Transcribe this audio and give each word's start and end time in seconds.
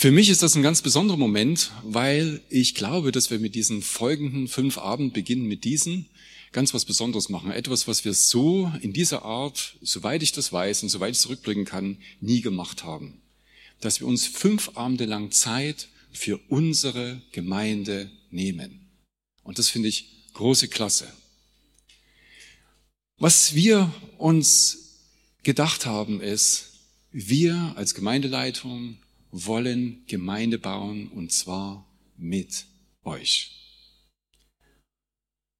Für 0.00 0.10
mich 0.10 0.30
ist 0.30 0.42
das 0.42 0.54
ein 0.54 0.62
ganz 0.62 0.80
besonderer 0.80 1.18
Moment, 1.18 1.72
weil 1.82 2.40
ich 2.48 2.74
glaube, 2.74 3.12
dass 3.12 3.30
wir 3.30 3.38
mit 3.38 3.54
diesen 3.54 3.82
folgenden 3.82 4.48
fünf 4.48 4.78
Abend 4.78 5.12
beginnen 5.12 5.44
mit 5.44 5.64
diesen 5.64 6.06
ganz 6.52 6.72
was 6.72 6.86
Besonderes 6.86 7.28
machen. 7.28 7.50
Etwas, 7.50 7.86
was 7.86 8.02
wir 8.06 8.14
so 8.14 8.72
in 8.80 8.94
dieser 8.94 9.26
Art, 9.26 9.76
soweit 9.82 10.22
ich 10.22 10.32
das 10.32 10.54
weiß 10.54 10.84
und 10.84 10.88
soweit 10.88 11.12
ich 11.12 11.20
zurückblicken 11.20 11.66
kann, 11.66 11.98
nie 12.22 12.40
gemacht 12.40 12.82
haben. 12.82 13.20
Dass 13.82 14.00
wir 14.00 14.06
uns 14.06 14.26
fünf 14.26 14.70
Abende 14.74 15.04
lang 15.04 15.32
Zeit 15.32 15.88
für 16.14 16.40
unsere 16.48 17.20
Gemeinde 17.32 18.10
nehmen. 18.30 18.88
Und 19.42 19.58
das 19.58 19.68
finde 19.68 19.88
ich 19.88 20.06
große 20.32 20.68
Klasse. 20.68 21.12
Was 23.18 23.54
wir 23.54 23.92
uns 24.16 24.78
gedacht 25.42 25.84
haben 25.84 26.22
ist, 26.22 26.70
wir 27.12 27.74
als 27.76 27.92
Gemeindeleitung 27.92 28.96
wollen 29.30 30.04
Gemeinde 30.06 30.58
bauen 30.58 31.08
und 31.08 31.32
zwar 31.32 31.86
mit 32.16 32.66
euch. 33.04 33.56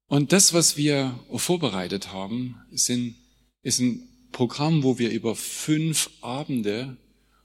Und 0.07 0.33
das, 0.33 0.53
was 0.53 0.75
wir 0.75 1.17
vorbereitet 1.33 2.11
haben, 2.11 2.57
sind, 2.71 3.15
ist 3.63 3.79
ein 3.79 4.07
Programm, 4.31 4.83
wo 4.83 4.99
wir 4.99 5.09
über 5.09 5.35
fünf 5.35 6.09
Abende 6.21 6.97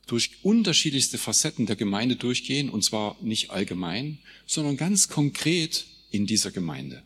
durch 0.06 0.44
unterschiedlichste 0.44 1.18
Facetten 1.18 1.66
der 1.66 1.76
Gemeinde 1.76 2.16
durchgehen, 2.16 2.70
und 2.70 2.82
zwar 2.82 3.16
nicht 3.22 3.50
allgemein, 3.50 4.18
sondern 4.46 4.76
ganz 4.76 5.08
konkret 5.08 5.86
in 6.10 6.26
dieser 6.26 6.50
Gemeinde. 6.50 7.02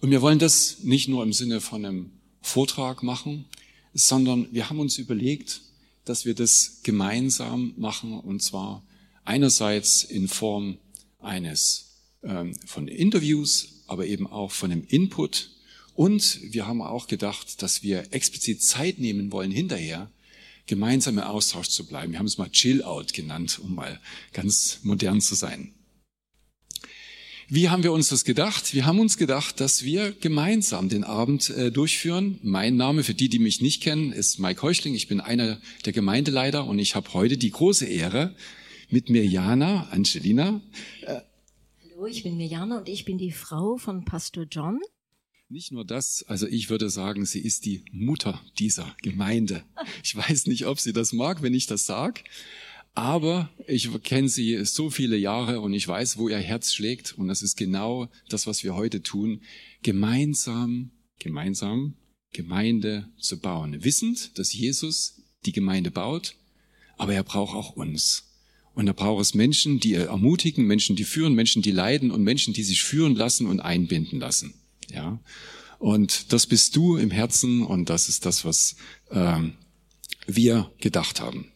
Und 0.00 0.10
wir 0.10 0.22
wollen 0.22 0.38
das 0.38 0.80
nicht 0.84 1.08
nur 1.08 1.24
im 1.24 1.32
Sinne 1.32 1.60
von 1.60 1.84
einem 1.84 2.12
Vortrag 2.40 3.02
machen, 3.02 3.46
sondern 3.94 4.52
wir 4.52 4.70
haben 4.70 4.78
uns 4.78 4.98
überlegt, 4.98 5.60
dass 6.08 6.24
wir 6.24 6.34
das 6.34 6.80
gemeinsam 6.82 7.74
machen, 7.76 8.18
und 8.18 8.42
zwar 8.42 8.84
einerseits 9.24 10.04
in 10.04 10.28
Form 10.28 10.78
eines 11.20 11.96
ähm, 12.22 12.54
von 12.66 12.88
Interviews, 12.88 13.82
aber 13.86 14.06
eben 14.06 14.26
auch 14.26 14.50
von 14.50 14.70
dem 14.70 14.84
Input. 14.86 15.50
Und 15.94 16.40
wir 16.42 16.66
haben 16.66 16.80
auch 16.80 17.08
gedacht, 17.08 17.62
dass 17.62 17.82
wir 17.82 18.12
explizit 18.12 18.62
Zeit 18.62 18.98
nehmen 18.98 19.32
wollen 19.32 19.50
hinterher, 19.50 20.10
gemeinsam 20.66 21.18
im 21.18 21.24
Austausch 21.24 21.68
zu 21.68 21.86
bleiben. 21.86 22.12
Wir 22.12 22.18
haben 22.18 22.26
es 22.26 22.38
mal 22.38 22.50
Chill-out 22.50 23.12
genannt, 23.12 23.58
um 23.58 23.74
mal 23.74 24.00
ganz 24.32 24.80
modern 24.82 25.20
zu 25.20 25.34
sein. 25.34 25.74
Wie 27.50 27.70
haben 27.70 27.82
wir 27.82 27.92
uns 27.92 28.10
das 28.10 28.26
gedacht? 28.26 28.74
Wir 28.74 28.84
haben 28.84 29.00
uns 29.00 29.16
gedacht, 29.16 29.58
dass 29.58 29.82
wir 29.82 30.12
gemeinsam 30.12 30.90
den 30.90 31.02
Abend 31.02 31.48
äh, 31.48 31.72
durchführen. 31.72 32.38
Mein 32.42 32.76
Name, 32.76 33.02
für 33.04 33.14
die, 33.14 33.30
die 33.30 33.38
mich 33.38 33.62
nicht 33.62 33.82
kennen, 33.82 34.12
ist 34.12 34.38
Mike 34.38 34.60
Heuchling. 34.60 34.94
Ich 34.94 35.08
bin 35.08 35.22
einer 35.22 35.58
der 35.86 35.94
Gemeindeleiter 35.94 36.66
und 36.66 36.78
ich 36.78 36.94
habe 36.94 37.14
heute 37.14 37.38
die 37.38 37.50
große 37.50 37.86
Ehre, 37.86 38.34
mit 38.90 39.08
Mirjana 39.08 39.88
Angelina 39.90 40.60
äh, 41.02 41.20
Hallo, 41.90 42.06
ich 42.06 42.22
bin 42.22 42.36
Mirjana 42.36 42.78
und 42.78 42.88
ich 42.88 43.06
bin 43.06 43.16
die 43.16 43.32
Frau 43.32 43.78
von 43.78 44.04
Pastor 44.04 44.44
John. 44.50 44.80
Nicht 45.48 45.72
nur 45.72 45.86
das, 45.86 46.24
also 46.28 46.46
ich 46.46 46.68
würde 46.68 46.90
sagen, 46.90 47.24
sie 47.24 47.40
ist 47.40 47.64
die 47.64 47.82
Mutter 47.90 48.42
dieser 48.58 48.94
Gemeinde. 49.02 49.64
Ich 50.04 50.14
weiß 50.14 50.46
nicht, 50.46 50.66
ob 50.66 50.78
sie 50.80 50.92
das 50.92 51.14
mag, 51.14 51.40
wenn 51.40 51.54
ich 51.54 51.66
das 51.66 51.86
sage, 51.86 52.20
aber 52.98 53.48
ich 53.68 53.88
kenne 54.02 54.28
sie 54.28 54.64
so 54.64 54.90
viele 54.90 55.16
Jahre 55.16 55.60
und 55.60 55.72
ich 55.72 55.86
weiß, 55.86 56.18
wo 56.18 56.28
ihr 56.28 56.38
Herz 56.38 56.72
schlägt 56.72 57.12
und 57.12 57.28
das 57.28 57.42
ist 57.42 57.56
genau 57.56 58.08
das, 58.28 58.48
was 58.48 58.64
wir 58.64 58.74
heute 58.74 59.02
tun, 59.02 59.42
gemeinsam, 59.82 60.90
gemeinsam 61.20 61.94
Gemeinde 62.32 63.08
zu 63.16 63.38
bauen, 63.40 63.84
wissend, 63.84 64.36
dass 64.36 64.52
Jesus 64.52 65.22
die 65.46 65.52
Gemeinde 65.52 65.92
baut, 65.92 66.34
aber 66.96 67.14
er 67.14 67.22
braucht 67.22 67.54
auch 67.54 67.70
uns. 67.70 68.24
Und 68.74 68.86
da 68.86 68.92
braucht 68.92 69.22
es 69.22 69.32
Menschen, 69.32 69.78
die 69.78 69.94
ermutigen, 69.94 70.66
Menschen, 70.66 70.96
die 70.96 71.04
führen, 71.04 71.34
Menschen, 71.34 71.62
die 71.62 71.70
leiden 71.70 72.10
und 72.10 72.22
Menschen, 72.22 72.52
die 72.52 72.64
sich 72.64 72.82
führen 72.82 73.14
lassen 73.14 73.46
und 73.46 73.60
einbinden 73.60 74.18
lassen. 74.18 74.54
Ja. 74.92 75.20
Und 75.78 76.32
das 76.32 76.46
bist 76.46 76.74
du 76.74 76.96
im 76.96 77.12
Herzen 77.12 77.62
und 77.62 77.90
das 77.90 78.08
ist 78.08 78.26
das, 78.26 78.44
was 78.44 78.74
äh, 79.10 79.40
wir 80.26 80.72
gedacht 80.80 81.20
haben. 81.20 81.52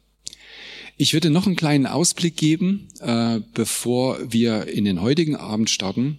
Ich 1.02 1.14
würde 1.14 1.30
noch 1.30 1.46
einen 1.46 1.56
kleinen 1.56 1.88
Ausblick 1.88 2.36
geben, 2.36 2.86
äh, 3.00 3.40
bevor 3.54 4.20
wir 4.32 4.68
in 4.68 4.84
den 4.84 5.00
heutigen 5.00 5.34
Abend 5.34 5.68
starten. 5.68 6.18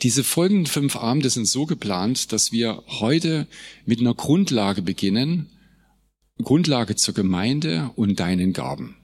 Diese 0.00 0.24
folgenden 0.24 0.64
fünf 0.64 0.96
Abende 0.96 1.28
sind 1.28 1.44
so 1.44 1.66
geplant, 1.66 2.32
dass 2.32 2.52
wir 2.52 2.82
heute 2.86 3.46
mit 3.84 4.00
einer 4.00 4.14
Grundlage 4.14 4.80
beginnen, 4.80 5.50
Grundlage 6.42 6.96
zur 6.96 7.12
Gemeinde 7.12 7.90
und 7.96 8.18
deinen 8.18 8.54
Gaben. 8.54 8.96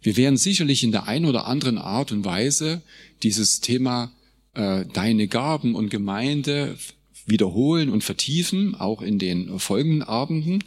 Wir 0.00 0.16
werden 0.16 0.36
sicherlich 0.36 0.84
in 0.84 0.92
der 0.92 1.08
einen 1.08 1.24
oder 1.24 1.46
anderen 1.46 1.78
Art 1.78 2.12
und 2.12 2.24
Weise 2.24 2.82
dieses 3.24 3.62
Thema 3.62 4.12
äh, 4.54 4.84
deine 4.92 5.26
Gaben 5.26 5.74
und 5.74 5.90
Gemeinde 5.90 6.78
wiederholen 7.26 7.90
und 7.90 8.04
vertiefen, 8.04 8.76
auch 8.76 9.02
in 9.02 9.18
den 9.18 9.58
folgenden 9.58 10.04
Abenden. 10.04 10.62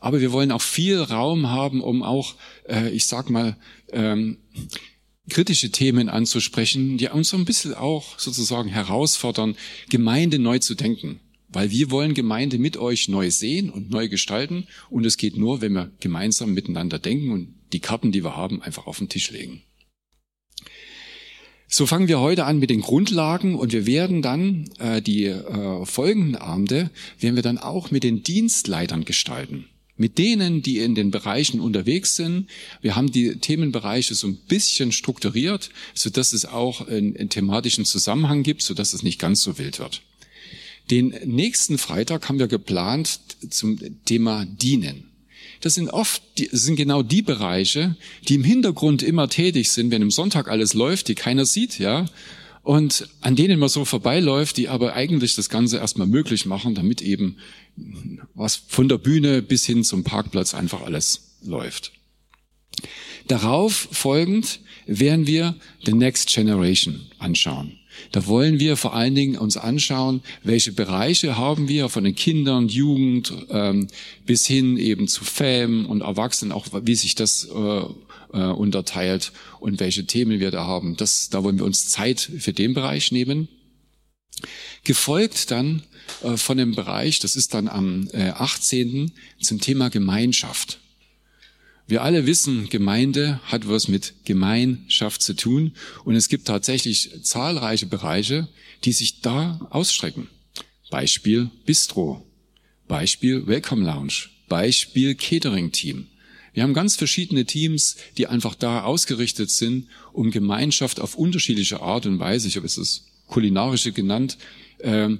Aber 0.00 0.20
wir 0.20 0.32
wollen 0.32 0.52
auch 0.52 0.62
viel 0.62 0.98
Raum 1.00 1.50
haben, 1.50 1.80
um 1.80 2.02
auch, 2.02 2.34
äh, 2.68 2.90
ich 2.90 3.06
sag 3.06 3.30
mal, 3.30 3.56
ähm, 3.92 4.38
kritische 5.28 5.70
Themen 5.70 6.08
anzusprechen, 6.08 6.98
die 6.98 7.08
uns 7.08 7.30
so 7.30 7.36
ein 7.36 7.44
bisschen 7.44 7.74
auch 7.74 8.18
sozusagen 8.18 8.68
herausfordern, 8.68 9.56
Gemeinde 9.90 10.38
neu 10.38 10.58
zu 10.58 10.74
denken. 10.74 11.20
Weil 11.50 11.70
wir 11.70 11.90
wollen 11.90 12.14
Gemeinde 12.14 12.58
mit 12.58 12.76
euch 12.76 13.08
neu 13.08 13.30
sehen 13.30 13.70
und 13.70 13.90
neu 13.90 14.08
gestalten. 14.08 14.66
Und 14.90 15.06
es 15.06 15.16
geht 15.16 15.36
nur, 15.36 15.60
wenn 15.60 15.72
wir 15.72 15.90
gemeinsam 16.00 16.52
miteinander 16.52 16.98
denken 16.98 17.30
und 17.30 17.54
die 17.72 17.80
Karten, 17.80 18.12
die 18.12 18.22
wir 18.22 18.36
haben, 18.36 18.62
einfach 18.62 18.86
auf 18.86 18.98
den 18.98 19.08
Tisch 19.08 19.30
legen. 19.30 19.62
So 21.70 21.84
fangen 21.84 22.08
wir 22.08 22.18
heute 22.20 22.46
an 22.46 22.58
mit 22.58 22.70
den 22.70 22.80
Grundlagen 22.80 23.54
und 23.54 23.72
wir 23.72 23.84
werden 23.84 24.22
dann 24.22 24.70
äh, 24.78 25.02
die 25.02 25.24
äh, 25.24 25.84
folgenden 25.84 26.36
Abende 26.36 26.90
werden 27.20 27.36
wir 27.36 27.42
dann 27.42 27.58
auch 27.58 27.90
mit 27.90 28.04
den 28.04 28.22
Dienstleitern 28.22 29.04
gestalten. 29.04 29.66
Mit 29.98 30.16
denen, 30.16 30.62
die 30.62 30.78
in 30.78 30.94
den 30.94 31.10
Bereichen 31.10 31.60
unterwegs 31.60 32.16
sind. 32.16 32.48
Wir 32.80 32.96
haben 32.96 33.10
die 33.10 33.36
Themenbereiche 33.36 34.14
so 34.14 34.28
ein 34.28 34.36
bisschen 34.36 34.92
strukturiert, 34.92 35.70
so 35.92 36.08
dass 36.08 36.32
es 36.32 36.46
auch 36.46 36.86
einen, 36.86 37.16
einen 37.16 37.28
thematischen 37.28 37.84
Zusammenhang 37.84 38.44
gibt, 38.44 38.62
so 38.62 38.74
dass 38.74 38.94
es 38.94 39.02
nicht 39.02 39.18
ganz 39.18 39.42
so 39.42 39.58
wild 39.58 39.78
wird. 39.78 40.02
Den 40.90 41.08
nächsten 41.24 41.76
Freitag 41.76 42.28
haben 42.28 42.38
wir 42.38 42.46
geplant 42.46 43.20
zum 43.50 43.78
Thema 44.06 44.46
Dienen. 44.46 45.04
Das 45.60 45.74
sind 45.74 45.90
oft, 45.90 46.22
das 46.36 46.62
sind 46.62 46.76
genau 46.76 47.02
die 47.02 47.22
Bereiche, 47.22 47.96
die 48.28 48.36
im 48.36 48.44
Hintergrund 48.44 49.02
immer 49.02 49.28
tätig 49.28 49.70
sind, 49.70 49.90
wenn 49.90 50.02
im 50.02 50.10
Sonntag 50.10 50.48
alles 50.48 50.74
läuft, 50.74 51.08
die 51.08 51.14
keiner 51.14 51.44
sieht, 51.44 51.78
ja, 51.78 52.06
und 52.62 53.08
an 53.20 53.36
denen 53.36 53.58
man 53.58 53.68
so 53.68 53.84
vorbeiläuft, 53.84 54.56
die 54.56 54.68
aber 54.68 54.94
eigentlich 54.94 55.34
das 55.34 55.48
Ganze 55.48 55.78
erstmal 55.78 56.06
möglich 56.06 56.46
machen, 56.46 56.74
damit 56.74 57.00
eben 57.02 57.36
was 58.34 58.56
von 58.56 58.88
der 58.88 58.98
Bühne 58.98 59.42
bis 59.42 59.64
hin 59.64 59.84
zum 59.84 60.04
Parkplatz 60.04 60.54
einfach 60.54 60.82
alles 60.82 61.36
läuft. 61.42 61.92
Darauf 63.26 63.88
folgend 63.92 64.60
werden 64.86 65.26
wir 65.26 65.56
The 65.84 65.92
Next 65.92 66.32
Generation 66.32 67.06
anschauen. 67.18 67.78
Da 68.12 68.26
wollen 68.26 68.60
wir 68.60 68.76
vor 68.76 68.94
allen 68.94 69.14
Dingen 69.14 69.36
uns 69.36 69.56
anschauen, 69.56 70.22
welche 70.42 70.72
Bereiche 70.72 71.36
haben 71.36 71.68
wir 71.68 71.88
von 71.88 72.04
den 72.04 72.14
Kindern, 72.14 72.68
Jugend 72.68 73.32
ähm, 73.50 73.88
bis 74.24 74.46
hin 74.46 74.76
eben 74.76 75.08
zu 75.08 75.24
Fam 75.24 75.84
und 75.86 76.02
Erwachsenen, 76.02 76.52
auch 76.52 76.66
wie 76.82 76.94
sich 76.94 77.16
das 77.16 77.44
äh, 77.44 77.82
äh, 78.32 78.38
unterteilt 78.38 79.32
und 79.60 79.80
welche 79.80 80.06
Themen 80.06 80.40
wir 80.40 80.50
da 80.50 80.64
haben. 80.66 80.96
Das, 80.96 81.30
da 81.30 81.42
wollen 81.44 81.58
wir 81.58 81.66
uns 81.66 81.88
Zeit 81.88 82.20
für 82.20 82.52
den 82.52 82.74
Bereich 82.74 83.12
nehmen. 83.12 83.48
Gefolgt 84.84 85.50
dann 85.50 85.82
äh, 86.22 86.36
von 86.36 86.58
dem 86.58 86.74
Bereich, 86.74 87.18
das 87.20 87.36
ist 87.36 87.54
dann 87.54 87.68
am 87.68 88.08
äh, 88.12 88.30
18. 88.30 89.12
zum 89.40 89.60
Thema 89.60 89.90
Gemeinschaft. 89.90 90.78
Wir 91.86 92.02
alle 92.02 92.26
wissen, 92.26 92.68
Gemeinde 92.68 93.40
hat 93.44 93.66
was 93.66 93.88
mit 93.88 94.12
Gemeinschaft 94.24 95.22
zu 95.22 95.34
tun 95.34 95.72
und 96.04 96.16
es 96.16 96.28
gibt 96.28 96.46
tatsächlich 96.46 97.22
zahlreiche 97.22 97.86
Bereiche, 97.86 98.46
die 98.84 98.92
sich 98.92 99.22
da 99.22 99.58
ausstrecken. 99.70 100.28
Beispiel 100.90 101.50
Bistro, 101.64 102.26
Beispiel 102.88 103.46
Welcome 103.46 103.84
Lounge, 103.84 104.28
Beispiel 104.48 105.14
Catering 105.14 105.72
Team. 105.72 106.08
Wir 106.58 106.64
haben 106.64 106.74
ganz 106.74 106.96
verschiedene 106.96 107.44
Teams, 107.44 107.94
die 108.16 108.26
einfach 108.26 108.56
da 108.56 108.82
ausgerichtet 108.82 109.48
sind, 109.48 109.86
um 110.12 110.32
Gemeinschaft 110.32 111.00
auf 111.00 111.14
unterschiedliche 111.14 111.82
Art 111.82 112.04
und 112.04 112.18
Weise, 112.18 112.48
ich 112.48 112.56
habe 112.56 112.66
es 112.66 112.74
das 112.74 113.04
kulinarische 113.28 113.92
genannt, 113.92 114.38
äh, 114.78 115.10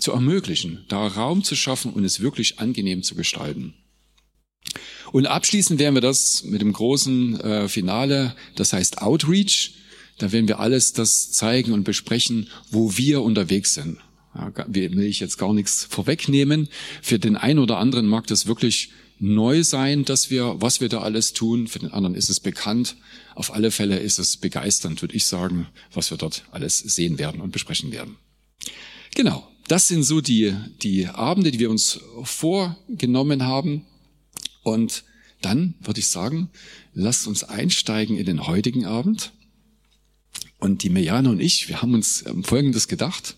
zu 0.00 0.12
ermöglichen, 0.12 0.86
da 0.88 1.06
Raum 1.06 1.44
zu 1.44 1.54
schaffen 1.54 1.92
und 1.92 2.02
es 2.02 2.20
wirklich 2.20 2.60
angenehm 2.60 3.02
zu 3.02 3.14
gestalten. 3.14 3.74
Und 5.12 5.26
abschließend 5.26 5.78
werden 5.78 5.96
wir 5.96 6.00
das 6.00 6.44
mit 6.44 6.62
dem 6.62 6.72
großen 6.72 7.40
äh, 7.40 7.68
Finale, 7.68 8.34
das 8.54 8.72
heißt 8.72 9.02
Outreach. 9.02 9.74
Da 10.16 10.32
werden 10.32 10.48
wir 10.48 10.60
alles 10.60 10.94
das 10.94 11.30
zeigen 11.30 11.72
und 11.72 11.84
besprechen, 11.84 12.48
wo 12.70 12.96
wir 12.96 13.20
unterwegs 13.20 13.74
sind. 13.74 13.98
Ja, 14.34 14.50
will 14.66 15.02
ich 15.02 15.20
jetzt 15.20 15.36
gar 15.36 15.52
nichts 15.52 15.84
vorwegnehmen. 15.84 16.70
Für 17.02 17.18
den 17.18 17.36
einen 17.36 17.58
oder 17.58 17.76
anderen 17.76 18.06
mag 18.06 18.26
das 18.28 18.46
wirklich 18.46 18.92
neu 19.18 19.64
sein, 19.64 20.04
dass 20.04 20.30
wir, 20.30 20.60
was 20.60 20.80
wir 20.80 20.88
da 20.88 21.00
alles 21.00 21.32
tun. 21.32 21.68
Für 21.68 21.78
den 21.78 21.92
anderen 21.92 22.14
ist 22.14 22.28
es 22.28 22.40
bekannt. 22.40 22.96
Auf 23.34 23.52
alle 23.52 23.70
Fälle 23.70 23.98
ist 23.98 24.18
es 24.18 24.36
begeisternd, 24.36 25.02
würde 25.02 25.14
ich 25.14 25.26
sagen, 25.26 25.68
was 25.92 26.10
wir 26.10 26.18
dort 26.18 26.44
alles 26.50 26.78
sehen 26.78 27.18
werden 27.18 27.40
und 27.40 27.52
besprechen 27.52 27.92
werden. 27.92 28.16
Genau. 29.14 29.48
Das 29.68 29.88
sind 29.88 30.04
so 30.04 30.20
die, 30.20 30.54
die 30.82 31.08
Abende, 31.08 31.50
die 31.50 31.58
wir 31.58 31.70
uns 31.70 31.98
vorgenommen 32.22 33.42
haben. 33.42 33.84
Und 34.62 35.02
dann 35.42 35.74
würde 35.80 36.00
ich 36.00 36.06
sagen, 36.06 36.50
lasst 36.94 37.26
uns 37.26 37.42
einsteigen 37.42 38.16
in 38.16 38.26
den 38.26 38.46
heutigen 38.46 38.84
Abend. 38.84 39.32
Und 40.58 40.82
die 40.82 40.90
Mejana 40.90 41.30
und 41.30 41.40
ich, 41.40 41.68
wir 41.68 41.82
haben 41.82 41.94
uns 41.94 42.24
ähm, 42.26 42.44
Folgendes 42.44 42.88
gedacht. 42.88 43.36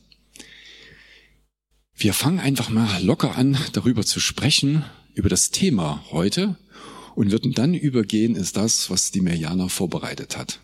Wir 1.95 2.15
fangen 2.15 2.39
einfach 2.39 2.69
mal 2.69 3.03
locker 3.03 3.37
an, 3.37 3.59
darüber 3.73 4.05
zu 4.05 4.21
sprechen, 4.21 4.85
über 5.19 5.29
das 5.29 5.51
Thema 5.51 6.05
heute 6.13 6.57
und 7.17 7.33
würden 7.33 7.53
dann 7.53 7.75
übergehen 7.75 8.37
ist 8.37 8.57
das, 8.57 8.89
was 8.89 9.11
die 9.11 9.21
Mirjana 9.21 9.69
vorbereitet 9.69 10.39
hat. 10.39 10.61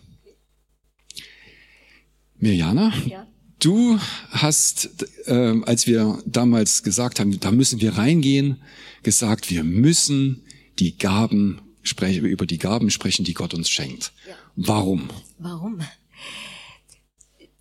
Mirjana, 2.37 2.93
ja. 3.05 3.27
du 3.59 3.99
hast, 4.29 5.05
äh, 5.27 5.61
als 5.65 5.87
wir 5.87 6.23
damals 6.25 6.83
gesagt 6.83 7.19
haben, 7.19 7.37
da 7.41 7.51
müssen 7.51 7.81
wir 7.81 7.97
reingehen, 7.97 8.61
gesagt, 9.03 9.49
wir 9.49 9.65
müssen 9.65 10.45
die 10.79 10.97
Gaben 10.97 11.59
sprechen, 11.83 12.25
über 12.25 12.45
die 12.45 12.57
Gaben 12.57 12.91
sprechen, 12.91 13.25
die 13.25 13.33
Gott 13.33 13.53
uns 13.53 13.69
schenkt. 13.69 14.13
Ja. 14.25 14.35
Warum? 14.55 15.09
Warum? 15.37 15.81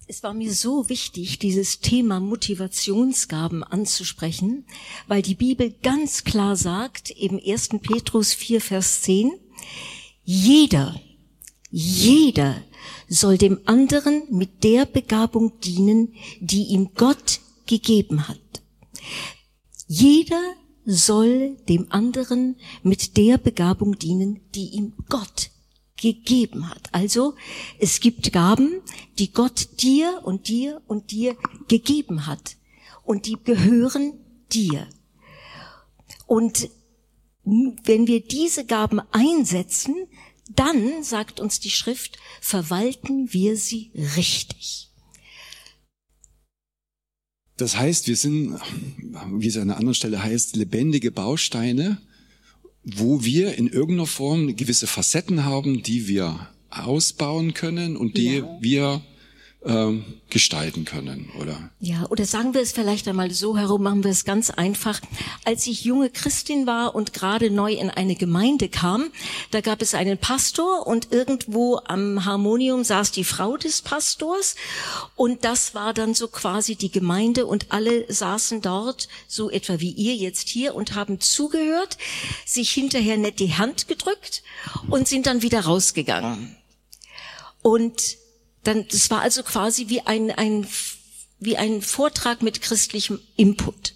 Es 0.07 0.23
war 0.23 0.35
mir 0.35 0.53
so 0.53 0.91
wichtig, 0.91 1.39
dieses 1.39 1.81
Thema 1.81 2.21
Motivationsgaben 2.21 3.65
anzusprechen, 3.65 4.67
weil 5.07 5.23
die 5.23 5.35
Bibel 5.35 5.75
ganz 5.83 6.25
klar 6.25 6.57
sagt, 6.57 7.11
eben 7.11 7.41
1. 7.43 7.71
Petrus 7.81 8.35
4, 8.35 8.61
Vers 8.61 9.01
10, 9.03 9.33
jeder, 10.23 11.01
jeder 11.71 12.63
soll 13.09 13.39
dem 13.39 13.61
anderen 13.65 14.25
mit 14.31 14.63
der 14.63 14.85
Begabung 14.85 15.59
dienen, 15.61 16.13
die 16.39 16.65
ihm 16.65 16.91
Gott 16.95 17.41
gegeben 17.65 18.29
hat. 18.29 18.63
Jeder 19.87 20.43
soll 20.85 21.57
dem 21.69 21.91
anderen 21.91 22.57
mit 22.83 23.17
der 23.17 23.39
Begabung 23.39 23.99
dienen, 23.99 24.41
die 24.55 24.67
ihm 24.67 24.93
Gott 25.09 25.51
gegeben 26.05 26.69
hat. 26.69 26.91
Also 26.93 27.35
es 27.79 28.01
gibt 28.01 28.31
Gaben, 28.31 28.83
die 29.19 29.33
Gott 29.33 29.81
dir 29.81 30.21
und 30.23 30.49
dir 30.49 30.83
und 30.87 31.11
dir 31.13 31.35
gegeben 31.69 32.27
hat. 32.27 32.57
Und 33.05 33.25
die 33.27 33.39
gehören 33.43 34.13
dir. 34.53 34.87
Und 36.27 36.69
wenn 37.45 38.07
wir 38.07 38.21
diese 38.21 38.67
Gaben 38.67 39.01
einsetzen, 39.13 39.95
dann, 40.55 41.03
sagt 41.03 41.41
uns 41.41 41.59
die 41.59 41.71
Schrift, 41.71 42.19
verwalten 42.43 43.33
wir 43.33 43.57
sie 43.57 43.91
richtig. 44.17 44.91
Das 47.57 47.79
heißt, 47.79 48.09
wir 48.09 48.17
sind, 48.17 48.59
wie 49.33 49.47
es 49.47 49.57
an 49.57 49.63
einer 49.63 49.77
anderen 49.77 49.95
Stelle 49.95 50.23
heißt, 50.23 50.57
lebendige 50.57 51.11
Bausteine, 51.11 52.03
wo 52.85 53.25
wir 53.25 53.57
in 53.57 53.69
irgendeiner 53.69 54.07
Form 54.07 54.55
gewisse 54.57 54.87
Facetten 54.87 55.45
haben, 55.45 55.83
die 55.83 56.09
wir 56.09 56.49
ausbauen 56.71 57.55
können 57.55 57.97
und 57.97 58.17
die 58.17 58.37
ja. 58.37 58.59
wir 58.61 59.03
ähm, 59.65 60.05
gestalten 60.29 60.85
können, 60.85 61.31
oder? 61.41 61.71
Ja, 61.81 62.07
oder 62.11 62.27
sagen 62.27 62.55
wir 62.55 62.61
es 62.61 62.73
vielleicht 62.73 63.09
einmal 63.09 63.31
so 63.31 63.57
herum, 63.57 63.83
machen 63.83 64.05
wir 64.05 64.11
es 64.11 64.25
ganz 64.25 64.51
einfach. 64.51 65.01
Als 65.45 65.67
ich 65.67 65.85
junge 65.85 66.11
Christin 66.11 66.67
war 66.67 66.95
und 66.95 67.13
gerade 67.13 67.51
neu 67.51 67.73
in 67.73 67.89
eine 67.89 68.15
Gemeinde 68.15 68.69
kam, 68.69 69.11
da 69.53 69.61
gab 69.61 69.81
es 69.81 69.95
einen 69.95 70.19
Pastor 70.19 70.87
und 70.87 71.13
irgendwo 71.13 71.81
am 71.85 72.25
Harmonium 72.25 72.85
saß 72.85 73.13
die 73.13 73.25
Frau 73.25 73.57
des 73.57 73.81
Pastors 73.81 74.57
und 75.17 75.45
das 75.45 75.75
war 75.75 75.95
dann 75.95 76.15
so 76.15 76.29
quasi 76.29 76.77
die 76.77 76.91
Gemeinde 76.91 77.47
und 77.47 77.73
alle 77.73 78.13
saßen 78.13 78.61
dort, 78.61 79.09
so 79.29 79.51
etwa 79.51 79.81
wie 79.81 79.93
ihr 79.93 80.15
jetzt 80.15 80.49
hier 80.49 80.75
und 80.75 80.95
haben 80.95 81.21
zugehört, 81.21 81.97
sich 82.45 82.71
hinterher 82.73 83.17
nett 83.17 83.39
die 83.39 83.55
Hand 83.55 83.89
gedrückt 83.89 84.43
und 84.91 85.09
sind 85.09 85.27
dann 85.27 85.43
wieder 85.43 85.61
rausgegangen. 85.61 86.57
Und 87.63 88.19
dann, 88.65 88.87
das 88.89 89.11
war 89.11 89.21
also 89.21 89.43
quasi 89.43 89.89
wie 89.89 90.01
ein, 90.01 90.31
ein, 90.31 90.67
wie 91.39 91.57
ein 91.57 91.83
Vortrag 91.83 92.43
mit 92.43 92.63
christlichem 92.63 93.21
Input. 93.37 93.95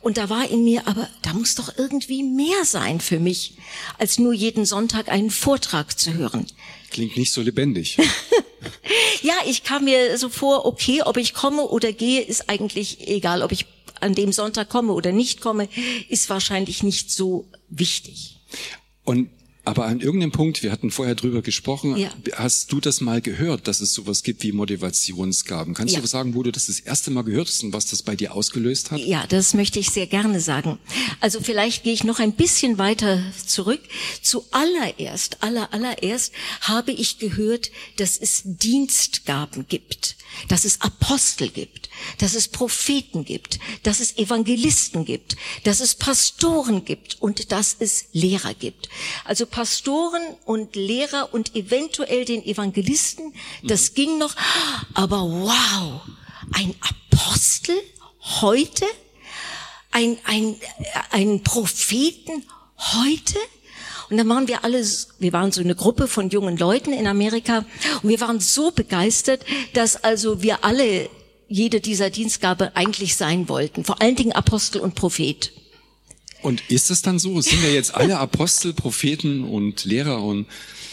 Und 0.00 0.16
da 0.16 0.28
war 0.28 0.48
in 0.48 0.64
mir, 0.64 0.86
aber 0.86 1.08
da 1.22 1.32
muss 1.32 1.54
doch 1.54 1.76
irgendwie 1.76 2.22
mehr 2.22 2.64
sein 2.64 3.00
für 3.00 3.18
mich, 3.18 3.56
als 3.98 4.18
nur 4.18 4.32
jeden 4.32 4.64
Sonntag 4.64 5.08
einen 5.08 5.30
Vortrag 5.30 5.98
zu 5.98 6.14
hören. 6.14 6.46
Klingt 6.90 7.16
nicht 7.16 7.32
so 7.32 7.42
lebendig. 7.42 7.98
ja, 9.22 9.34
ich 9.46 9.64
kam 9.64 9.84
mir 9.84 10.16
so 10.18 10.28
vor, 10.28 10.64
okay, 10.64 11.02
ob 11.02 11.16
ich 11.16 11.34
komme 11.34 11.62
oder 11.62 11.92
gehe, 11.92 12.22
ist 12.22 12.48
eigentlich 12.48 13.08
egal. 13.08 13.42
Ob 13.42 13.52
ich 13.52 13.66
an 14.00 14.14
dem 14.14 14.32
Sonntag 14.32 14.68
komme 14.68 14.92
oder 14.92 15.12
nicht 15.12 15.40
komme, 15.40 15.68
ist 16.08 16.28
wahrscheinlich 16.30 16.82
nicht 16.82 17.10
so 17.10 17.48
wichtig. 17.68 18.38
Und 19.04 19.30
aber 19.66 19.86
an 19.86 20.00
irgendeinem 20.00 20.30
Punkt, 20.30 20.62
wir 20.62 20.70
hatten 20.70 20.92
vorher 20.92 21.16
drüber 21.16 21.42
gesprochen, 21.42 21.96
ja. 21.96 22.08
hast 22.34 22.70
du 22.70 22.80
das 22.80 23.00
mal 23.00 23.20
gehört, 23.20 23.66
dass 23.66 23.80
es 23.80 23.92
sowas 23.92 24.22
gibt 24.22 24.44
wie 24.44 24.52
Motivationsgaben? 24.52 25.74
Kannst 25.74 25.94
ja. 25.94 26.00
du 26.00 26.06
sagen, 26.06 26.36
wo 26.36 26.44
du 26.44 26.52
das 26.52 26.66
das 26.66 26.78
erste 26.78 27.10
Mal 27.10 27.22
gehört 27.22 27.48
hast 27.48 27.64
und 27.64 27.72
was 27.72 27.86
das 27.86 28.02
bei 28.02 28.14
dir 28.14 28.32
ausgelöst 28.32 28.92
hat? 28.92 29.00
Ja, 29.00 29.26
das 29.28 29.54
möchte 29.54 29.80
ich 29.80 29.90
sehr 29.90 30.06
gerne 30.06 30.38
sagen. 30.38 30.78
Also 31.20 31.40
vielleicht 31.40 31.82
gehe 31.82 31.92
ich 31.92 32.04
noch 32.04 32.20
ein 32.20 32.32
bisschen 32.32 32.78
weiter 32.78 33.20
zurück. 33.44 33.80
Zuallererst, 34.22 35.42
aller, 35.42 35.72
allererst 35.74 36.32
habe 36.60 36.92
ich 36.92 37.18
gehört, 37.18 37.72
dass 37.96 38.16
es 38.16 38.42
Dienstgaben 38.44 39.66
gibt 39.68 40.16
dass 40.48 40.64
es 40.64 40.80
Apostel 40.80 41.48
gibt, 41.48 41.88
dass 42.18 42.34
es 42.34 42.48
Propheten 42.48 43.24
gibt, 43.24 43.58
dass 43.82 44.00
es 44.00 44.16
Evangelisten 44.18 45.04
gibt, 45.04 45.36
dass 45.64 45.80
es 45.80 45.94
Pastoren 45.94 46.84
gibt 46.84 47.20
und 47.20 47.52
dass 47.52 47.76
es 47.78 48.06
Lehrer 48.12 48.54
gibt. 48.54 48.88
Also 49.24 49.46
Pastoren 49.46 50.22
und 50.44 50.76
Lehrer 50.76 51.32
und 51.32 51.54
eventuell 51.54 52.24
den 52.24 52.44
Evangelisten, 52.44 53.34
das 53.62 53.90
mhm. 53.90 53.94
ging 53.94 54.18
noch, 54.18 54.34
aber 54.94 55.22
wow, 55.22 56.02
ein 56.52 56.74
Apostel 56.80 57.76
heute? 58.40 58.84
Ein, 59.90 60.18
ein, 60.24 60.56
ein 61.10 61.42
Propheten 61.42 62.44
heute? 62.76 63.38
Und 64.10 64.16
dann 64.16 64.28
waren 64.28 64.48
wir 64.48 64.64
alle, 64.64 64.84
wir 65.18 65.32
waren 65.32 65.52
so 65.52 65.60
eine 65.60 65.74
Gruppe 65.74 66.06
von 66.06 66.30
jungen 66.30 66.56
Leuten 66.56 66.92
in 66.92 67.06
Amerika 67.06 67.64
und 68.02 68.08
wir 68.08 68.20
waren 68.20 68.40
so 68.40 68.70
begeistert, 68.70 69.44
dass 69.72 70.02
also 70.02 70.42
wir 70.42 70.64
alle 70.64 71.08
jede 71.48 71.80
dieser 71.80 72.10
Dienstgabe 72.10 72.76
eigentlich 72.76 73.16
sein 73.16 73.48
wollten. 73.48 73.84
Vor 73.84 74.00
allen 74.00 74.16
Dingen 74.16 74.32
Apostel 74.32 74.80
und 74.80 74.94
Prophet. 74.94 75.52
Und 76.42 76.62
ist 76.68 76.90
es 76.90 77.02
dann 77.02 77.18
so? 77.18 77.40
Sind 77.40 77.62
wir 77.62 77.72
jetzt 77.72 77.94
alle 77.94 78.18
Apostel, 78.18 78.72
Propheten 78.72 79.44
und 79.44 79.84
Lehrer 79.84 80.22
und 80.22 80.46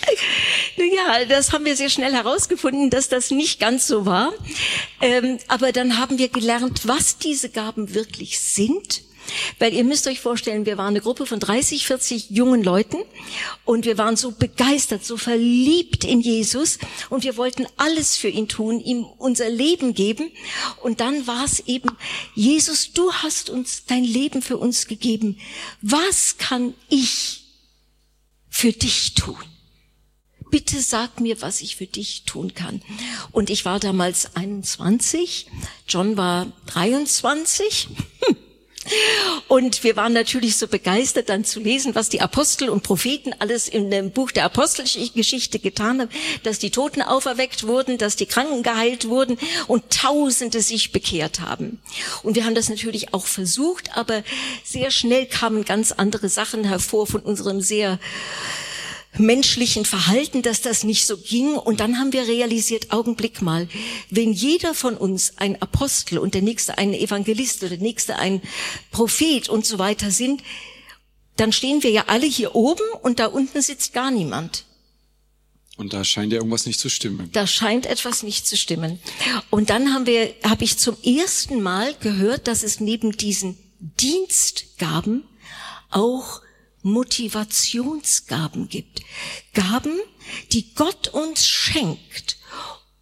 ja, 0.76 1.24
das 1.26 1.54
haben 1.54 1.64
wir 1.64 1.78
sehr 1.78 1.90
schnell 1.90 2.14
herausgefunden, 2.14 2.90
dass 2.90 3.08
das 3.08 3.32
nicht 3.32 3.60
ganz 3.60 3.88
so 3.88 4.06
war. 4.06 4.34
Ähm, 5.02 5.38
aber 5.48 5.72
dann 5.72 5.98
haben 5.98 6.18
wir 6.18 6.28
gelernt, 6.28 6.82
was 6.88 7.18
diese 7.18 7.50
Gaben 7.50 7.94
wirklich 7.94 8.40
sind 8.40 9.04
weil 9.60 9.74
ihr 9.74 9.84
müsst 9.84 10.08
euch 10.08 10.20
vorstellen, 10.20 10.66
wir 10.66 10.78
waren 10.78 10.90
eine 10.90 11.02
Gruppe 11.02 11.26
von 11.26 11.40
30, 11.40 11.86
40 11.86 12.30
jungen 12.30 12.64
Leuten 12.64 12.98
und 13.66 13.86
wir 13.86 13.98
waren 13.98 14.16
so 14.16 14.32
begeistert, 14.32 15.06
so 15.06 15.18
verliebt 15.18 16.04
in 16.04 16.22
Jesus 16.22 16.80
und 17.10 17.24
wir 17.24 17.38
wollten 17.38 17.66
alles 17.78 18.18
für 18.18 18.30
ihn 18.30 18.48
tun, 18.48 18.80
ihm 18.80 19.04
unser 19.04 19.50
Leben 19.50 19.94
geben. 19.94 20.32
Und 20.82 21.00
dann 21.00 21.28
war 21.28 21.46
es 21.46 21.62
eben, 21.62 21.90
Jesus, 22.36 22.92
du 22.94 23.12
hast 23.14 23.50
uns 23.50 23.86
dein 23.86 24.04
Leben 24.04 24.42
für 24.42 24.58
uns 24.58 24.88
gegeben. 24.88 25.40
Was 25.82 26.38
kann 26.38 26.74
ich 26.90 27.44
für 28.50 28.72
dich 28.72 29.14
tun? 29.16 29.38
bitte 30.54 30.82
sag 30.82 31.20
mir, 31.20 31.42
was 31.42 31.62
ich 31.62 31.78
für 31.78 31.88
dich 31.88 32.26
tun 32.26 32.54
kann. 32.54 32.84
Und 33.32 33.50
ich 33.50 33.66
war 33.66 33.80
damals 33.80 34.36
21, 34.36 35.48
John 35.88 36.16
war 36.16 36.46
23. 36.68 37.88
Und 39.48 39.84
wir 39.84 39.96
waren 39.96 40.14
natürlich 40.14 40.58
so 40.58 40.68
begeistert, 40.68 41.30
dann 41.30 41.46
zu 41.46 41.60
lesen, 41.60 41.96
was 41.96 42.10
die 42.10 42.22
Apostel 42.22 42.70
und 42.70 42.84
Propheten 42.84 43.34
alles 43.40 43.68
in 43.68 43.90
dem 43.90 44.12
Buch 44.12 44.32
der 44.32 44.46
Apostelgeschichte 44.46 45.60
getan 45.60 46.02
haben, 46.02 46.10
dass 46.44 46.60
die 46.60 46.72
Toten 46.72 47.02
auferweckt 47.02 47.66
wurden, 47.66 47.98
dass 47.98 48.16
die 48.16 48.26
Kranken 48.26 48.64
geheilt 48.64 49.08
wurden 49.08 49.38
und 49.68 49.90
Tausende 49.90 50.62
sich 50.62 50.92
bekehrt 50.92 51.40
haben. 51.40 51.80
Und 52.24 52.36
wir 52.36 52.46
haben 52.46 52.56
das 52.56 52.70
natürlich 52.70 53.14
auch 53.14 53.26
versucht, 53.26 53.96
aber 53.96 54.24
sehr 54.64 54.92
schnell 54.92 55.28
kamen 55.28 55.66
ganz 55.66 55.92
andere 55.92 56.30
Sachen 56.30 56.64
hervor 56.64 57.08
von 57.08 57.22
unserem 57.22 57.62
sehr 57.62 58.00
menschlichen 59.18 59.86
Verhalten, 59.86 60.42
dass 60.42 60.62
das 60.62 60.84
nicht 60.84 61.06
so 61.06 61.18
ging. 61.18 61.56
Und 61.56 61.80
dann 61.80 62.00
haben 62.00 62.14
wir 62.14 62.28
realisiert, 62.28 62.92
Augenblick 62.92 63.42
mal, 63.42 63.68
wenn 64.10 64.34
jeder 64.34 64.74
von 64.74 64.96
uns 64.98 65.38
ein 65.38 65.62
Apostel 65.62 66.18
und 66.18 66.34
der 66.34 66.42
nächste 66.42 66.78
ein 66.78 66.94
Evangelist 66.94 67.62
oder 67.62 67.70
der 67.70 67.80
nächste 67.80 68.18
ein 68.18 68.42
Prophet 68.92 69.50
und 69.50 69.66
so 69.66 69.80
weiter 69.80 70.12
sind, 70.12 70.42
dann 71.36 71.52
stehen 71.52 71.84
wir 71.84 71.92
ja 71.92 72.06
alle 72.08 72.28
hier 72.28 72.56
oben 72.56 72.84
und 73.02 73.20
da 73.20 73.28
unten 73.28 73.62
sitzt 73.62 73.94
gar 73.94 74.12
niemand. 74.12 74.66
Und 75.76 75.94
da 75.94 76.04
scheint 76.04 76.32
ja 76.32 76.38
irgendwas 76.38 76.68
nicht 76.68 76.80
zu 76.80 76.90
stimmen. 76.90 77.30
Da 77.32 77.48
scheint 77.48 77.88
etwas 77.88 78.22
nicht 78.22 78.46
zu 78.46 78.56
stimmen. 78.56 79.00
Und 79.50 79.72
dann 79.72 79.92
haben 79.92 80.06
wir, 80.06 80.36
habe 80.44 80.64
ich 80.64 80.78
zum 80.78 80.96
ersten 81.04 81.64
Mal 81.64 81.96
gehört, 82.00 82.48
dass 82.48 82.62
es 82.62 82.80
neben 82.80 83.18
diesen 83.18 83.58
Dienstgaben 83.80 85.24
auch 85.90 86.42
Motivationsgaben 86.84 88.70
gibt. 88.70 89.02
Gaben, 89.54 90.00
die 90.52 90.74
Gott 90.76 91.08
uns 91.10 91.48
schenkt, 91.48 92.38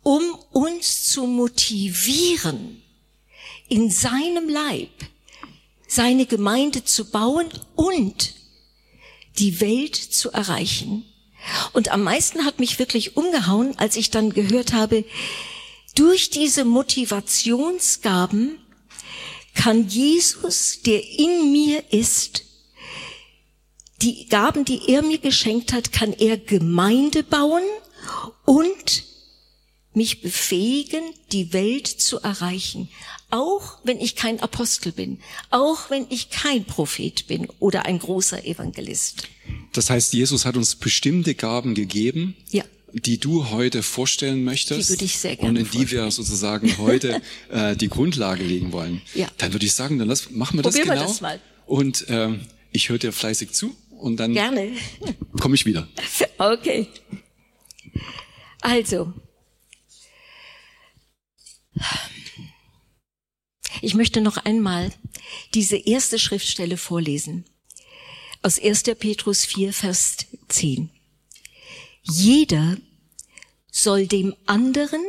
um 0.04 0.24
uns 0.52 1.06
zu 1.06 1.28
motivieren, 1.28 2.82
in 3.68 3.90
seinem 3.90 4.50
Leib 4.50 4.90
seine 5.88 6.26
Gemeinde 6.26 6.86
zu 6.86 7.12
bauen 7.12 7.50
und 7.76 8.34
die 9.40 9.60
Welt 9.60 9.96
zu 9.96 10.32
erreichen. 10.32 11.06
Und 11.74 11.90
am 11.90 12.04
meisten 12.04 12.46
hat 12.46 12.60
mich 12.60 12.80
wirklich 12.80 13.18
umgehauen, 13.18 13.78
als 13.78 13.98
ich 13.98 14.10
dann 14.10 14.32
gehört 14.32 14.72
habe, 14.74 15.04
durch 15.96 16.30
diese 16.30 16.64
Motivationsgaben 16.64 18.58
kann 19.54 19.90
Jesus, 19.90 20.82
der 20.86 21.04
in 21.04 21.52
mir 21.52 21.84
ist, 21.92 22.46
die 24.02 24.28
Gaben, 24.28 24.66
die 24.66 24.82
er 24.88 25.02
mir 25.02 25.20
geschenkt 25.20 25.74
hat, 25.74 25.92
kann 25.92 26.14
er 26.14 26.38
Gemeinde 26.38 27.24
bauen 27.24 27.64
und 28.46 29.04
mich 29.94 30.22
befähigen, 30.22 31.04
die 31.32 31.54
Welt 31.54 31.88
zu 31.88 32.20
erreichen. 32.20 32.90
Auch 33.30 33.80
wenn 33.84 34.00
ich 34.00 34.16
kein 34.16 34.40
Apostel 34.42 34.92
bin, 34.92 35.20
auch 35.50 35.90
wenn 35.90 36.06
ich 36.10 36.30
kein 36.30 36.66
Prophet 36.66 37.28
bin 37.28 37.48
oder 37.60 37.86
ein 37.86 38.00
großer 38.00 38.46
Evangelist. 38.46 39.28
Das 39.74 39.90
heißt, 39.90 40.14
Jesus 40.14 40.46
hat 40.46 40.56
uns 40.58 40.76
bestimmte 40.76 41.36
Gaben 41.36 41.76
gegeben, 41.76 42.36
ja. 42.52 42.64
die 42.94 43.20
du 43.20 43.50
heute 43.50 43.84
vorstellen 43.84 44.44
möchtest 44.44 44.90
die 44.90 44.94
würde 44.94 45.06
ich 45.06 45.18
sehr 45.18 45.36
gerne 45.36 45.50
und 45.50 45.56
in 45.58 45.64
die 45.64 45.78
vorstellen. 45.78 46.06
wir 46.06 46.12
sozusagen 46.12 46.78
heute 46.78 47.22
äh, 47.50 47.76
die 47.76 47.90
Grundlage 47.90 48.44
legen 48.44 48.72
wollen. 48.72 49.02
Ja. 49.14 49.28
Dann 49.38 49.54
würde 49.54 49.66
ich 49.66 49.74
sagen, 49.74 50.00
dann 50.00 50.08
lass, 50.08 50.32
machen 50.32 50.58
wir 50.58 50.64
das 50.64 50.76
Probieren 50.76 50.90
wir 50.90 50.96
genau. 50.96 51.08
das 51.08 51.22
mal. 51.22 51.40
Und 51.68 52.06
ähm, 52.10 52.42
ich 52.72 52.90
höre 52.90 52.98
dir 52.98 53.12
fleißig 53.12 53.52
zu 53.52 53.76
und 54.02 54.18
dann 54.18 54.34
Gerne. 54.34 54.72
komme 55.40 55.56
ich 55.56 55.66
wieder. 55.66 55.88
Okay. 56.38 56.88
Also, 58.62 59.14
ich 63.84 63.94
möchte 63.94 64.22
noch 64.22 64.38
einmal 64.38 64.92
diese 65.54 65.78
erste 65.78 66.18
Schriftstelle 66.18 66.78
vorlesen. 66.78 67.46
Aus 68.42 68.60
1. 68.60 68.84
Petrus 68.98 69.46
4, 69.46 69.72
Vers 69.72 70.18
10. 70.48 70.90
Jeder 72.02 72.78
soll 73.72 74.08
dem 74.08 74.36
anderen 74.48 75.06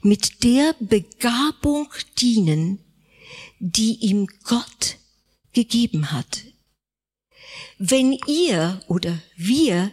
mit 0.00 0.44
der 0.44 0.76
Begabung 0.78 1.88
dienen, 2.20 2.78
die 3.58 3.94
ihm 3.94 4.28
Gott 4.44 4.98
gegeben 5.52 6.12
hat. 6.12 6.51
Wenn 7.84 8.16
ihr 8.28 8.80
oder 8.86 9.20
wir 9.34 9.92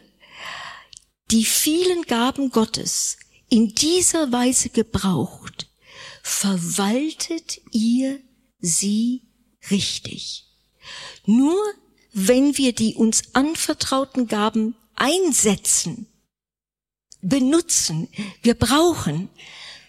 die 1.32 1.44
vielen 1.44 2.04
Gaben 2.04 2.52
Gottes 2.52 3.18
in 3.50 3.74
dieser 3.74 4.32
Weise 4.32 4.70
gebraucht, 4.70 5.68
verwaltet 6.22 7.60
ihr 7.72 8.20
sie 8.60 9.24
richtig. 9.72 10.46
Nur 11.26 11.60
wenn 12.14 12.60
wir 12.60 12.74
die 12.74 12.94
uns 12.94 13.34
anvertrauten 13.34 14.28
Gaben 14.28 14.76
einsetzen, 14.94 16.06
benutzen, 17.24 18.08
wir 18.44 18.54
brauchen, 18.54 19.30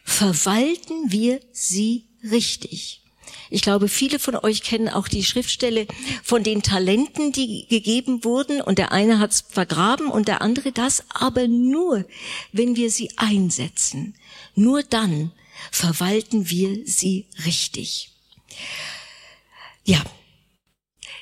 verwalten 0.05 1.13
wir 1.13 1.43
sie 1.53 2.09
richtig. 2.23 3.00
Ich 3.51 3.63
glaube, 3.63 3.89
viele 3.89 4.21
von 4.21 4.37
euch 4.37 4.63
kennen 4.63 4.89
auch 4.89 5.09
die 5.09 5.25
Schriftstelle 5.25 5.87
von 6.23 6.45
den 6.45 6.63
Talenten, 6.63 7.33
die 7.33 7.67
gegeben 7.69 8.25
wurden, 8.25 8.63
und 8.63 8.79
der 8.79 8.93
eine 8.93 9.19
hat's 9.19 9.45
vergraben 9.49 10.09
und 10.09 10.29
der 10.29 10.41
andere 10.41 10.71
das, 10.71 11.05
aber 11.09 11.49
nur, 11.49 12.07
wenn 12.53 12.77
wir 12.77 12.91
sie 12.91 13.11
einsetzen, 13.17 14.15
nur 14.55 14.85
dann 14.85 15.33
verwalten 15.73 16.49
wir 16.49 16.87
sie 16.87 17.27
richtig. 17.45 18.13
Ja, 19.85 20.01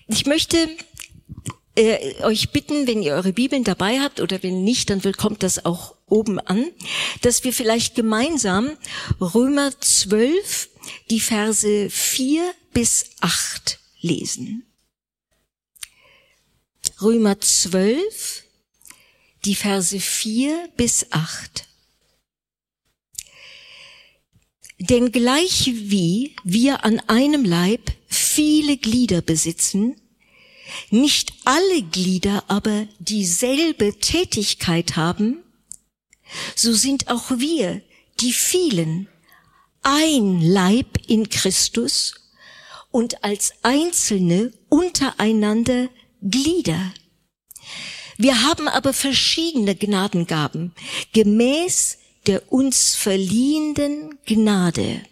ich 0.06 0.26
möchte 0.26 0.68
äh, 1.78 2.24
euch 2.24 2.50
bitten, 2.50 2.86
wenn 2.86 3.02
ihr 3.02 3.14
eure 3.14 3.32
Bibeln 3.32 3.62
dabei 3.62 4.00
habt 4.00 4.20
oder 4.20 4.42
wenn 4.42 4.64
nicht, 4.64 4.90
dann 4.90 5.00
kommt 5.12 5.42
das 5.42 5.64
auch 5.64 5.94
oben 6.06 6.40
an, 6.40 6.66
dass 7.22 7.44
wir 7.44 7.52
vielleicht 7.52 7.94
gemeinsam 7.94 8.76
Römer 9.20 9.72
12, 9.80 10.68
die 11.10 11.20
Verse 11.20 11.88
4 11.90 12.52
bis 12.72 13.10
8 13.20 13.78
lesen. 14.00 14.64
Römer 17.00 17.40
12, 17.40 18.42
die 19.44 19.54
Verse 19.54 20.00
4 20.00 20.70
bis 20.76 21.06
8. 21.12 21.64
Denn 24.80 25.12
gleich 25.12 25.66
wie 25.74 26.34
wir 26.44 26.84
an 26.84 27.00
einem 27.08 27.44
Leib 27.44 27.92
viele 28.08 28.76
Glieder 28.76 29.22
besitzen, 29.22 29.96
nicht 30.90 31.32
alle 31.44 31.82
Glieder 31.82 32.44
aber 32.48 32.86
dieselbe 32.98 33.98
Tätigkeit 33.98 34.96
haben, 34.96 35.42
so 36.54 36.72
sind 36.74 37.08
auch 37.08 37.30
wir, 37.30 37.82
die 38.20 38.32
vielen, 38.32 39.08
ein 39.82 40.40
Leib 40.40 40.98
in 41.06 41.28
Christus 41.28 42.14
und 42.90 43.24
als 43.24 43.52
Einzelne 43.62 44.52
untereinander 44.68 45.88
Glieder. 46.22 46.92
Wir 48.16 48.42
haben 48.42 48.66
aber 48.66 48.92
verschiedene 48.92 49.76
Gnadengaben, 49.76 50.74
gemäß 51.12 51.98
der 52.26 52.52
uns 52.52 52.96
verliehenden 52.96 54.18
Gnade. 54.26 55.02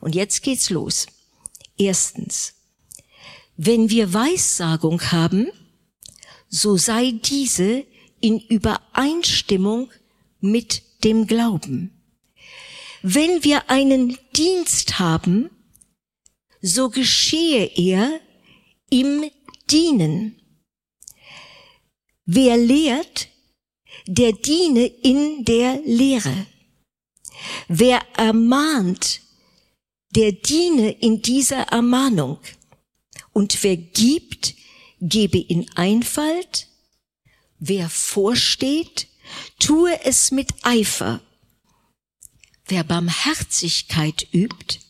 Und 0.00 0.14
jetzt 0.14 0.42
geht's 0.42 0.68
los. 0.68 1.06
Erstens. 1.78 2.54
Wenn 3.56 3.90
wir 3.90 4.12
Weissagung 4.12 5.00
haben, 5.12 5.48
so 6.48 6.76
sei 6.76 7.12
diese 7.22 7.84
in 8.20 8.40
Übereinstimmung 8.40 9.90
mit 10.40 10.82
dem 11.04 11.26
Glauben. 11.26 12.02
Wenn 13.02 13.42
wir 13.42 13.68
einen 13.68 14.16
Dienst 14.36 14.98
haben, 14.98 15.50
so 16.60 16.88
geschehe 16.90 17.66
er 17.74 18.20
im 18.90 19.24
Dienen. 19.70 20.40
Wer 22.24 22.56
lehrt, 22.56 23.28
der 24.06 24.32
diene 24.32 24.86
in 24.86 25.44
der 25.44 25.80
Lehre. 25.84 26.46
Wer 27.68 28.00
ermahnt, 28.16 29.20
der 30.10 30.32
diene 30.32 30.92
in 30.92 31.22
dieser 31.22 31.62
Ermahnung. 31.62 32.38
Und 33.32 33.62
wer 33.62 33.76
gibt, 33.76 34.54
gebe 35.00 35.38
in 35.38 35.68
Einfalt. 35.76 36.68
Wer 37.58 37.88
vorsteht, 37.88 39.08
tue 39.58 40.04
es 40.04 40.30
mit 40.30 40.52
Eifer. 40.62 41.20
Wer 42.66 42.84
Barmherzigkeit 42.84 44.26
übt, 44.32 44.80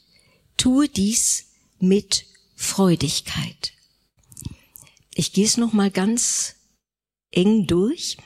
tue 0.56 0.88
dies 0.88 1.46
mit 1.78 2.26
Freudigkeit. 2.54 3.72
Ich 5.14 5.32
gehe 5.32 5.44
es 5.44 5.56
noch 5.56 5.72
mal 5.72 5.90
ganz 5.90 6.56
eng 7.30 7.66
durch. 7.66 8.16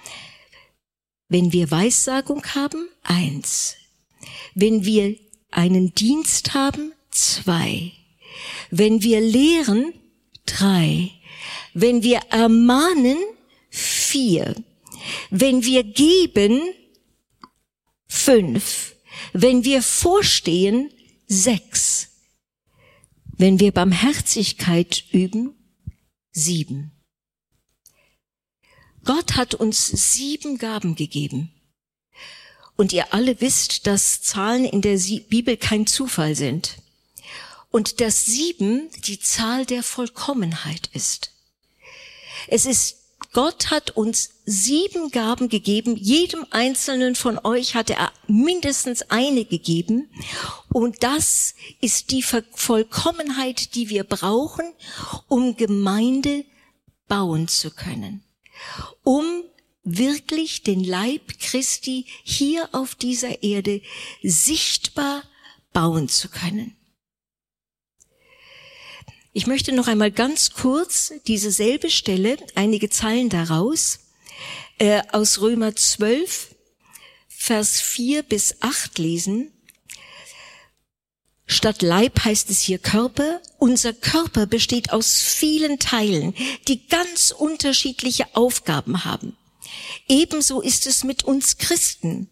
Wenn 1.29 1.53
wir 1.53 1.71
Weissagung 1.71 2.45
haben, 2.55 2.89
eins. 3.03 3.77
Wenn 4.55 4.85
wir 4.85 5.17
einen 5.51 5.95
Dienst 5.95 6.55
haben, 6.55 6.93
zwei. 7.11 7.93
Wenn 8.71 9.03
wir 9.03 9.21
lehren, 9.21 9.93
drei. 10.47 11.11
Wenn 11.75 12.03
wir 12.03 12.21
ermahnen, 12.31 13.19
vier. 13.69 14.55
Wenn 15.31 15.65
wir 15.65 15.85
geben, 15.85 16.63
fünf. 18.07 18.95
Wenn 19.33 19.65
wir 19.65 19.83
vorstehen, 19.83 20.91
sechs. 21.27 22.09
Wenn 23.37 23.61
wir 23.61 23.73
Barmherzigkeit 23.73 25.05
üben, 25.13 25.55
sieben. 26.33 26.93
Gott 29.05 29.37
hat 29.37 29.55
uns 29.55 29.87
sieben 29.87 30.59
Gaben 30.59 30.97
gegeben. 30.97 31.53
Und 32.77 32.93
ihr 32.93 33.15
alle 33.15 33.41
wisst, 33.41 33.87
dass 33.87 34.21
Zahlen 34.23 34.65
in 34.65 34.83
der 34.83 34.99
Bibel 35.29 35.57
kein 35.57 35.87
Zufall 35.87 36.35
sind. 36.35 36.79
Und 37.77 38.01
dass 38.01 38.25
sieben 38.25 38.89
die 39.07 39.21
Zahl 39.21 39.67
der 39.67 39.83
Vollkommenheit 39.83 40.89
ist. 40.95 41.33
Es 42.49 42.65
ist 42.65 42.97
Gott 43.35 43.71
hat 43.71 43.91
uns 43.91 44.31
sieben 44.47 45.11
Gaben 45.11 45.51
gegeben. 45.51 45.95
Jedem 45.95 46.47
einzelnen 46.53 47.17
von 47.17 47.39
euch 47.39 47.75
hat 47.75 47.91
er 47.91 48.15
mindestens 48.29 49.03
eine 49.11 49.45
gegeben. 49.45 50.09
Und 50.73 51.03
das 51.03 51.55
ist 51.83 52.13
die 52.13 52.23
Vollkommenheit, 52.23 53.75
die 53.75 53.91
wir 53.91 54.05
brauchen, 54.05 54.73
um 55.29 55.55
Gemeinde 55.59 56.47
bauen 57.09 57.47
zu 57.47 57.71
können. 57.71 58.25
Um 59.03 59.43
wirklich 59.85 60.63
den 60.63 60.83
Leib 60.83 61.39
Christi 61.41 62.07
hier 62.25 62.71
auf 62.73 62.95
dieser 62.95 63.43
Erde 63.43 63.83
sichtbar 64.23 65.25
bauen 65.75 66.09
zu 66.09 66.31
können. 66.31 66.75
Ich 69.37 69.47
möchte 69.47 69.75
noch 69.75 69.87
einmal 69.87 70.11
ganz 70.11 70.55
kurz 70.55 71.13
diese 71.27 71.51
selbe 71.51 71.91
Stelle, 71.91 72.39
einige 72.55 72.89
Zeilen 72.89 73.29
daraus, 73.29 73.99
äh, 74.79 75.03
aus 75.13 75.43
Römer 75.43 75.77
12, 75.77 76.55
Vers 77.29 77.83
4 77.83 78.23
bis 78.23 78.57
8 78.63 78.97
lesen. 78.97 79.53
Statt 81.45 81.83
Leib 81.83 82.25
heißt 82.25 82.49
es 82.49 82.63
hier 82.63 82.79
Körper. 82.79 83.43
Unser 83.59 83.93
Körper 83.93 84.47
besteht 84.47 84.91
aus 84.91 85.21
vielen 85.21 85.79
Teilen, 85.79 86.35
die 86.67 86.87
ganz 86.87 87.31
unterschiedliche 87.31 88.35
Aufgaben 88.35 89.05
haben. 89.05 89.37
Ebenso 90.09 90.63
ist 90.63 90.87
es 90.87 91.05
mit 91.05 91.25
uns 91.25 91.59
Christen. 91.59 92.31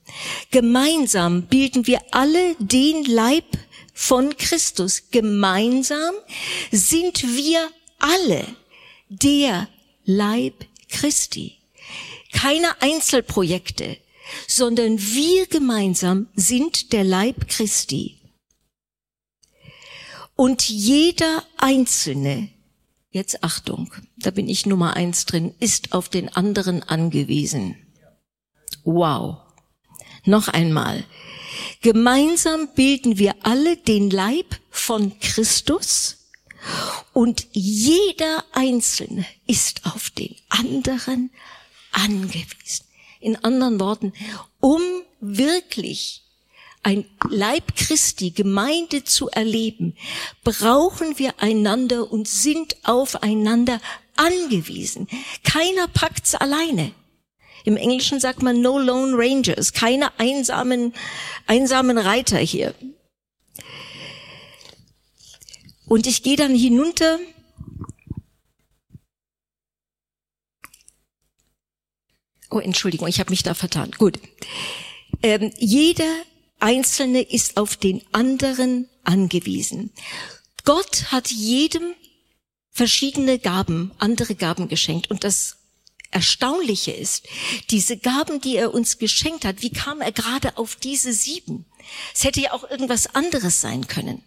Gemeinsam 0.51 1.49
bilden 1.49 1.87
wir 1.87 2.01
alle 2.13 2.57
den 2.61 3.05
Leib 3.05 3.45
von 3.95 4.37
Christus. 4.37 5.05
Gemeinsam 5.11 6.15
sind 6.71 7.23
wir 7.23 7.71
alle 7.99 8.45
der 9.09 9.69
Leib 10.05 10.67
Christi. 10.91 11.57
Keine 12.33 12.83
Einzelprojekte, 12.83 13.97
sondern 14.47 15.01
wir 15.01 15.47
gemeinsam 15.47 16.29
sind 16.35 16.93
der 16.93 17.05
Leib 17.05 17.49
Christi. 17.49 18.21
Und 20.37 20.69
jeder 20.69 21.45
Einzelne, 21.59 22.51
jetzt 23.11 23.45
Achtung, 23.45 23.95
da 24.17 24.33
bin 24.33 24.49
ich 24.49 24.67
Nummer 24.67 24.95
eins 24.95 25.27
drin, 25.27 25.55
ist 25.61 25.93
auf 25.93 26.09
den 26.09 26.29
anderen 26.29 26.83
angewiesen. 26.83 27.77
Wow. 28.83 29.39
Noch 30.25 30.49
einmal. 30.49 31.05
Gemeinsam 31.85 32.69
bilden 32.75 33.19
wir 33.19 33.35
alle 33.43 33.77
den 33.77 34.09
Leib 34.09 34.59
von 34.71 35.21
Christus 35.21 36.17
und 37.13 37.47
jeder 37.53 38.43
Einzelne 38.53 39.27
ist 39.47 39.85
auf 39.85 40.09
den 40.09 40.35
anderen 40.49 41.31
angewiesen. 41.93 42.87
In 43.21 43.37
anderen 43.37 43.79
Worten, 43.81 44.15
um 44.61 44.81
wirklich 45.21 46.23
ein 46.83 47.05
Leib 47.29 47.77
Christi, 47.77 48.31
Gemeinde 48.31 49.05
zu 49.05 49.29
erleben, 49.29 49.95
brauchen 50.43 51.19
wir 51.19 51.35
einander 51.43 52.11
und 52.11 52.27
sind 52.27 52.77
aufeinander 52.85 53.79
angewiesen. 54.17 55.07
Keiner 55.43 55.87
packt's 55.89 56.35
alleine. 56.35 56.93
Im 57.65 57.77
Englischen 57.77 58.21
sagt 58.21 58.43
man 58.43 58.61
no 58.61 58.79
lone 58.79 59.15
rangers, 59.17 59.73
keine 59.73 60.19
einsamen, 60.19 60.93
einsamen 61.47 61.99
Reiter 61.99 62.39
hier. 62.39 62.75
Und 65.87 66.07
ich 66.07 66.23
gehe 66.23 66.37
dann 66.37 66.55
hinunter 66.55 67.19
Oh, 72.51 72.61
Entschuldigung, 72.61 73.09
ich 73.09 73.19
habe 73.19 73.31
mich 73.31 73.43
da 73.43 73.53
vertan. 73.53 73.91
Gut. 73.99 74.21
Ähm, 75.25 75.51
jeder 75.59 76.23
Einzelne 76.61 77.23
ist 77.23 77.57
auf 77.57 77.77
den 77.77 78.01
anderen 78.13 78.89
angewiesen. 79.03 79.91
Gott 80.65 81.11
hat 81.11 81.33
jedem 81.33 81.95
verschiedene 82.71 83.41
Gaben, 83.41 83.91
andere 83.99 84.37
Gaben 84.37 84.69
geschenkt. 84.69 85.11
Und 85.11 85.25
das 85.25 85.57
Erstaunliche 86.15 86.93
ist, 86.93 87.27
diese 87.71 87.97
Gaben, 87.97 88.41
die 88.41 88.57
er 88.57 88.73
uns 88.73 88.99
geschenkt 88.99 89.45
hat, 89.45 89.63
wie 89.63 89.71
kam 89.71 90.01
er 90.01 90.13
gerade 90.13 90.57
auf 90.57 90.77
diese 90.77 91.13
sieben? 91.13 91.65
Es 92.15 92.25
hätte 92.25 92.41
ja 92.41 92.53
auch 92.53 92.69
irgendwas 92.71 93.15
anderes 93.15 93.61
sein 93.61 93.87
können. 93.87 94.23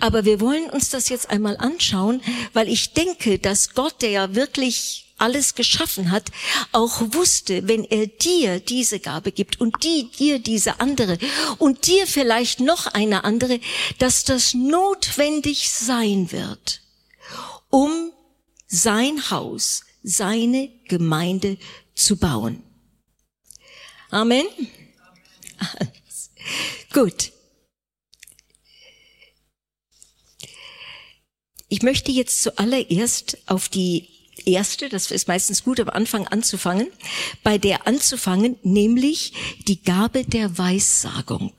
Aber 0.00 0.24
wir 0.24 0.40
wollen 0.40 0.70
uns 0.70 0.90
das 0.90 1.08
jetzt 1.08 1.30
einmal 1.30 1.56
anschauen, 1.56 2.22
weil 2.52 2.68
ich 2.68 2.92
denke, 2.92 3.38
dass 3.38 3.74
Gott, 3.74 4.02
der 4.02 4.10
ja 4.10 4.34
wirklich 4.34 5.06
alles 5.18 5.54
geschaffen 5.54 6.10
hat, 6.10 6.30
auch 6.72 7.00
wusste, 7.00 7.66
wenn 7.66 7.84
er 7.84 8.06
dir 8.06 8.60
diese 8.60 9.00
Gabe 9.00 9.32
gibt 9.32 9.60
und 9.60 9.82
die 9.82 10.10
dir 10.10 10.38
diese 10.38 10.78
andere 10.80 11.18
und 11.58 11.86
dir 11.86 12.06
vielleicht 12.06 12.60
noch 12.60 12.86
eine 12.86 13.24
andere, 13.24 13.60
dass 13.98 14.24
das 14.24 14.52
notwendig 14.52 15.70
sein 15.70 16.30
wird, 16.32 16.82
um 17.70 18.12
sein 18.68 19.30
Haus 19.30 19.85
seine 20.06 20.70
Gemeinde 20.86 21.58
zu 21.94 22.16
bauen. 22.16 22.62
Amen. 24.10 24.46
Gut. 26.92 27.32
Ich 31.68 31.82
möchte 31.82 32.12
jetzt 32.12 32.40
zuallererst 32.44 33.38
auf 33.46 33.68
die 33.68 34.08
erste, 34.44 34.88
das 34.88 35.10
ist 35.10 35.26
meistens 35.26 35.64
gut 35.64 35.80
am 35.80 35.88
Anfang 35.88 36.28
anzufangen, 36.28 36.86
bei 37.42 37.58
der 37.58 37.88
anzufangen, 37.88 38.56
nämlich 38.62 39.32
die 39.66 39.82
Gabe 39.82 40.24
der 40.24 40.56
Weissagung. 40.56 41.52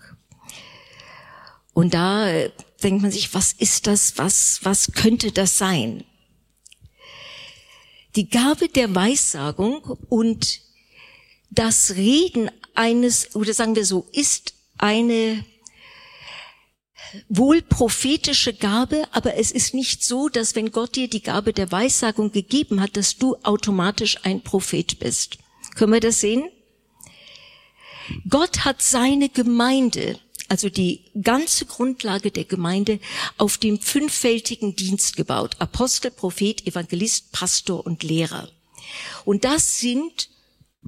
Und 1.73 1.93
da 1.93 2.29
äh, 2.29 2.51
denkt 2.81 3.01
man 3.01 3.11
sich, 3.11 3.33
was 3.33 3.51
ist 3.51 3.87
das, 3.87 4.17
was, 4.17 4.61
was 4.63 4.93
könnte 4.93 5.33
das 5.33 5.57
sein? 5.57 6.05
Die 8.17 8.29
Gabe 8.29 8.67
der 8.67 8.95
Weissagung 8.95 9.83
und 10.09 10.61
das 11.51 11.95
Reden 11.95 12.49
eines, 12.73 13.35
oder 13.35 13.53
sagen 13.53 13.75
wir 13.75 13.85
so, 13.85 14.09
ist 14.11 14.55
eine 14.79 15.45
wohl 17.29 17.61
prophetische 17.61 18.53
Gabe, 18.53 19.07
aber 19.11 19.35
es 19.35 19.51
ist 19.51 19.75
nicht 19.75 20.03
so, 20.03 20.29
dass 20.29 20.55
wenn 20.55 20.71
Gott 20.71 20.95
dir 20.95 21.07
die 21.07 21.21
Gabe 21.21 21.53
der 21.53 21.71
Weissagung 21.71 22.31
gegeben 22.31 22.81
hat, 22.81 22.97
dass 22.97 23.17
du 23.17 23.35
automatisch 23.43 24.17
ein 24.23 24.41
Prophet 24.41 24.99
bist. 24.99 25.37
Können 25.75 25.93
wir 25.93 25.99
das 25.99 26.19
sehen? 26.19 26.49
Gott 28.27 28.65
hat 28.65 28.81
seine 28.81 29.29
Gemeinde 29.29 30.19
also 30.47 30.69
die 30.69 31.03
ganze 31.21 31.65
Grundlage 31.65 32.31
der 32.31 32.45
Gemeinde, 32.45 32.99
auf 33.37 33.57
dem 33.57 33.79
fünffältigen 33.79 34.75
Dienst 34.75 35.17
gebaut. 35.17 35.55
Apostel, 35.59 36.11
Prophet, 36.11 36.65
Evangelist, 36.65 37.31
Pastor 37.31 37.85
und 37.85 38.03
Lehrer. 38.03 38.49
Und 39.25 39.43
das 39.43 39.79
sind 39.79 40.29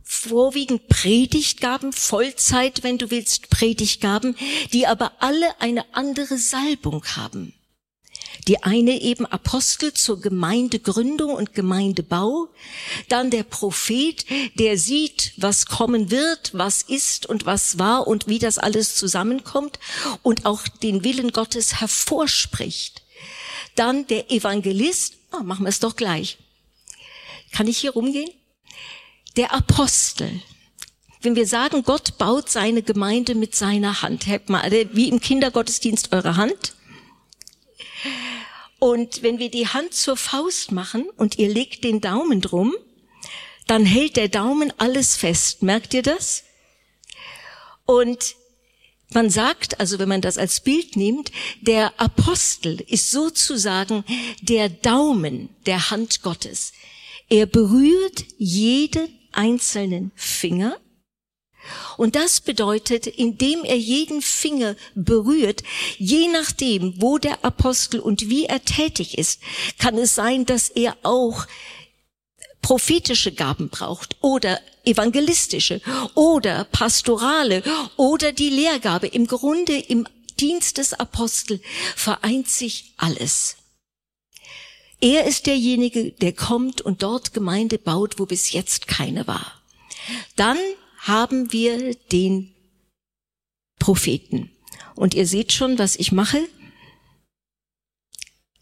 vorwiegend 0.04 0.88
Predigtgaben, 0.88 1.92
Vollzeit, 1.92 2.84
wenn 2.84 2.98
du 2.98 3.12
willst, 3.12 3.50
Predigtgaben, 3.50 4.36
die 4.72 4.88
aber 4.88 5.14
alle 5.20 5.60
eine 5.60 5.94
andere 5.94 6.38
Salbung 6.38 7.04
haben. 7.16 7.54
Die 8.50 8.64
eine 8.64 9.00
eben 9.00 9.28
Apostel 9.28 9.94
zur 9.94 10.22
Gemeindegründung 10.22 11.36
und 11.36 11.54
Gemeindebau, 11.54 12.48
dann 13.08 13.30
der 13.30 13.44
Prophet, 13.44 14.26
der 14.56 14.76
sieht, 14.76 15.34
was 15.38 15.68
kommen 15.68 16.10
wird, 16.10 16.50
was 16.56 16.82
ist 16.82 17.28
und 17.28 17.46
was 17.46 17.78
war 17.78 18.08
und 18.08 18.28
wie 18.28 18.40
das 18.40 18.58
alles 18.58 18.96
zusammenkommt 18.96 19.78
und 20.24 20.48
auch 20.48 20.68
den 20.68 21.04
Willen 21.04 21.32
Gottes 21.32 21.80
hervorspricht. 21.80 23.04
Dann 23.76 24.08
der 24.08 24.32
Evangelist, 24.32 25.14
oh, 25.32 25.44
machen 25.44 25.66
wir 25.66 25.70
es 25.70 25.80
doch 25.80 25.96
gleich. 25.96 26.40
Kann 27.52 27.68
ich 27.68 27.78
hier 27.78 27.92
rumgehen? 27.92 28.32
Der 29.38 29.54
Apostel, 29.54 30.42
wenn 31.22 31.36
wir 31.36 31.46
sagen, 31.46 31.84
Gott 31.84 32.18
baut 32.18 32.50
seine 32.50 32.82
Gemeinde 32.82 33.36
mit 33.36 33.56
seiner 33.56 34.02
Hand, 34.02 34.26
habt 34.26 34.50
mal 34.50 34.72
wie 34.94 35.08
im 35.08 35.20
Kindergottesdienst 35.20 36.14
eure 36.14 36.36
Hand. 36.36 36.74
Und 38.80 39.24
wenn 39.24 39.40
wir 39.40 39.52
die 39.52 39.68
Hand 39.68 39.94
zur 39.94 40.18
Faust 40.18 40.72
machen 40.72 41.10
und 41.18 41.38
ihr 41.38 41.50
legt 41.50 41.84
den 41.84 42.02
Daumen 42.02 42.42
drum, 42.42 42.74
dann 43.68 43.86
hält 43.86 44.16
der 44.16 44.30
Daumen 44.30 44.74
alles 44.78 45.16
fest. 45.16 45.62
Merkt 45.62 45.94
ihr 45.94 46.02
das? 46.02 46.44
Und 47.86 48.36
man 49.12 49.30
sagt, 49.30 49.80
also 49.80 50.00
wenn 50.00 50.10
man 50.10 50.22
das 50.22 50.38
als 50.38 50.62
Bild 50.62 50.96
nimmt, 50.96 51.32
der 51.62 52.00
Apostel 52.00 52.80
ist 52.88 53.12
sozusagen 53.12 54.04
der 54.42 54.70
Daumen 54.70 55.50
der 55.66 55.92
Hand 55.92 56.22
Gottes. 56.22 56.74
Er 57.28 57.46
berührt 57.46 58.26
jeden 58.38 59.08
einzelnen 59.32 60.12
Finger 60.16 60.78
und 61.98 62.16
das 62.16 62.42
bedeutet, 62.42 63.08
indem 63.08 63.64
er 63.64 63.78
jeden 63.78 64.22
Finger 64.22 64.76
berührt, 64.96 65.64
je 65.98 66.28
nachdem, 66.28 67.02
wo 67.02 67.18
der 67.18 67.44
Apostel 67.44 68.00
und 68.00 68.30
wie 68.30 68.46
er 68.46 68.64
tätig 68.64 69.18
ist, 69.18 69.42
kann 69.78 69.98
es 69.98 70.16
sein, 70.16 70.46
dass 70.46 70.70
er 70.70 70.98
auch 71.04 71.46
prophetische 72.62 73.32
Gaben 73.32 73.70
braucht 73.70 74.18
oder 74.22 74.60
evangelistische 74.84 75.82
oder 76.16 76.66
pastorale 76.66 77.64
oder 77.96 78.32
die 78.32 78.50
Lehrgabe. 78.50 79.08
Im 79.08 79.28
Grunde 79.28 79.78
im 79.78 80.08
Dienst 80.40 80.78
des 80.78 80.94
Apostel 80.94 81.62
vereint 81.96 82.50
sich 82.50 82.94
alles. 82.98 83.58
Er 85.02 85.26
ist 85.26 85.46
derjenige, 85.46 86.12
der 86.12 86.34
kommt 86.34 86.82
und 86.82 87.04
dort 87.04 87.34
Gemeinde 87.34 87.78
baut, 87.78 88.20
wo 88.20 88.26
bis 88.26 88.52
jetzt 88.52 88.88
keine 88.88 89.28
war. 89.28 89.54
Dann 90.36 90.58
haben 91.00 91.52
wir 91.52 91.96
den 91.96 92.54
Propheten. 93.80 94.52
Und 94.96 95.14
ihr 95.14 95.26
seht 95.26 95.52
schon, 95.52 95.80
was 95.80 95.96
ich 95.96 96.12
mache. 96.12 96.48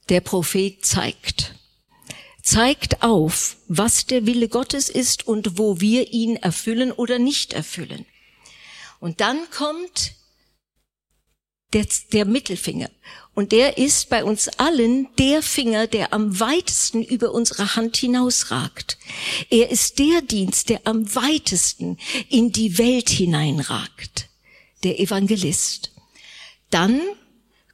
Der 0.10 0.22
Prophet 0.22 0.86
zeigt. 0.86 1.56
Zeigt 2.44 3.04
auf, 3.04 3.58
was 3.68 4.06
der 4.06 4.26
Wille 4.26 4.48
Gottes 4.48 4.88
ist 4.88 5.28
und 5.28 5.58
wo 5.58 5.82
wir 5.82 6.14
ihn 6.14 6.38
erfüllen 6.38 6.92
oder 6.92 7.20
nicht 7.20 7.54
erfüllen. 7.54 8.06
Und 9.00 9.20
dann 9.20 9.50
kommt 9.52 10.14
der, 11.74 11.86
der 12.14 12.26
Mittelfinger. 12.26 12.90
Und 13.34 13.52
der 13.52 13.78
ist 13.78 14.10
bei 14.10 14.24
uns 14.24 14.48
allen 14.48 15.08
der 15.20 15.44
Finger, 15.44 15.86
der 15.86 16.14
am 16.14 16.40
weitesten 16.40 17.04
über 17.04 17.34
unsere 17.34 17.76
Hand 17.76 17.98
hinausragt. 17.98 18.98
Er 19.50 19.70
ist 19.70 20.00
der 20.00 20.22
Dienst, 20.22 20.70
der 20.70 20.82
am 20.86 21.14
weitesten 21.14 21.98
in 22.30 22.52
die 22.52 22.78
Welt 22.78 23.10
hineinragt. 23.10 24.30
Der 24.84 25.00
Evangelist. 25.00 25.92
Dann 26.70 27.02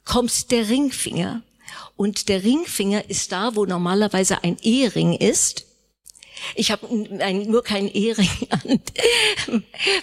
kommt 0.04 0.50
der 0.50 0.68
Ringfinger. 0.68 1.42
Und 1.96 2.28
der 2.28 2.42
Ringfinger 2.42 3.08
ist 3.08 3.32
da, 3.32 3.56
wo 3.56 3.64
normalerweise 3.64 4.42
ein 4.42 4.58
Ehering 4.62 5.14
ist. 5.14 5.64
Ich 6.54 6.70
habe 6.70 6.86
nur 6.94 7.62
keinen 7.62 7.88
Ehering 7.88 8.28
an, 8.50 8.80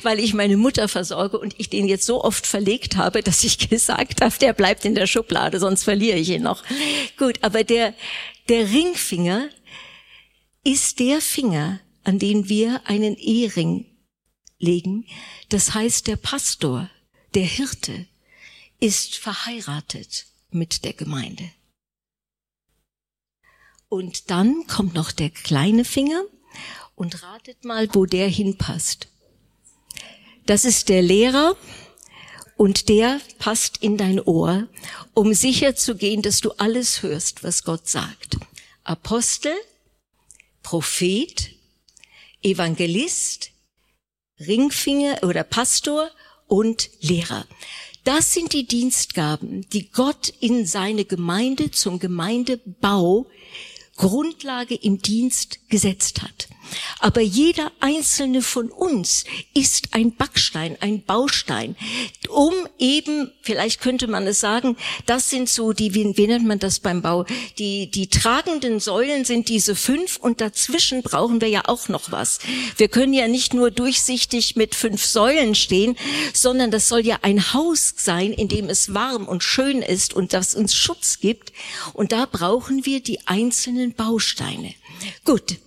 weil 0.01 0.19
ich 0.19 0.33
meine 0.33 0.57
Mutter 0.57 0.87
versorge 0.87 1.37
und 1.39 1.55
ich 1.57 1.69
den 1.69 1.87
jetzt 1.87 2.05
so 2.05 2.23
oft 2.23 2.45
verlegt 2.45 2.95
habe, 2.95 3.21
dass 3.21 3.43
ich 3.43 3.69
gesagt 3.69 4.21
habe, 4.21 4.35
der 4.39 4.53
bleibt 4.53 4.85
in 4.85 4.95
der 4.95 5.07
Schublade, 5.07 5.59
sonst 5.59 5.83
verliere 5.83 6.17
ich 6.17 6.29
ihn 6.29 6.43
noch. 6.43 6.63
Gut, 7.17 7.39
aber 7.41 7.63
der, 7.63 7.93
der 8.49 8.69
Ringfinger 8.69 9.49
ist 10.63 10.99
der 10.99 11.21
Finger, 11.21 11.79
an 12.03 12.19
den 12.19 12.49
wir 12.49 12.81
einen 12.85 13.15
Ehering 13.15 13.85
legen. 14.59 15.05
Das 15.49 15.73
heißt, 15.73 16.07
der 16.07 16.15
Pastor, 16.15 16.89
der 17.33 17.45
Hirte, 17.45 18.07
ist 18.79 19.15
verheiratet 19.15 20.25
mit 20.49 20.83
der 20.83 20.93
Gemeinde. 20.93 21.51
Und 23.91 24.31
dann 24.31 24.67
kommt 24.67 24.93
noch 24.93 25.11
der 25.11 25.29
kleine 25.29 25.83
Finger 25.83 26.23
und 26.95 27.23
ratet 27.23 27.65
mal, 27.65 27.89
wo 27.91 28.05
der 28.05 28.29
hinpasst. 28.29 29.09
Das 30.45 30.63
ist 30.63 30.87
der 30.87 31.01
Lehrer 31.01 31.57
und 32.55 32.87
der 32.87 33.19
passt 33.37 33.79
in 33.79 33.97
dein 33.97 34.21
Ohr, 34.21 34.69
um 35.13 35.33
sicher 35.33 35.75
zu 35.75 35.97
gehen, 35.97 36.21
dass 36.21 36.39
du 36.39 36.51
alles 36.51 37.03
hörst, 37.03 37.43
was 37.43 37.65
Gott 37.65 37.89
sagt. 37.89 38.37
Apostel, 38.85 39.53
Prophet, 40.63 41.49
Evangelist, 42.43 43.49
Ringfinger 44.39 45.21
oder 45.23 45.43
Pastor 45.43 46.09
und 46.47 46.89
Lehrer. 47.01 47.45
Das 48.05 48.33
sind 48.33 48.53
die 48.53 48.65
Dienstgaben, 48.65 49.69
die 49.71 49.91
Gott 49.91 50.29
in 50.39 50.65
seine 50.65 51.03
Gemeinde 51.03 51.71
zum 51.71 51.99
Gemeindebau 51.99 53.27
Grundlage 54.01 54.73
im 54.73 54.99
Dienst 54.99 55.59
gesetzt 55.69 56.23
hat. 56.23 56.47
Aber 56.99 57.21
jeder 57.21 57.71
einzelne 57.79 58.41
von 58.41 58.69
uns 58.69 59.25
ist 59.53 59.89
ein 59.91 60.15
Backstein, 60.15 60.77
ein 60.79 61.03
Baustein, 61.03 61.75
um 62.29 62.53
eben, 62.77 63.31
vielleicht 63.41 63.81
könnte 63.81 64.07
man 64.07 64.25
es 64.27 64.39
sagen, 64.39 64.77
das 65.05 65.29
sind 65.29 65.49
so 65.49 65.73
die, 65.73 65.93
wie, 65.93 66.15
wie 66.17 66.27
nennt 66.27 66.45
man 66.45 66.59
das 66.59 66.79
beim 66.79 67.01
Bau? 67.01 67.25
Die, 67.57 67.89
die 67.89 68.07
tragenden 68.07 68.79
Säulen 68.79 69.25
sind 69.25 69.49
diese 69.49 69.75
fünf 69.75 70.17
und 70.17 70.41
dazwischen 70.41 71.01
brauchen 71.03 71.41
wir 71.41 71.49
ja 71.49 71.63
auch 71.65 71.89
noch 71.89 72.11
was. 72.11 72.39
Wir 72.77 72.87
können 72.87 73.13
ja 73.13 73.27
nicht 73.27 73.53
nur 73.53 73.71
durchsichtig 73.71 74.55
mit 74.55 74.75
fünf 74.75 75.05
Säulen 75.05 75.55
stehen, 75.55 75.97
sondern 76.33 76.71
das 76.71 76.87
soll 76.87 77.05
ja 77.05 77.19
ein 77.21 77.53
Haus 77.53 77.93
sein, 77.97 78.31
in 78.33 78.47
dem 78.47 78.69
es 78.69 78.93
warm 78.93 79.27
und 79.27 79.43
schön 79.43 79.81
ist 79.81 80.13
und 80.13 80.33
das 80.33 80.55
uns 80.55 80.75
Schutz 80.75 81.19
gibt. 81.19 81.51
Und 81.93 82.11
da 82.11 82.25
brauchen 82.25 82.85
wir 82.85 83.01
die 83.01 83.27
einzelnen 83.27 83.90
Bausteine. 83.91 84.73
Gut. 85.25 85.57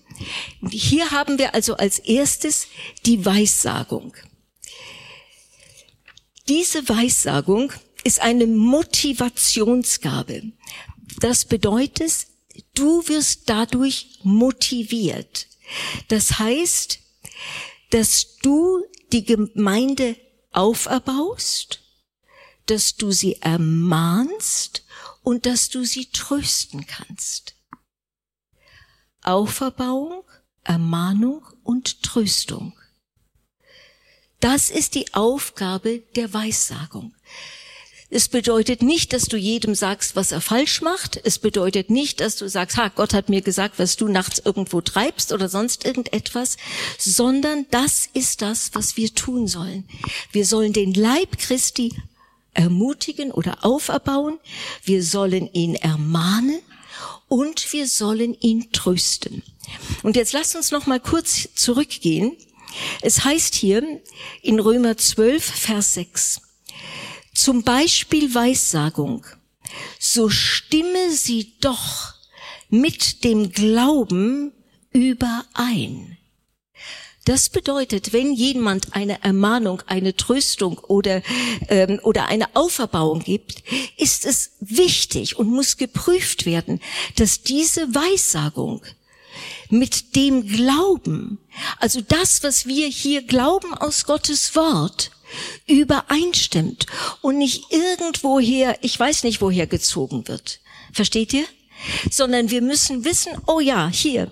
Hier 0.70 1.10
haben 1.10 1.38
wir 1.38 1.54
also 1.54 1.76
als 1.76 1.98
erstes 1.98 2.68
die 3.04 3.24
Weissagung. 3.24 4.14
Diese 6.48 6.88
Weissagung 6.88 7.72
ist 8.04 8.20
eine 8.20 8.46
Motivationsgabe. 8.46 10.42
Das 11.18 11.44
bedeutet, 11.44 12.26
du 12.74 13.06
wirst 13.08 13.42
dadurch 13.46 14.20
motiviert. 14.22 15.48
Das 16.08 16.38
heißt, 16.38 17.00
dass 17.90 18.36
du 18.42 18.84
die 19.12 19.24
Gemeinde 19.24 20.16
auferbaust, 20.52 21.80
dass 22.66 22.96
du 22.96 23.10
sie 23.10 23.36
ermahnst 23.40 24.84
und 25.22 25.46
dass 25.46 25.70
du 25.70 25.84
sie 25.84 26.06
trösten 26.06 26.86
kannst. 26.86 27.53
Auferbauung, 29.24 30.22
Ermahnung 30.62 31.42
und 31.62 32.02
Tröstung. 32.02 32.74
Das 34.40 34.70
ist 34.70 34.94
die 34.94 35.12
Aufgabe 35.14 36.02
der 36.16 36.32
Weissagung. 36.32 37.14
Es 38.10 38.28
bedeutet 38.28 38.82
nicht, 38.82 39.12
dass 39.12 39.24
du 39.24 39.36
jedem 39.36 39.74
sagst, 39.74 40.14
was 40.14 40.30
er 40.30 40.40
falsch 40.40 40.82
macht. 40.82 41.18
Es 41.24 41.38
bedeutet 41.38 41.90
nicht, 41.90 42.20
dass 42.20 42.36
du 42.36 42.48
sagst, 42.48 42.76
ha, 42.76 42.88
Gott 42.94 43.14
hat 43.14 43.28
mir 43.28 43.40
gesagt, 43.40 43.78
was 43.78 43.96
du 43.96 44.06
nachts 44.06 44.40
irgendwo 44.44 44.80
treibst 44.82 45.32
oder 45.32 45.48
sonst 45.48 45.84
irgendetwas, 45.84 46.56
sondern 46.98 47.66
das 47.70 48.08
ist 48.12 48.42
das, 48.42 48.70
was 48.74 48.96
wir 48.96 49.12
tun 49.14 49.48
sollen. 49.48 49.88
Wir 50.30 50.46
sollen 50.46 50.72
den 50.72 50.94
Leib 50.94 51.38
Christi 51.38 51.92
ermutigen 52.52 53.32
oder 53.32 53.64
auferbauen. 53.64 54.38
Wir 54.84 55.02
sollen 55.02 55.52
ihn 55.52 55.74
ermahnen 55.74 56.60
und 57.34 57.72
wir 57.72 57.88
sollen 57.88 58.36
ihn 58.40 58.70
trösten. 58.70 59.42
Und 60.04 60.14
jetzt 60.14 60.32
lasst 60.32 60.54
uns 60.54 60.70
noch 60.70 60.86
mal 60.86 61.00
kurz 61.00 61.48
zurückgehen. 61.56 62.36
Es 63.02 63.24
heißt 63.24 63.56
hier 63.56 63.82
in 64.40 64.60
Römer 64.60 64.96
12, 64.96 65.42
Vers 65.42 65.94
6, 65.94 66.40
zum 67.34 67.64
Beispiel 67.64 68.32
Weissagung, 68.32 69.26
so 69.98 70.30
stimme 70.30 71.10
sie 71.10 71.54
doch 71.60 72.14
mit 72.68 73.24
dem 73.24 73.50
Glauben 73.50 74.52
überein. 74.92 76.16
Das 77.24 77.48
bedeutet, 77.48 78.12
wenn 78.12 78.34
jemand 78.34 78.94
eine 78.94 79.22
Ermahnung, 79.22 79.82
eine 79.86 80.14
Tröstung 80.14 80.78
oder, 80.78 81.22
ähm, 81.68 81.98
oder 82.02 82.26
eine 82.26 82.54
Auferbauung 82.54 83.20
gibt, 83.20 83.62
ist 83.96 84.26
es 84.26 84.52
wichtig 84.60 85.38
und 85.38 85.48
muss 85.48 85.78
geprüft 85.78 86.44
werden, 86.44 86.80
dass 87.16 87.42
diese 87.42 87.94
Weissagung 87.94 88.82
mit 89.70 90.16
dem 90.16 90.46
Glauben, 90.46 91.38
also 91.78 92.00
das, 92.00 92.42
was 92.42 92.66
wir 92.66 92.88
hier 92.88 93.22
glauben 93.22 93.72
aus 93.72 94.04
Gottes 94.04 94.54
Wort, 94.54 95.10
übereinstimmt 95.66 96.86
und 97.22 97.38
nicht 97.38 97.72
irgendwoher, 97.72 98.76
ich 98.82 99.00
weiß 99.00 99.24
nicht 99.24 99.40
woher 99.40 99.66
gezogen 99.66 100.28
wird. 100.28 100.60
Versteht 100.92 101.32
ihr? 101.32 101.44
Sondern 102.10 102.50
wir 102.50 102.62
müssen 102.62 103.04
wissen, 103.04 103.32
oh 103.46 103.60
ja, 103.60 103.88
hier, 103.88 104.30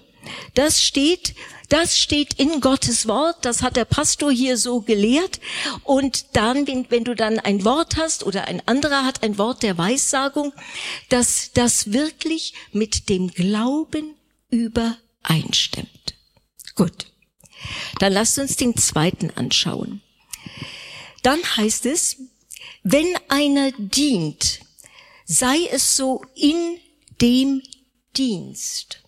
das 0.54 0.82
steht, 0.82 1.34
das 1.72 1.98
steht 1.98 2.34
in 2.34 2.60
Gottes 2.60 3.08
Wort, 3.08 3.46
das 3.46 3.62
hat 3.62 3.76
der 3.76 3.86
Pastor 3.86 4.30
hier 4.30 4.58
so 4.58 4.82
gelehrt. 4.82 5.40
Und 5.84 6.36
dann, 6.36 6.66
wenn, 6.66 6.90
wenn 6.90 7.04
du 7.04 7.14
dann 7.14 7.38
ein 7.38 7.64
Wort 7.64 7.96
hast 7.96 8.24
oder 8.24 8.46
ein 8.46 8.60
anderer 8.68 9.06
hat 9.06 9.22
ein 9.22 9.38
Wort 9.38 9.62
der 9.62 9.78
Weissagung, 9.78 10.52
dass 11.08 11.50
das 11.54 11.92
wirklich 11.92 12.52
mit 12.72 13.08
dem 13.08 13.28
Glauben 13.28 14.14
übereinstimmt. 14.50 16.14
Gut. 16.74 17.06
Dann 18.00 18.12
lasst 18.12 18.38
uns 18.38 18.56
den 18.56 18.76
zweiten 18.76 19.30
anschauen. 19.30 20.02
Dann 21.22 21.40
heißt 21.56 21.86
es, 21.86 22.18
wenn 22.82 23.06
einer 23.28 23.72
dient, 23.78 24.60
sei 25.24 25.56
es 25.70 25.96
so 25.96 26.22
in 26.34 26.78
dem 27.22 27.62
Dienst. 28.14 29.01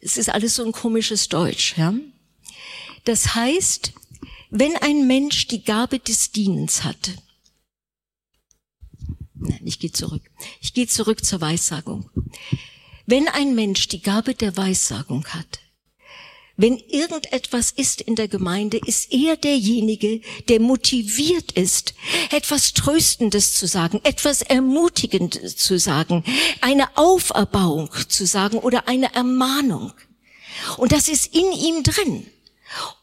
Es 0.00 0.16
ist 0.16 0.28
alles 0.28 0.54
so 0.56 0.64
ein 0.64 0.72
komisches 0.72 1.28
Deutsch, 1.28 1.76
ja. 1.76 1.94
Das 3.04 3.34
heißt, 3.34 3.92
wenn 4.50 4.76
ein 4.76 5.06
Mensch 5.06 5.46
die 5.48 5.62
Gabe 5.62 5.98
des 5.98 6.32
Dienens 6.32 6.84
hat, 6.84 7.12
nein, 9.34 9.60
ich 9.64 9.78
gehe 9.78 9.92
zurück, 9.92 10.22
ich 10.60 10.72
gehe 10.74 10.86
zurück 10.86 11.24
zur 11.24 11.40
Weissagung. 11.40 12.10
Wenn 13.06 13.28
ein 13.28 13.54
Mensch 13.54 13.88
die 13.88 14.02
Gabe 14.02 14.34
der 14.34 14.56
Weissagung 14.56 15.26
hat, 15.28 15.60
wenn 16.58 16.76
irgendetwas 16.76 17.70
ist 17.70 18.00
in 18.00 18.16
der 18.16 18.26
Gemeinde, 18.26 18.80
ist 18.84 19.12
er 19.12 19.36
derjenige, 19.36 20.20
der 20.48 20.60
motiviert 20.60 21.52
ist, 21.52 21.94
etwas 22.32 22.74
Tröstendes 22.74 23.54
zu 23.54 23.68
sagen, 23.68 24.00
etwas 24.02 24.42
Ermutigendes 24.42 25.56
zu 25.56 25.78
sagen, 25.78 26.24
eine 26.60 26.96
Auferbauung 26.96 27.90
zu 28.08 28.26
sagen 28.26 28.58
oder 28.58 28.88
eine 28.88 29.14
Ermahnung. 29.14 29.92
Und 30.76 30.90
das 30.90 31.06
ist 31.06 31.32
in 31.32 31.52
ihm 31.52 31.84
drin. 31.84 32.26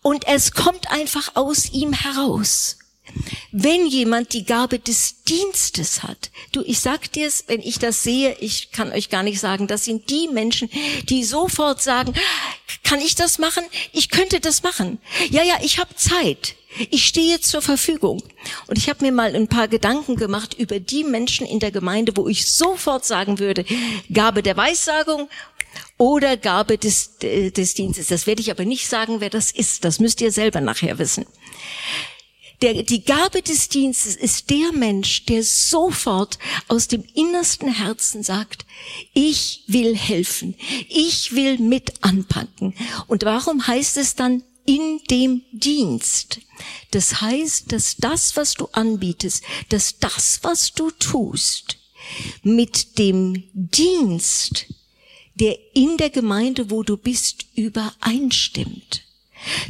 Und 0.02 0.28
es 0.28 0.52
kommt 0.52 0.92
einfach 0.92 1.38
aus 1.38 1.72
ihm 1.72 1.94
heraus. 1.94 2.78
Wenn 3.52 3.88
jemand 3.88 4.34
die 4.34 4.46
Gabe 4.46 4.80
des 4.80 5.24
Dienstes 5.24 6.04
hat, 6.04 6.32
du, 6.52 6.62
ich 6.64 6.80
sag 6.80 7.12
dir's, 7.14 7.46
wenn 7.48 7.62
ich 7.62 7.80
das 7.80 8.04
sehe, 8.04 8.36
ich 8.40 8.72
kann 8.72 8.92
euch 8.92 9.10
gar 9.10 9.24
nicht 9.24 9.40
sagen, 9.40 9.68
das 9.68 9.86
sind 9.86 10.10
die 10.10 10.28
Menschen, 10.28 10.70
die 11.10 11.24
sofort 11.24 11.82
sagen, 11.82 12.14
kann 12.84 13.00
ich 13.00 13.16
das 13.16 13.40
machen? 13.40 13.64
Ich 13.94 14.10
könnte 14.10 14.40
das 14.40 14.64
machen. 14.64 15.00
Ja, 15.30 15.44
ja, 15.44 15.56
ich 15.62 15.80
habe 15.80 15.96
Zeit. 15.96 16.56
Ich 16.92 17.06
stehe 17.06 17.40
zur 17.40 17.62
Verfügung. 17.62 18.22
Und 18.68 18.78
ich 18.78 18.90
habe 18.90 19.06
mir 19.06 19.12
mal 19.12 19.34
ein 19.36 19.48
paar 19.48 19.68
Gedanken 19.68 20.18
gemacht 20.18 20.54
über 20.54 20.80
die 20.80 21.04
Menschen 21.04 21.48
in 21.48 21.60
der 21.60 21.72
Gemeinde, 21.72 22.12
wo 22.16 22.28
ich 22.28 22.52
sofort 22.52 23.06
sagen 23.06 23.40
würde, 23.40 23.66
Gabe 24.12 24.44
der 24.44 24.58
Weissagung 24.58 25.30
oder 25.98 26.36
Gabe 26.36 26.78
des, 26.78 27.18
des 27.20 27.74
Dienstes. 27.74 28.08
Das 28.08 28.28
werde 28.28 28.42
ich 28.42 28.52
aber 28.52 28.66
nicht 28.66 28.88
sagen, 28.88 29.22
wer 29.22 29.30
das 29.30 29.52
ist. 29.52 29.86
Das 29.86 30.00
müsst 30.00 30.20
ihr 30.22 30.32
selber 30.32 30.60
nachher 30.60 31.00
wissen. 31.00 31.26
Der, 32.62 32.84
die 32.84 33.04
Gabe 33.04 33.42
des 33.42 33.70
Dienstes 33.70 34.16
ist 34.16 34.50
der 34.50 34.72
Mensch, 34.72 35.26
der 35.26 35.44
sofort 35.44 36.40
aus 36.68 36.88
dem 36.88 37.04
innersten 37.14 37.74
Herzen 37.74 38.24
sagt, 38.24 38.66
ich 39.14 39.64
will 39.68 39.96
helfen, 39.96 40.56
ich 40.90 41.36
will 41.36 41.58
mit 41.60 41.94
anpacken. 42.02 42.74
Und 43.08 43.24
warum 43.24 43.68
heißt 43.68 43.98
es 43.98 44.16
dann 44.16 44.44
in 44.66 45.00
dem 45.10 45.44
Dienst? 45.52 46.40
Das 46.92 47.22
heißt, 47.22 47.72
dass 47.72 47.98
das, 47.98 48.36
was 48.38 48.54
du 48.54 48.68
anbietest, 48.72 49.44
dass 49.70 50.00
das, 50.00 50.40
was 50.44 50.74
du 50.74 50.92
tust, 50.92 51.78
mit 52.44 52.98
dem 53.00 53.44
Dienst, 53.54 54.68
der 55.36 55.58
in 55.74 55.98
der 55.98 56.10
Gemeinde, 56.10 56.70
wo 56.70 56.84
du 56.84 56.96
bist, 56.96 57.46
übereinstimmt 57.56 59.06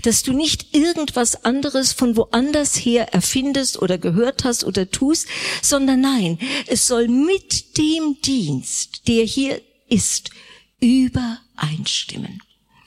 dass 0.04 0.24
du 0.24 0.34
nicht 0.34 0.76
irgendwas 0.76 1.46
anderes 1.46 1.94
von 1.94 2.16
woanders 2.16 2.76
her 2.76 3.14
erfindest 3.14 3.82
oder 3.82 3.98
gehört 3.98 4.44
hast 4.44 4.64
oder 4.64 4.90
tust, 4.90 5.28
sondern 5.62 6.02
nein, 6.02 6.40
es 6.68 6.88
soll 6.88 7.08
mit 7.08 7.78
dem 7.78 8.18
Dienst, 8.22 9.08
der 9.08 9.24
hier 9.26 9.62
ist, 9.88 10.32
übereinstimmen. 10.80 12.42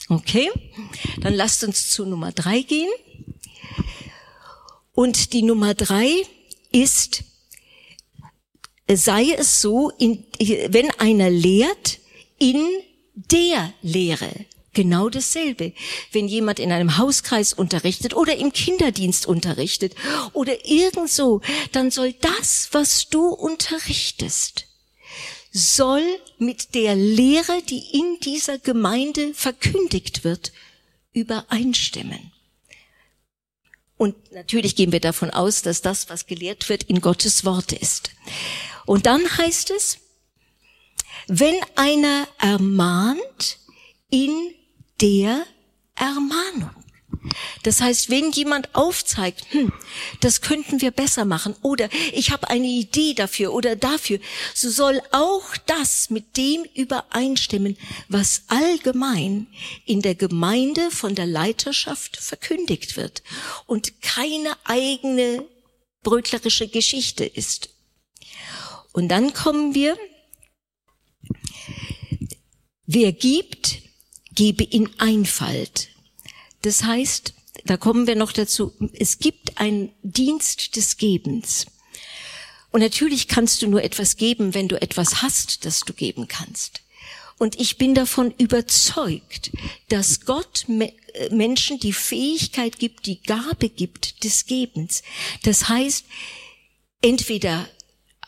Okay? 0.09 0.51
Dann 1.21 1.35
lasst 1.35 1.65
uns 1.65 1.91
zu 1.91 2.07
Nummer 2.07 2.33
drei 2.33 2.63
gehen. 2.63 2.91
Und 4.95 5.33
die 5.33 5.43
Nummer 5.43 5.75
drei 5.75 6.11
ist, 6.73 7.25
sei 8.93 9.33
es 9.37 9.61
so, 9.61 9.91
in, 9.91 10.25
wenn 10.39 10.91
einer 10.93 11.31
lehrt, 11.31 11.99
in 12.39 12.67
der 13.15 13.73
Lehre. 13.83 14.31
Genau 14.79 15.09
dasselbe. 15.09 15.73
Wenn 16.13 16.29
jemand 16.29 16.61
in 16.61 16.71
einem 16.71 16.99
Hauskreis 16.99 17.53
unterrichtet 17.53 18.15
oder 18.15 18.37
im 18.37 18.53
Kinderdienst 18.53 19.27
unterrichtet 19.27 19.97
oder 20.35 20.65
irgend 20.65 21.11
so, 21.11 21.41
dann 21.73 21.91
soll 21.91 22.13
das, 22.13 22.69
was 22.71 23.09
du 23.09 23.27
unterrichtest, 23.27 24.67
soll 25.51 26.05
mit 26.39 26.77
der 26.77 26.95
Lehre, 26.95 27.61
die 27.69 27.83
in 27.93 28.21
dieser 28.23 28.61
Gemeinde 28.61 29.35
verkündigt 29.35 30.23
wird, 30.23 30.53
übereinstimmen. 31.13 32.31
Und 33.97 34.31
natürlich 34.31 34.77
gehen 34.77 34.93
wir 34.93 35.01
davon 35.01 35.33
aus, 35.33 35.63
dass 35.63 35.83
das, 35.83 36.09
was 36.09 36.27
gelehrt 36.27 36.69
wird, 36.69 36.85
in 36.85 37.01
Gottes 37.01 37.45
Wort 37.45 37.73
ist. 37.73 38.13
Und 38.87 39.07
dann 39.07 39.23
heißt 39.39 39.73
es, 39.73 39.99
wenn 41.27 41.57
einer 41.75 42.29
ermahnt 42.39 43.59
in 44.09 44.55
der 45.01 45.47
Ermahnung. 45.95 46.71
Das 47.63 47.81
heißt, 47.81 48.11
wenn 48.11 48.31
jemand 48.31 48.75
aufzeigt, 48.75 49.45
hm, 49.51 49.73
das 50.21 50.41
könnten 50.41 50.81
wir 50.81 50.91
besser 50.91 51.25
machen 51.25 51.55
oder 51.63 51.89
ich 52.13 52.31
habe 52.31 52.49
eine 52.49 52.67
Idee 52.67 53.15
dafür 53.15 53.53
oder 53.53 53.77
dafür, 53.77 54.21
so 54.55 54.71
soll 54.71 55.01
auch 55.11 55.57
das 55.67 56.11
mit 56.11 56.37
dem 56.37 56.65
übereinstimmen, 56.75 57.77
was 58.09 58.43
allgemein 58.49 59.49
in 59.85 60.03
der 60.03 60.15
Gemeinde 60.15 60.91
von 60.91 61.15
der 61.15 61.27
Leiterschaft 61.27 62.17
verkündigt 62.17 62.97
wird 62.97 63.23
und 63.67 64.01
keine 64.01 64.57
eigene 64.65 65.45
brötlerische 66.03 66.69
Geschichte 66.69 67.25
ist. 67.25 67.71
Und 68.93 69.09
dann 69.09 69.33
kommen 69.33 69.75
wir, 69.75 69.99
wer 72.87 73.13
gibt, 73.13 73.88
gebe 74.39 74.63
in 74.63 74.89
Einfalt. 75.01 75.89
Das 76.63 76.85
heißt, 76.85 77.35
da 77.65 77.77
kommen 77.77 78.07
wir 78.07 78.15
noch 78.15 78.31
dazu, 78.31 78.73
es 78.93 79.19
gibt 79.19 79.59
einen 79.59 79.91
Dienst 80.05 80.77
des 80.77 80.97
Gebens. 80.97 81.67
Und 82.71 82.81
natürlich 82.81 83.27
kannst 83.27 83.63
du 83.63 83.67
nur 83.67 83.83
etwas 83.83 84.17
geben, 84.17 84.55
wenn 84.55 84.69
du 84.69 84.81
etwas 84.81 85.23
hast, 85.23 85.65
das 85.65 85.81
du 85.81 85.93
geben 85.93 86.29
kannst. 86.29 86.83
Und 87.39 87.59
ich 87.59 87.79
bin 87.79 87.97
davon 87.97 88.33
überzeugt, 88.39 89.51
dass 89.89 90.21
Gott 90.21 90.67
äh, 90.69 90.93
Menschen 91.31 91.81
die 91.81 91.93
Fähigkeit 91.93 92.79
gibt, 92.79 93.07
die 93.07 93.21
Gabe 93.21 93.69
gibt 93.69 94.23
des 94.23 94.47
Gebens. 94.47 95.03
Das 95.43 95.69
heißt, 95.69 96.05
entweder 97.03 97.69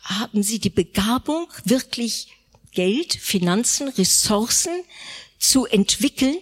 haben 0.03 0.43
sie 0.43 0.59
die 0.59 0.69
Begabung, 0.69 1.47
wirklich 1.63 2.27
Geld, 2.73 3.13
Finanzen, 3.13 3.87
Ressourcen 3.87 4.83
zu 5.41 5.65
entwickeln 5.65 6.37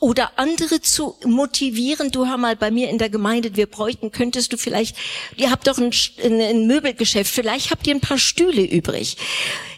oder 0.00 0.38
andere 0.38 0.80
zu 0.80 1.16
motivieren. 1.24 2.10
Du 2.10 2.26
hör 2.26 2.38
mal 2.38 2.56
bei 2.56 2.70
mir 2.70 2.88
in 2.88 2.98
der 2.98 3.10
Gemeinde, 3.10 3.54
wir 3.54 3.66
bräuchten, 3.66 4.10
könntest 4.10 4.52
du 4.52 4.56
vielleicht, 4.56 4.96
ihr 5.36 5.50
habt 5.50 5.66
doch 5.66 5.78
ein, 5.78 5.92
ein 6.22 6.66
Möbelgeschäft, 6.66 7.32
vielleicht 7.32 7.70
habt 7.70 7.86
ihr 7.86 7.94
ein 7.94 8.00
paar 8.00 8.18
Stühle 8.18 8.64
übrig. 8.64 9.16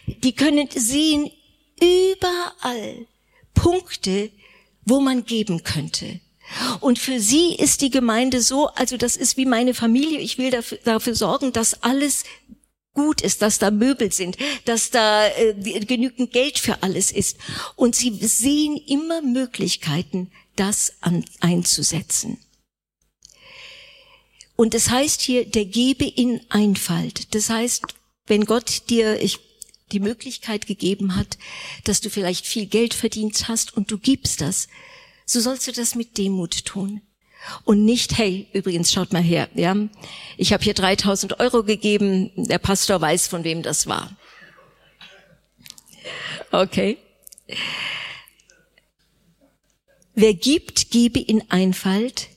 Die 0.06 0.32
können 0.32 0.68
sehen 0.74 1.30
überall 1.80 3.06
Punkte, 3.54 4.30
wo 4.84 5.00
man 5.00 5.24
geben 5.24 5.62
könnte. 5.64 6.20
Und 6.80 6.98
für 6.98 7.18
sie 7.18 7.54
ist 7.54 7.80
die 7.80 7.90
Gemeinde 7.90 8.40
so, 8.40 8.68
also 8.68 8.96
das 8.96 9.16
ist 9.16 9.36
wie 9.36 9.46
meine 9.46 9.74
Familie, 9.74 10.18
ich 10.18 10.38
will 10.38 10.50
dafür, 10.50 10.78
dafür 10.84 11.14
sorgen, 11.14 11.52
dass 11.52 11.82
alles 11.82 12.24
gut 12.94 13.20
ist, 13.20 13.42
dass 13.42 13.58
da 13.58 13.70
Möbel 13.70 14.12
sind, 14.12 14.36
dass 14.64 14.90
da 14.90 15.26
äh, 15.28 15.54
genügend 15.80 16.32
Geld 16.32 16.58
für 16.58 16.82
alles 16.82 17.10
ist. 17.10 17.38
Und 17.76 17.94
sie 17.94 18.10
sehen 18.26 18.76
immer 18.76 19.22
Möglichkeiten, 19.22 20.30
das 20.56 20.92
an, 21.00 21.24
einzusetzen. 21.40 22.38
Und 24.56 24.74
das 24.74 24.90
heißt 24.90 25.22
hier, 25.22 25.46
der 25.46 25.64
gebe 25.64 26.04
in 26.04 26.40
Einfalt. 26.50 27.34
Das 27.34 27.50
heißt, 27.50 27.82
wenn 28.26 28.44
Gott 28.44 28.90
dir 28.90 29.20
ich, 29.20 29.38
die 29.90 30.00
Möglichkeit 30.00 30.66
gegeben 30.66 31.16
hat, 31.16 31.38
dass 31.84 32.00
du 32.00 32.10
vielleicht 32.10 32.46
viel 32.46 32.66
Geld 32.66 32.94
verdient 32.94 33.48
hast 33.48 33.76
und 33.76 33.90
du 33.90 33.98
gibst 33.98 34.40
das, 34.40 34.68
so 35.26 35.40
sollst 35.40 35.66
du 35.66 35.72
das 35.72 35.94
mit 35.94 36.18
Demut 36.18 36.64
tun. 36.64 37.00
Und 37.64 37.84
nicht, 37.84 38.18
hey, 38.18 38.48
übrigens, 38.52 38.92
schaut 38.92 39.12
mal 39.12 39.22
her, 39.22 39.48
ja, 39.54 39.76
ich 40.36 40.52
habe 40.52 40.62
hier 40.62 40.74
3000 40.74 41.40
Euro 41.40 41.64
gegeben, 41.64 42.30
der 42.36 42.58
Pastor 42.58 43.00
weiß, 43.00 43.26
von 43.26 43.44
wem 43.44 43.62
das 43.62 43.86
war. 43.86 44.16
Okay. 46.50 46.98
Wer 50.14 50.34
gibt, 50.34 50.90
gebe 50.90 51.18
in 51.18 51.50
Einfalt. 51.50 52.28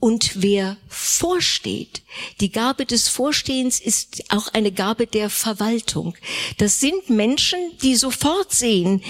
Und 0.00 0.42
wer 0.42 0.76
vorsteht, 0.86 2.02
die 2.40 2.52
Gabe 2.52 2.84
des 2.84 3.08
Vorstehens 3.08 3.80
ist 3.80 4.24
auch 4.28 4.48
eine 4.48 4.70
Gabe 4.70 5.06
der 5.06 5.30
Verwaltung. 5.30 6.14
Das 6.58 6.78
sind 6.78 7.08
Menschen, 7.08 7.58
die 7.80 7.96
sofort 7.96 8.52
sehen, 8.52 9.02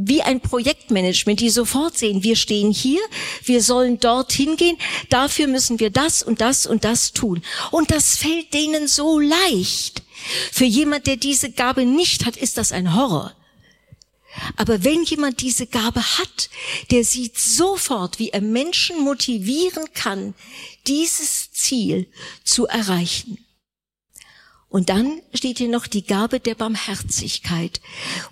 wie 0.00 0.22
ein 0.22 0.40
Projektmanagement, 0.40 1.40
die 1.40 1.50
sofort 1.50 1.98
sehen, 1.98 2.22
wir 2.22 2.36
stehen 2.36 2.70
hier, 2.70 3.00
wir 3.44 3.62
sollen 3.62 3.98
dorthin 3.98 4.56
gehen, 4.56 4.76
dafür 5.10 5.48
müssen 5.48 5.80
wir 5.80 5.90
das 5.90 6.22
und 6.22 6.40
das 6.40 6.66
und 6.66 6.84
das 6.84 7.12
tun. 7.12 7.42
Und 7.70 7.90
das 7.90 8.16
fällt 8.16 8.54
denen 8.54 8.86
so 8.86 9.18
leicht. 9.18 10.02
Für 10.52 10.64
jemand, 10.64 11.06
der 11.06 11.16
diese 11.16 11.50
Gabe 11.50 11.84
nicht 11.84 12.26
hat, 12.26 12.36
ist 12.36 12.58
das 12.58 12.72
ein 12.72 12.94
Horror. 12.94 13.34
Aber 14.56 14.84
wenn 14.84 15.02
jemand 15.02 15.40
diese 15.40 15.66
Gabe 15.66 16.00
hat, 16.00 16.50
der 16.90 17.02
sieht 17.02 17.38
sofort, 17.38 18.18
wie 18.18 18.30
er 18.30 18.40
Menschen 18.40 19.02
motivieren 19.02 19.84
kann, 19.94 20.34
dieses 20.86 21.50
Ziel 21.52 22.06
zu 22.44 22.66
erreichen. 22.66 23.44
Und 24.68 24.90
dann 24.90 25.22
steht 25.32 25.58
hier 25.58 25.68
noch 25.68 25.86
die 25.86 26.04
Gabe 26.04 26.40
der 26.40 26.54
Barmherzigkeit. 26.54 27.80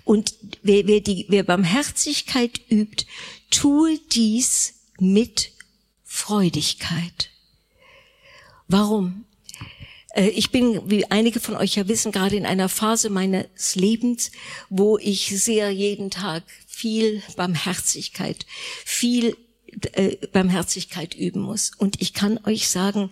Und 0.03 0.35
wer, 0.61 0.85
wer, 0.87 1.01
die, 1.01 1.25
wer 1.29 1.43
Barmherzigkeit 1.43 2.61
übt, 2.69 3.05
tue 3.49 3.99
dies 4.11 4.75
mit 4.99 5.51
Freudigkeit. 6.03 7.31
Warum? 8.67 9.25
Äh, 10.13 10.29
ich 10.29 10.51
bin, 10.51 10.89
wie 10.89 11.09
einige 11.09 11.39
von 11.39 11.55
euch 11.55 11.75
ja 11.75 11.87
wissen, 11.87 12.11
gerade 12.11 12.35
in 12.35 12.45
einer 12.45 12.69
Phase 12.69 13.09
meines 13.09 13.75
Lebens, 13.75 14.31
wo 14.69 14.97
ich 14.97 15.41
sehr 15.41 15.71
jeden 15.71 16.11
Tag 16.11 16.43
viel 16.67 17.23
Barmherzigkeit, 17.35 18.45
viel 18.85 19.35
äh, 19.93 20.15
Barmherzigkeit 20.27 21.13
üben 21.13 21.41
muss. 21.41 21.71
Und 21.77 22.01
ich 22.01 22.13
kann 22.13 22.39
euch 22.45 22.69
sagen, 22.69 23.11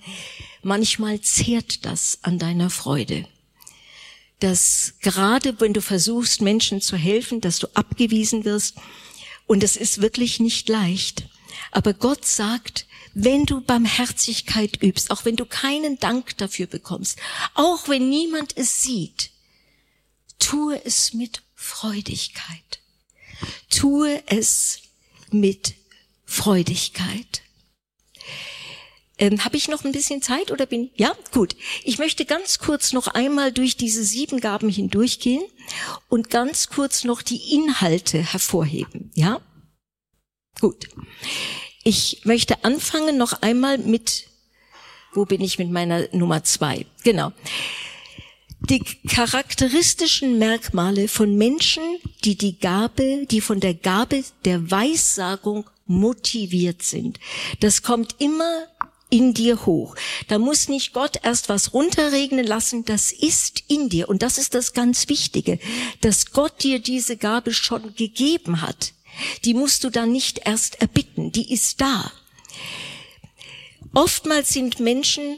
manchmal 0.63 1.21
zehrt 1.21 1.85
das 1.85 2.19
an 2.21 2.39
deiner 2.39 2.69
Freude. 2.69 3.27
Dass 4.39 4.95
gerade 5.01 5.59
wenn 5.61 5.73
du 5.73 5.81
versuchst, 5.81 6.41
Menschen 6.41 6.81
zu 6.81 6.97
helfen, 6.97 7.41
dass 7.41 7.59
du 7.59 7.67
abgewiesen 7.73 8.45
wirst. 8.45 8.75
Und 9.47 9.63
es 9.63 9.75
ist 9.75 10.01
wirklich 10.01 10.39
nicht 10.39 10.67
leicht. 10.69 11.29
Aber 11.71 11.93
Gott 11.93 12.25
sagt, 12.25 12.85
wenn 13.13 13.45
du 13.45 13.61
Barmherzigkeit 13.61 14.81
übst, 14.81 15.09
auch 15.09 15.23
wenn 15.23 15.37
du 15.37 15.45
keinen 15.45 15.99
Dank 15.99 16.37
dafür 16.37 16.67
bekommst, 16.67 17.17
auch 17.53 17.87
wenn 17.87 18.09
niemand 18.09 18.57
es 18.57 18.83
sieht, 18.83 19.31
tue 20.39 20.83
es 20.83 21.13
mit 21.13 21.41
Freudigkeit. 21.55 22.79
Tue 23.69 24.21
es 24.27 24.79
mit 25.31 25.75
Freudigkeit. 26.35 27.41
Ähm, 29.17 29.45
Habe 29.45 29.55
ich 29.55 29.69
noch 29.69 29.85
ein 29.85 29.93
bisschen 29.93 30.21
Zeit 30.21 30.51
oder 30.51 30.65
bin 30.65 30.91
ja 30.95 31.15
gut? 31.31 31.55
Ich 31.85 31.97
möchte 31.99 32.25
ganz 32.25 32.59
kurz 32.59 32.91
noch 32.91 33.07
einmal 33.07 33.53
durch 33.53 33.77
diese 33.77 34.03
sieben 34.03 34.41
Gaben 34.41 34.69
hindurchgehen 34.69 35.43
und 36.09 36.29
ganz 36.29 36.67
kurz 36.67 37.05
noch 37.05 37.21
die 37.21 37.53
Inhalte 37.53 38.17
hervorheben. 38.17 39.11
Ja, 39.15 39.39
gut. 40.59 40.89
Ich 41.85 42.21
möchte 42.25 42.65
anfangen 42.65 43.17
noch 43.17 43.41
einmal 43.41 43.77
mit, 43.77 44.25
wo 45.13 45.25
bin 45.25 45.39
ich 45.39 45.59
mit 45.59 45.71
meiner 45.71 46.09
Nummer 46.11 46.43
zwei? 46.43 46.85
Genau. 47.03 47.31
Die 48.69 48.83
charakteristischen 49.07 50.39
Merkmale 50.39 51.07
von 51.07 51.35
Menschen, 51.37 51.83
die 52.25 52.35
die 52.35 52.59
Gabe, 52.59 53.25
die 53.29 53.39
von 53.39 53.61
der 53.61 53.75
Gabe 53.75 54.25
der 54.43 54.69
Weissagung 54.69 55.69
motiviert 55.85 56.81
sind. 56.81 57.19
Das 57.59 57.83
kommt 57.83 58.15
immer 58.19 58.67
in 59.09 59.33
dir 59.33 59.65
hoch. 59.65 59.95
Da 60.27 60.39
muss 60.39 60.67
nicht 60.67 60.93
Gott 60.93 61.19
erst 61.23 61.47
was 61.47 61.73
runterregnen 61.73 62.45
lassen, 62.45 62.85
das 62.85 63.11
ist 63.11 63.63
in 63.67 63.89
dir. 63.89 64.09
Und 64.09 64.21
das 64.23 64.37
ist 64.37 64.55
das 64.55 64.73
ganz 64.73 65.09
Wichtige, 65.09 65.59
dass 66.01 66.31
Gott 66.31 66.63
dir 66.63 66.79
diese 66.79 67.17
Gabe 67.17 67.53
schon 67.53 67.95
gegeben 67.95 68.61
hat. 68.61 68.93
Die 69.45 69.53
musst 69.53 69.83
du 69.83 69.89
dann 69.89 70.11
nicht 70.11 70.41
erst 70.45 70.81
erbitten, 70.81 71.31
die 71.31 71.53
ist 71.53 71.79
da. 71.79 72.11
Oftmals 73.93 74.49
sind 74.49 74.81
Menschen, 74.81 75.37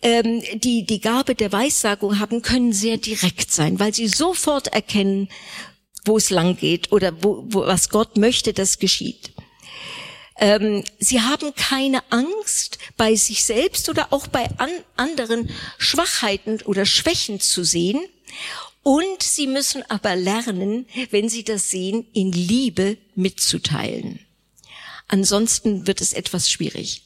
ähm, 0.00 0.42
die 0.54 0.86
die 0.86 1.00
Gabe 1.00 1.34
der 1.34 1.52
Weissagung 1.52 2.18
haben, 2.18 2.40
können 2.40 2.72
sehr 2.72 2.96
direkt 2.96 3.52
sein, 3.52 3.78
weil 3.78 3.92
sie 3.92 4.08
sofort 4.08 4.68
erkennen, 4.68 5.28
wo 6.06 6.16
es 6.16 6.30
lang 6.30 6.56
geht 6.56 6.92
oder 6.92 7.22
wo, 7.22 7.44
wo, 7.48 7.66
was 7.66 7.90
Gott 7.90 8.16
möchte, 8.16 8.54
das 8.54 8.78
geschieht. 8.78 9.32
Ähm, 10.36 10.84
sie 10.98 11.20
haben 11.20 11.54
keine 11.54 12.02
Angst, 12.10 12.78
bei 12.96 13.14
sich 13.14 13.44
selbst 13.44 13.88
oder 13.88 14.12
auch 14.12 14.26
bei 14.26 14.48
an 14.58 14.70
anderen 14.96 15.50
Schwachheiten 15.78 16.60
oder 16.62 16.86
Schwächen 16.86 17.40
zu 17.40 17.64
sehen 17.64 18.00
und 18.82 19.22
sie 19.22 19.46
müssen 19.46 19.82
aber 19.90 20.16
lernen, 20.16 20.86
wenn 21.10 21.28
sie 21.28 21.44
das 21.44 21.70
sehen, 21.70 22.06
in 22.12 22.32
Liebe 22.32 22.98
mitzuteilen. 23.14 24.20
Ansonsten 25.08 25.86
wird 25.86 26.00
es 26.00 26.12
etwas 26.12 26.50
schwierig. 26.50 27.02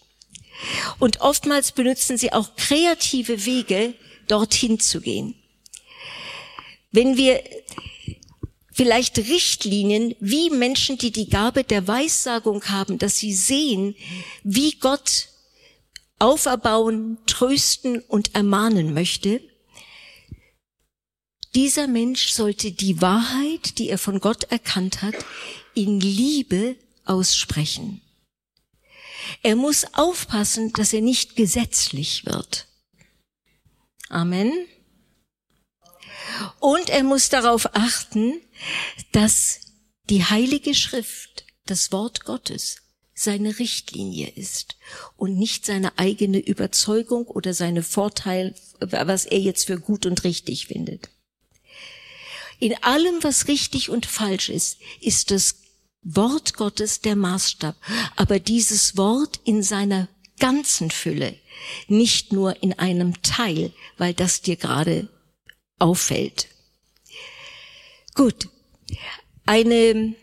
Und 0.98 1.20
oftmals 1.20 1.72
benutzen 1.72 2.18
sie 2.18 2.32
auch 2.32 2.56
kreative 2.56 3.44
Wege, 3.44 3.94
dorthin 4.26 4.80
zu 4.80 5.00
gehen. 5.00 5.34
Wenn 6.90 7.16
wir 7.16 7.42
vielleicht 8.78 9.18
Richtlinien, 9.18 10.14
wie 10.20 10.50
Menschen, 10.50 10.98
die 10.98 11.10
die 11.10 11.28
Gabe 11.28 11.64
der 11.64 11.88
Weissagung 11.88 12.62
haben, 12.66 12.96
dass 12.98 13.18
sie 13.18 13.34
sehen, 13.34 13.96
wie 14.44 14.78
Gott 14.78 15.30
auferbauen, 16.20 17.18
trösten 17.26 17.98
und 17.98 18.36
ermahnen 18.36 18.94
möchte, 18.94 19.40
dieser 21.56 21.88
Mensch 21.88 22.28
sollte 22.28 22.70
die 22.70 23.02
Wahrheit, 23.02 23.78
die 23.78 23.88
er 23.88 23.98
von 23.98 24.20
Gott 24.20 24.44
erkannt 24.44 25.02
hat, 25.02 25.16
in 25.74 25.98
Liebe 25.98 26.76
aussprechen. 27.04 28.00
Er 29.42 29.56
muss 29.56 29.86
aufpassen, 29.94 30.72
dass 30.74 30.92
er 30.92 31.00
nicht 31.00 31.34
gesetzlich 31.34 32.26
wird. 32.26 32.68
Amen. 34.08 34.52
Und 36.60 36.90
er 36.90 37.02
muss 37.02 37.28
darauf 37.28 37.74
achten, 37.74 38.40
dass 39.12 39.60
die 40.10 40.24
Heilige 40.24 40.74
Schrift, 40.74 41.44
das 41.66 41.92
Wort 41.92 42.24
Gottes, 42.24 42.82
seine 43.14 43.58
Richtlinie 43.58 44.28
ist 44.28 44.76
und 45.16 45.36
nicht 45.36 45.66
seine 45.66 45.98
eigene 45.98 46.38
Überzeugung 46.38 47.26
oder 47.26 47.52
seine 47.52 47.82
Vorteil, 47.82 48.54
was 48.80 49.26
er 49.26 49.40
jetzt 49.40 49.66
für 49.66 49.78
gut 49.78 50.06
und 50.06 50.22
richtig 50.24 50.68
findet. 50.68 51.10
In 52.60 52.80
allem, 52.82 53.22
was 53.22 53.48
richtig 53.48 53.90
und 53.90 54.06
falsch 54.06 54.48
ist, 54.48 54.78
ist 55.00 55.30
das 55.30 55.56
Wort 56.02 56.54
Gottes 56.54 57.00
der 57.00 57.16
Maßstab. 57.16 57.76
Aber 58.16 58.38
dieses 58.40 58.96
Wort 58.96 59.40
in 59.44 59.62
seiner 59.62 60.08
ganzen 60.38 60.90
Fülle, 60.90 61.36
nicht 61.88 62.32
nur 62.32 62.62
in 62.62 62.72
einem 62.72 63.20
Teil, 63.22 63.72
weil 63.96 64.14
das 64.14 64.42
dir 64.42 64.56
gerade 64.56 65.08
auffällt. 65.78 66.48
Gut. 68.18 68.48
Eine, 69.46 70.16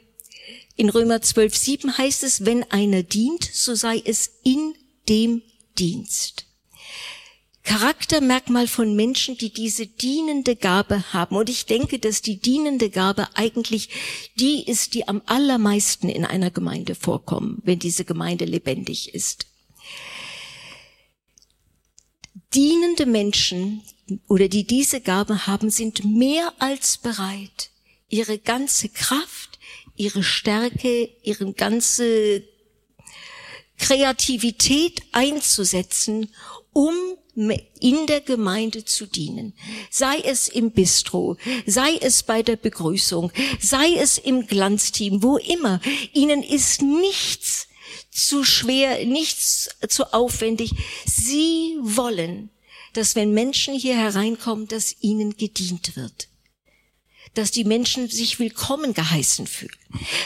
in 0.76 0.90
Römer 0.90 1.22
12, 1.22 1.56
7 1.56 1.98
heißt 1.98 2.24
es, 2.24 2.44
wenn 2.44 2.70
einer 2.70 3.04
dient, 3.04 3.46
so 3.46 3.74
sei 3.74 4.02
es 4.04 4.32
in 4.44 4.74
dem 5.08 5.42
Dienst. 5.80 6.46
Charaktermerkmal 7.64 8.68
von 8.68 8.98
Menschen, 8.98 9.38
die 9.38 9.50
diese 9.50 9.88
dienende 9.88 10.58
Gabe 10.58 11.14
haben. 11.14 11.38
Und 11.38 11.50
ich 11.50 11.68
denke, 11.68 11.98
dass 11.98 12.22
die 12.22 12.38
dienende 12.38 12.90
Gabe 12.90 13.30
eigentlich 13.36 13.88
die 14.36 14.68
ist, 14.68 14.94
die 14.94 15.08
am 15.08 15.22
allermeisten 15.26 16.10
in 16.10 16.26
einer 16.26 16.52
Gemeinde 16.52 16.96
vorkommen, 16.96 17.62
wenn 17.64 17.80
diese 17.80 18.04
Gemeinde 18.04 18.44
lebendig 18.44 19.16
ist. 19.16 19.48
Dienende 22.54 23.06
Menschen 23.06 23.84
oder 24.28 24.50
die 24.50 24.68
diese 24.68 25.00
Gabe 25.00 25.48
haben, 25.48 25.70
sind 25.70 26.04
mehr 26.04 26.52
als 26.60 26.98
bereit, 26.98 27.72
ihre 28.16 28.38
ganze 28.38 28.88
Kraft, 28.88 29.60
ihre 29.98 30.24
Stärke, 30.24 31.10
ihre 31.24 31.52
ganze 31.52 32.44
Kreativität 33.78 35.02
einzusetzen, 35.12 36.34
um 36.72 36.94
in 37.82 38.08
der 38.08 38.22
Gemeinde 38.22 38.86
zu 38.86 39.06
dienen. 39.06 39.54
Sei 39.92 40.20
es 40.20 40.48
im 40.48 40.72
Bistro, 40.72 41.36
sei 41.66 41.98
es 41.98 42.24
bei 42.24 42.42
der 42.42 42.56
Begrüßung, 42.56 43.34
sei 43.60 43.96
es 43.96 44.18
im 44.18 44.48
Glanzteam, 44.48 45.22
wo 45.22 45.36
immer. 45.36 45.82
Ihnen 46.14 46.42
ist 46.42 46.82
nichts 46.82 47.68
zu 48.10 48.46
schwer, 48.46 49.06
nichts 49.06 49.70
zu 49.90 50.14
aufwendig. 50.14 50.72
Sie 51.06 51.76
wollen, 51.82 52.50
dass 52.94 53.18
wenn 53.18 53.34
Menschen 53.34 53.78
hier 53.78 53.98
hereinkommen, 53.98 54.70
dass 54.70 54.96
ihnen 55.02 55.36
gedient 55.36 55.98
wird 55.98 56.30
dass 57.38 57.52
die 57.52 57.64
Menschen 57.64 58.10
sich 58.10 58.40
willkommen 58.40 58.94
geheißen 58.94 59.48
fühlen, 59.48 59.76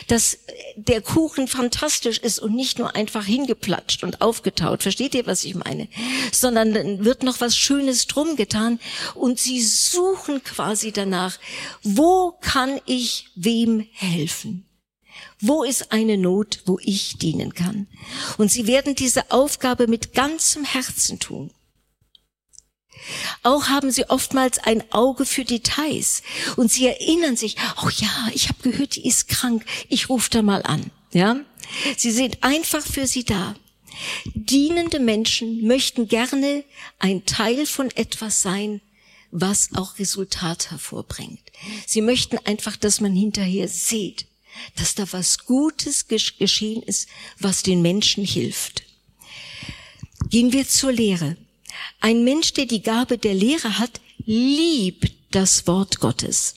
dass 0.08 0.40
der 0.76 1.02
Kuchen 1.02 1.48
fantastisch 1.48 2.20
ist 2.20 2.40
und 2.40 2.56
nicht 2.56 2.80
nur 2.80 2.96
einfach 2.96 3.26
hingeplatscht 3.26 4.04
und 4.04 4.22
aufgetaut. 4.22 4.84
Versteht 4.84 5.16
ihr, 5.16 5.26
was 5.26 5.44
ich 5.44 5.56
meine? 5.56 5.88
Sondern 6.32 6.74
dann 6.74 7.06
wird 7.06 7.24
noch 7.24 7.42
was 7.42 7.58
Schönes 7.58 8.08
drum 8.08 8.36
getan 8.36 8.80
und 9.16 9.40
sie 9.40 9.62
suchen 9.62 10.44
quasi 10.44 10.92
danach, 10.92 11.40
wo 11.84 12.38
kann 12.42 12.80
ich 12.86 13.28
wem 13.36 13.86
helfen? 13.92 14.66
Wo 15.42 15.64
ist 15.64 15.92
eine 15.92 16.18
Not, 16.18 16.64
wo 16.66 16.80
ich 16.82 17.18
dienen 17.18 17.54
kann? 17.54 17.88
Und 18.38 18.52
sie 18.52 18.68
werden 18.68 18.96
diese 18.96 19.32
Aufgabe 19.32 19.88
mit 19.88 20.14
ganzem 20.14 20.66
Herzen 20.66 21.20
tun. 21.20 21.52
Auch 23.44 23.68
haben 23.68 23.92
sie 23.92 24.10
oftmals 24.10 24.60
ein 24.60 24.84
Auge 24.92 25.26
für 25.26 25.46
Details 25.46 26.22
und 26.56 26.72
sie 26.72 26.88
erinnern 26.88 27.36
sich, 27.38 27.56
oh 27.84 27.90
ja, 27.90 28.30
ich 28.34 28.50
habe 28.50 28.70
gehört, 28.70 28.96
die 28.96 29.08
ist 29.08 29.28
krank, 29.28 29.66
ich 29.88 30.10
rufe 30.10 30.30
da 30.30 30.42
mal 30.42 30.64
an. 30.64 30.92
Ja, 31.12 31.38
sie 31.98 32.12
sind 32.12 32.44
einfach 32.44 32.86
für 32.86 33.08
sie 33.08 33.24
da. 33.24 33.56
Dienende 34.34 35.00
Menschen 35.00 35.66
möchten 35.66 36.08
gerne 36.08 36.64
ein 37.00 37.26
Teil 37.26 37.66
von 37.66 37.90
etwas 37.92 38.42
sein, 38.42 38.82
was 39.32 39.70
auch 39.76 40.00
Resultat 40.00 40.72
hervorbringt. 40.72 41.42
Sie 41.86 42.02
möchten 42.02 42.38
einfach, 42.46 42.78
dass 42.78 43.02
man 43.02 43.14
hinterher 43.14 43.68
sieht, 43.68 44.26
dass 44.76 44.96
da 44.96 45.06
was 45.12 45.46
Gutes 45.46 46.08
geschehen 46.08 46.84
ist, 46.84 47.08
was 47.40 47.64
den 47.64 47.82
Menschen 47.82 48.26
hilft. 48.26 48.84
Gehen 50.30 50.54
wir 50.54 50.68
zur 50.68 50.92
Lehre. 50.92 51.38
Ein 52.00 52.24
Mensch, 52.24 52.54
der 52.54 52.66
die 52.66 52.82
Gabe 52.82 53.18
der 53.18 53.34
Lehre 53.34 53.80
hat, 53.80 54.02
liebt 54.26 55.12
das 55.32 55.68
Wort 55.68 56.00
Gottes. 56.00 56.56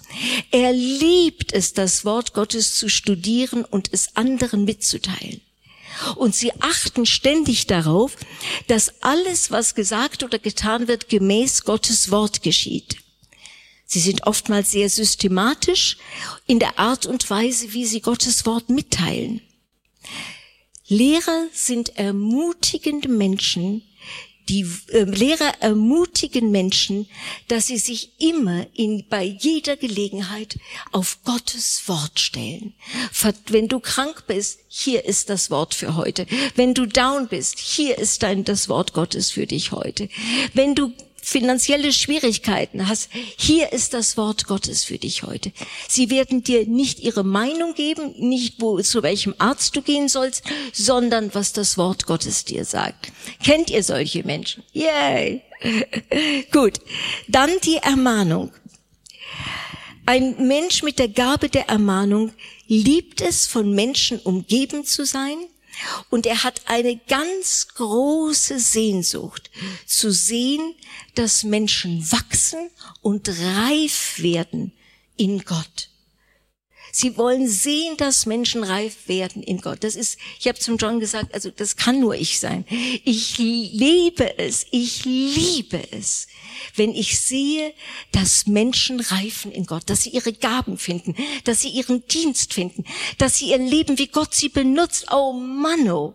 Er 0.50 0.72
liebt 0.72 1.52
es, 1.52 1.72
das 1.72 2.04
Wort 2.04 2.32
Gottes 2.32 2.74
zu 2.76 2.88
studieren 2.88 3.64
und 3.64 3.92
es 3.92 4.16
anderen 4.16 4.64
mitzuteilen. 4.64 5.40
Und 6.16 6.34
sie 6.34 6.52
achten 6.60 7.04
ständig 7.04 7.66
darauf, 7.66 8.16
dass 8.66 9.02
alles, 9.02 9.50
was 9.50 9.74
gesagt 9.74 10.22
oder 10.22 10.38
getan 10.38 10.88
wird, 10.88 11.08
gemäß 11.08 11.64
Gottes 11.64 12.10
Wort 12.10 12.42
geschieht. 12.42 12.96
Sie 13.84 14.00
sind 14.00 14.26
oftmals 14.26 14.70
sehr 14.70 14.88
systematisch 14.88 15.98
in 16.46 16.58
der 16.58 16.78
Art 16.78 17.04
und 17.04 17.28
Weise, 17.28 17.74
wie 17.74 17.84
sie 17.84 18.00
Gottes 18.00 18.46
Wort 18.46 18.70
mitteilen. 18.70 19.42
Lehrer 20.88 21.46
sind 21.52 21.96
ermutigende 21.96 23.08
Menschen, 23.08 23.82
die 24.48 24.66
äh, 24.88 25.04
Lehrer 25.04 25.52
ermutigen 25.60 26.50
Menschen, 26.50 27.08
dass 27.48 27.68
sie 27.68 27.78
sich 27.78 28.20
immer 28.20 28.66
in, 28.74 29.04
bei 29.08 29.24
jeder 29.24 29.76
Gelegenheit 29.76 30.58
auf 30.90 31.18
Gottes 31.24 31.82
Wort 31.86 32.20
stellen. 32.20 32.74
Wenn 33.46 33.68
du 33.68 33.80
krank 33.80 34.24
bist, 34.26 34.60
hier 34.68 35.04
ist 35.04 35.30
das 35.30 35.50
Wort 35.50 35.74
für 35.74 35.96
heute. 35.96 36.26
Wenn 36.54 36.74
du 36.74 36.86
down 36.86 37.28
bist, 37.28 37.58
hier 37.58 37.98
ist 37.98 38.22
dein, 38.22 38.44
das 38.44 38.68
Wort 38.68 38.92
Gottes 38.92 39.30
für 39.30 39.46
dich 39.46 39.72
heute. 39.72 40.08
Wenn 40.54 40.74
du 40.74 40.92
finanzielle 41.22 41.92
Schwierigkeiten 41.92 42.88
hast, 42.88 43.08
hier 43.38 43.72
ist 43.72 43.94
das 43.94 44.16
Wort 44.16 44.46
Gottes 44.46 44.84
für 44.84 44.98
dich 44.98 45.22
heute. 45.22 45.52
Sie 45.88 46.10
werden 46.10 46.42
dir 46.42 46.66
nicht 46.66 47.00
ihre 47.00 47.24
Meinung 47.24 47.74
geben, 47.74 48.12
nicht 48.18 48.60
wo, 48.60 48.80
zu 48.80 49.02
welchem 49.02 49.34
Arzt 49.38 49.74
du 49.76 49.82
gehen 49.82 50.08
sollst, 50.08 50.42
sondern 50.72 51.32
was 51.32 51.52
das 51.52 51.78
Wort 51.78 52.06
Gottes 52.06 52.44
dir 52.44 52.64
sagt. 52.64 53.12
Kennt 53.42 53.70
ihr 53.70 53.84
solche 53.84 54.24
Menschen? 54.24 54.64
Yay! 54.72 55.42
Gut. 56.52 56.80
Dann 57.28 57.50
die 57.62 57.76
Ermahnung. 57.76 58.52
Ein 60.04 60.48
Mensch 60.48 60.82
mit 60.82 60.98
der 60.98 61.08
Gabe 61.08 61.48
der 61.48 61.68
Ermahnung 61.68 62.32
liebt 62.66 63.20
es, 63.20 63.46
von 63.46 63.72
Menschen 63.72 64.18
umgeben 64.18 64.84
zu 64.84 65.06
sein, 65.06 65.36
und 66.10 66.26
er 66.26 66.44
hat 66.44 66.62
eine 66.66 66.96
ganz 66.96 67.68
große 67.74 68.58
Sehnsucht 68.58 69.50
zu 69.86 70.10
sehen, 70.10 70.74
dass 71.14 71.44
Menschen 71.44 72.10
wachsen 72.10 72.70
und 73.00 73.28
reif 73.28 74.18
werden 74.18 74.72
in 75.16 75.44
Gott. 75.44 75.88
Sie 76.94 77.16
wollen 77.16 77.48
sehen, 77.48 77.96
dass 77.96 78.26
Menschen 78.26 78.62
reif 78.62 79.08
werden 79.08 79.42
in 79.42 79.62
Gott. 79.62 79.82
Das 79.82 79.96
ist, 79.96 80.18
ich 80.38 80.46
habe 80.46 80.58
zum 80.58 80.76
John 80.76 81.00
gesagt, 81.00 81.32
also 81.32 81.50
das 81.50 81.76
kann 81.76 82.00
nur 82.00 82.14
ich 82.14 82.38
sein. 82.38 82.66
Ich 83.04 83.38
liebe 83.38 84.38
es, 84.38 84.66
ich 84.70 85.06
liebe 85.06 85.82
es, 85.90 86.26
wenn 86.76 86.94
ich 86.94 87.18
sehe, 87.20 87.72
dass 88.12 88.46
Menschen 88.46 89.00
reifen 89.00 89.52
in 89.52 89.66
Gott, 89.66 89.88
dass 89.90 90.02
sie 90.02 90.10
ihre 90.10 90.32
Gaben 90.32 90.78
finden, 90.78 91.14
dass 91.44 91.60
sie 91.60 91.70
ihren 91.70 92.06
Dienst 92.06 92.54
finden, 92.54 92.84
dass 93.18 93.38
sie 93.38 93.50
ihr 93.50 93.58
Leben, 93.58 93.98
wie 93.98 94.08
Gott 94.08 94.34
sie 94.34 94.48
benutzt. 94.48 95.06
Oh 95.10 95.32
Mann, 95.32 95.90
oh. 95.90 96.14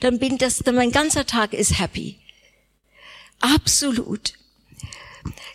Dann 0.00 0.18
bin 0.18 0.38
das, 0.38 0.58
dann 0.58 0.74
mein 0.74 0.92
ganzer 0.92 1.26
Tag 1.26 1.52
ist 1.52 1.78
happy. 1.78 2.18
Absolut. 3.40 4.34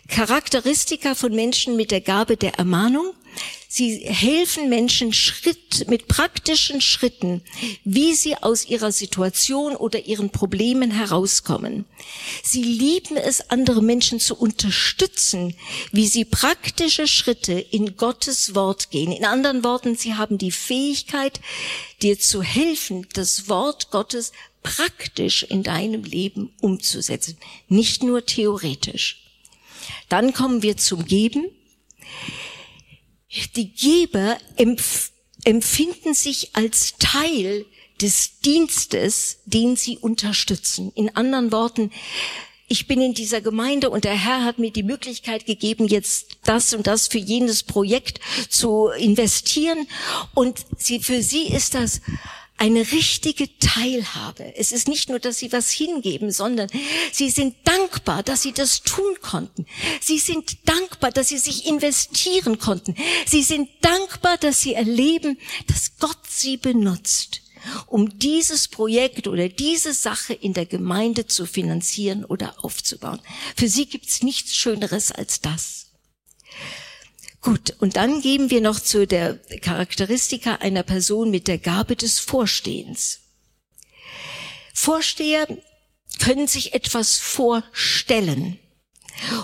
Charakteristika 0.08 1.14
von 1.14 1.34
Menschen 1.34 1.76
mit 1.76 1.90
der 1.90 2.00
Gabe 2.00 2.36
der 2.36 2.54
Ermahnung. 2.54 3.12
Sie 3.78 3.98
helfen 3.98 4.70
Menschen 4.70 5.12
Schritt, 5.12 5.86
mit 5.86 6.08
praktischen 6.08 6.80
Schritten, 6.80 7.42
wie 7.84 8.14
sie 8.14 8.34
aus 8.34 8.64
ihrer 8.64 8.90
Situation 8.90 9.76
oder 9.76 10.06
ihren 10.06 10.30
Problemen 10.30 10.90
herauskommen. 10.90 11.84
Sie 12.42 12.62
lieben 12.62 13.18
es, 13.18 13.50
andere 13.50 13.82
Menschen 13.82 14.18
zu 14.18 14.34
unterstützen, 14.34 15.54
wie 15.92 16.06
sie 16.06 16.24
praktische 16.24 17.06
Schritte 17.06 17.52
in 17.52 17.98
Gottes 17.98 18.54
Wort 18.54 18.90
gehen. 18.90 19.12
In 19.12 19.26
anderen 19.26 19.62
Worten, 19.62 19.94
sie 19.94 20.14
haben 20.14 20.38
die 20.38 20.52
Fähigkeit, 20.52 21.42
dir 22.00 22.18
zu 22.18 22.42
helfen, 22.42 23.06
das 23.12 23.50
Wort 23.50 23.90
Gottes 23.90 24.32
praktisch 24.62 25.42
in 25.42 25.62
deinem 25.62 26.02
Leben 26.02 26.50
umzusetzen, 26.62 27.36
nicht 27.68 28.02
nur 28.02 28.24
theoretisch. 28.24 29.22
Dann 30.08 30.32
kommen 30.32 30.62
wir 30.62 30.78
zum 30.78 31.04
Geben. 31.04 31.50
Die 33.56 33.72
Geber 33.72 34.38
empf 34.56 35.10
empfinden 35.44 36.12
sich 36.12 36.56
als 36.56 36.94
Teil 36.98 37.66
des 38.00 38.40
Dienstes, 38.40 39.38
den 39.44 39.76
sie 39.76 39.96
unterstützen. 39.96 40.90
In 40.96 41.14
anderen 41.14 41.52
Worten, 41.52 41.92
ich 42.68 42.88
bin 42.88 43.00
in 43.00 43.14
dieser 43.14 43.40
Gemeinde 43.40 43.90
und 43.90 44.04
der 44.04 44.16
Herr 44.16 44.42
hat 44.42 44.58
mir 44.58 44.72
die 44.72 44.82
Möglichkeit 44.82 45.46
gegeben, 45.46 45.86
jetzt 45.86 46.38
das 46.44 46.74
und 46.74 46.88
das 46.88 47.06
für 47.06 47.18
jenes 47.18 47.62
Projekt 47.62 48.18
zu 48.48 48.88
investieren. 48.88 49.86
Und 50.34 50.66
sie, 50.76 50.98
für 50.98 51.22
sie 51.22 51.44
ist 51.46 51.74
das 51.74 52.00
eine 52.58 52.80
richtige 52.92 53.48
Teilhabe. 53.58 54.54
Es 54.56 54.72
ist 54.72 54.88
nicht 54.88 55.08
nur, 55.08 55.18
dass 55.18 55.38
sie 55.38 55.52
was 55.52 55.70
hingeben, 55.70 56.30
sondern 56.30 56.68
sie 57.12 57.30
sind 57.30 57.54
dankbar, 57.64 58.22
dass 58.22 58.42
sie 58.42 58.52
das 58.52 58.82
tun 58.82 59.16
konnten. 59.20 59.66
Sie 60.00 60.18
sind 60.18 60.56
dankbar, 60.66 61.10
dass 61.10 61.28
sie 61.28 61.38
sich 61.38 61.66
investieren 61.66 62.58
konnten. 62.58 62.94
Sie 63.26 63.42
sind 63.42 63.68
dankbar, 63.82 64.38
dass 64.38 64.62
sie 64.62 64.74
erleben, 64.74 65.38
dass 65.66 65.98
Gott 65.98 66.18
sie 66.28 66.56
benutzt, 66.56 67.42
um 67.86 68.18
dieses 68.18 68.68
Projekt 68.68 69.28
oder 69.28 69.48
diese 69.48 69.92
Sache 69.92 70.32
in 70.32 70.54
der 70.54 70.66
Gemeinde 70.66 71.26
zu 71.26 71.44
finanzieren 71.44 72.24
oder 72.24 72.64
aufzubauen. 72.64 73.20
Für 73.54 73.68
sie 73.68 73.86
gibt's 73.86 74.22
nichts 74.22 74.54
Schöneres 74.54 75.12
als 75.12 75.40
das. 75.40 75.85
Gut, 77.46 77.76
und 77.78 77.94
dann 77.94 78.22
geben 78.22 78.50
wir 78.50 78.60
noch 78.60 78.80
zu 78.80 79.06
der 79.06 79.36
Charakteristika 79.60 80.56
einer 80.56 80.82
Person 80.82 81.30
mit 81.30 81.46
der 81.46 81.58
Gabe 81.58 81.94
des 81.94 82.18
Vorstehens. 82.18 83.20
Vorsteher 84.74 85.46
können 86.18 86.48
sich 86.48 86.74
etwas 86.74 87.18
vorstellen 87.18 88.58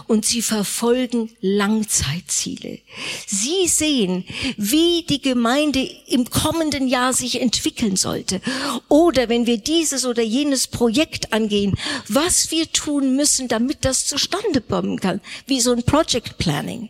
und 0.09 0.25
sie 0.25 0.43
verfolgen 0.43 1.31
Langzeitziele. 1.41 2.81
Sie 3.29 3.69
sehen, 3.69 4.25
wie 4.57 5.05
die 5.09 5.23
Gemeinde 5.23 5.89
im 6.09 6.29
kommenden 6.29 6.89
Jahr 6.89 7.13
sich 7.13 7.41
entwickeln 7.41 7.95
sollte. 7.95 8.41
Oder 8.89 9.29
wenn 9.29 9.47
wir 9.47 9.59
dieses 9.59 10.05
oder 10.07 10.25
jenes 10.25 10.67
Projekt 10.67 11.33
angehen, 11.33 11.79
was 12.09 12.51
wir 12.51 12.67
tun 12.73 13.15
müssen, 13.15 13.47
damit 13.47 13.85
das 13.85 14.07
zustande 14.07 14.61
kommen 14.61 14.99
kann. 14.99 15.21
Wie 15.47 15.61
so 15.61 15.71
ein 15.71 15.85
Project 15.85 16.39
Planning. 16.39 16.89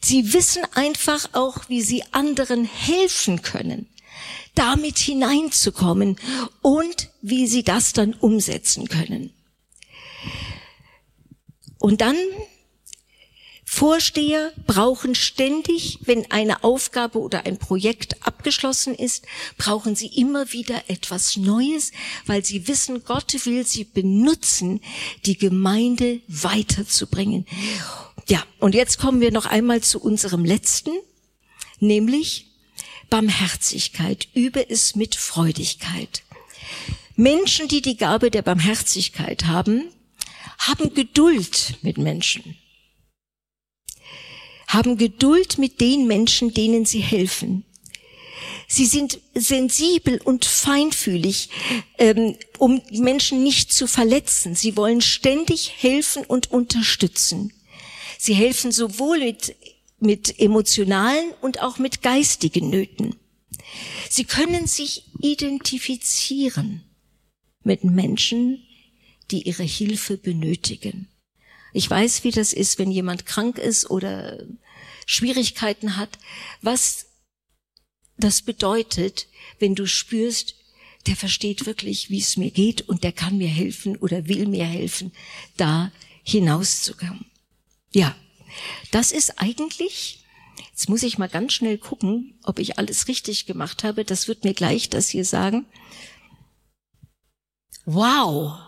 Sie 0.00 0.32
wissen 0.32 0.62
einfach 0.74 1.30
auch, 1.32 1.68
wie 1.68 1.82
sie 1.82 2.04
anderen 2.12 2.64
helfen 2.64 3.42
können, 3.42 3.88
damit 4.54 4.98
hineinzukommen 4.98 6.18
und 6.62 7.10
wie 7.20 7.46
sie 7.46 7.62
das 7.62 7.92
dann 7.92 8.14
umsetzen 8.14 8.88
können. 8.88 9.32
Und 11.78 12.00
dann 12.00 12.16
Vorsteher 13.70 14.54
brauchen 14.66 15.14
ständig, 15.14 15.98
wenn 16.00 16.30
eine 16.30 16.64
Aufgabe 16.64 17.20
oder 17.20 17.44
ein 17.44 17.58
Projekt 17.58 18.26
abgeschlossen 18.26 18.94
ist, 18.94 19.26
brauchen 19.58 19.94
sie 19.94 20.06
immer 20.06 20.52
wieder 20.52 20.84
etwas 20.88 21.36
Neues, 21.36 21.92
weil 22.24 22.42
sie 22.42 22.66
wissen, 22.66 23.04
Gott 23.04 23.44
will 23.44 23.66
sie 23.66 23.84
benutzen, 23.84 24.80
die 25.26 25.36
Gemeinde 25.36 26.22
weiterzubringen. 26.28 27.46
Ja, 28.28 28.44
und 28.58 28.74
jetzt 28.74 28.98
kommen 28.98 29.20
wir 29.20 29.32
noch 29.32 29.46
einmal 29.46 29.82
zu 29.82 30.00
unserem 30.00 30.44
letzten, 30.44 30.90
nämlich 31.80 32.46
Barmherzigkeit. 33.08 34.28
Übe 34.34 34.68
es 34.68 34.94
mit 34.94 35.14
Freudigkeit. 35.14 36.22
Menschen, 37.16 37.68
die 37.68 37.80
die 37.80 37.96
Gabe 37.96 38.30
der 38.30 38.42
Barmherzigkeit 38.42 39.46
haben, 39.46 39.90
haben 40.58 40.92
Geduld 40.92 41.78
mit 41.82 41.96
Menschen, 41.96 42.56
haben 44.66 44.98
Geduld 44.98 45.56
mit 45.56 45.80
den 45.80 46.06
Menschen, 46.06 46.52
denen 46.52 46.84
sie 46.84 47.00
helfen. 47.00 47.64
Sie 48.66 48.84
sind 48.84 49.18
sensibel 49.34 50.20
und 50.22 50.44
feinfühlig, 50.44 51.48
ähm, 51.96 52.36
um 52.58 52.82
Menschen 52.90 53.42
nicht 53.42 53.72
zu 53.72 53.86
verletzen. 53.86 54.54
Sie 54.54 54.76
wollen 54.76 55.00
ständig 55.00 55.72
helfen 55.78 56.24
und 56.26 56.50
unterstützen. 56.50 57.54
Sie 58.18 58.34
helfen 58.34 58.72
sowohl 58.72 59.20
mit, 59.20 59.56
mit 60.00 60.38
emotionalen 60.40 61.30
und 61.40 61.62
auch 61.62 61.78
mit 61.78 62.02
geistigen 62.02 62.68
Nöten. 62.68 63.14
Sie 64.10 64.24
können 64.24 64.66
sich 64.66 65.04
identifizieren 65.20 66.82
mit 67.62 67.84
Menschen, 67.84 68.62
die 69.30 69.42
ihre 69.42 69.62
Hilfe 69.62 70.16
benötigen. 70.16 71.08
Ich 71.72 71.88
weiß, 71.88 72.24
wie 72.24 72.32
das 72.32 72.52
ist, 72.52 72.78
wenn 72.78 72.90
jemand 72.90 73.24
krank 73.24 73.58
ist 73.58 73.88
oder 73.88 74.44
Schwierigkeiten 75.06 75.96
hat. 75.96 76.18
Was 76.60 77.06
das 78.16 78.42
bedeutet, 78.42 79.28
wenn 79.60 79.74
du 79.74 79.86
spürst, 79.86 80.56
der 81.06 81.14
versteht 81.14 81.66
wirklich, 81.66 82.10
wie 82.10 82.18
es 82.18 82.36
mir 82.36 82.50
geht 82.50 82.88
und 82.88 83.04
der 83.04 83.12
kann 83.12 83.38
mir 83.38 83.48
helfen 83.48 83.96
oder 83.96 84.26
will 84.26 84.46
mir 84.46 84.64
helfen, 84.64 85.12
da 85.56 85.92
hinauszukommen. 86.24 87.27
Ja, 87.90 88.14
das 88.90 89.12
ist 89.12 89.40
eigentlich, 89.40 90.24
jetzt 90.70 90.88
muss 90.88 91.02
ich 91.02 91.18
mal 91.18 91.28
ganz 91.28 91.52
schnell 91.52 91.78
gucken, 91.78 92.38
ob 92.44 92.58
ich 92.58 92.78
alles 92.78 93.08
richtig 93.08 93.46
gemacht 93.46 93.84
habe. 93.84 94.04
Das 94.04 94.28
wird 94.28 94.44
mir 94.44 94.54
gleich 94.54 94.90
das 94.90 95.08
hier 95.08 95.24
sagen. 95.24 95.66
Wow. 97.84 98.58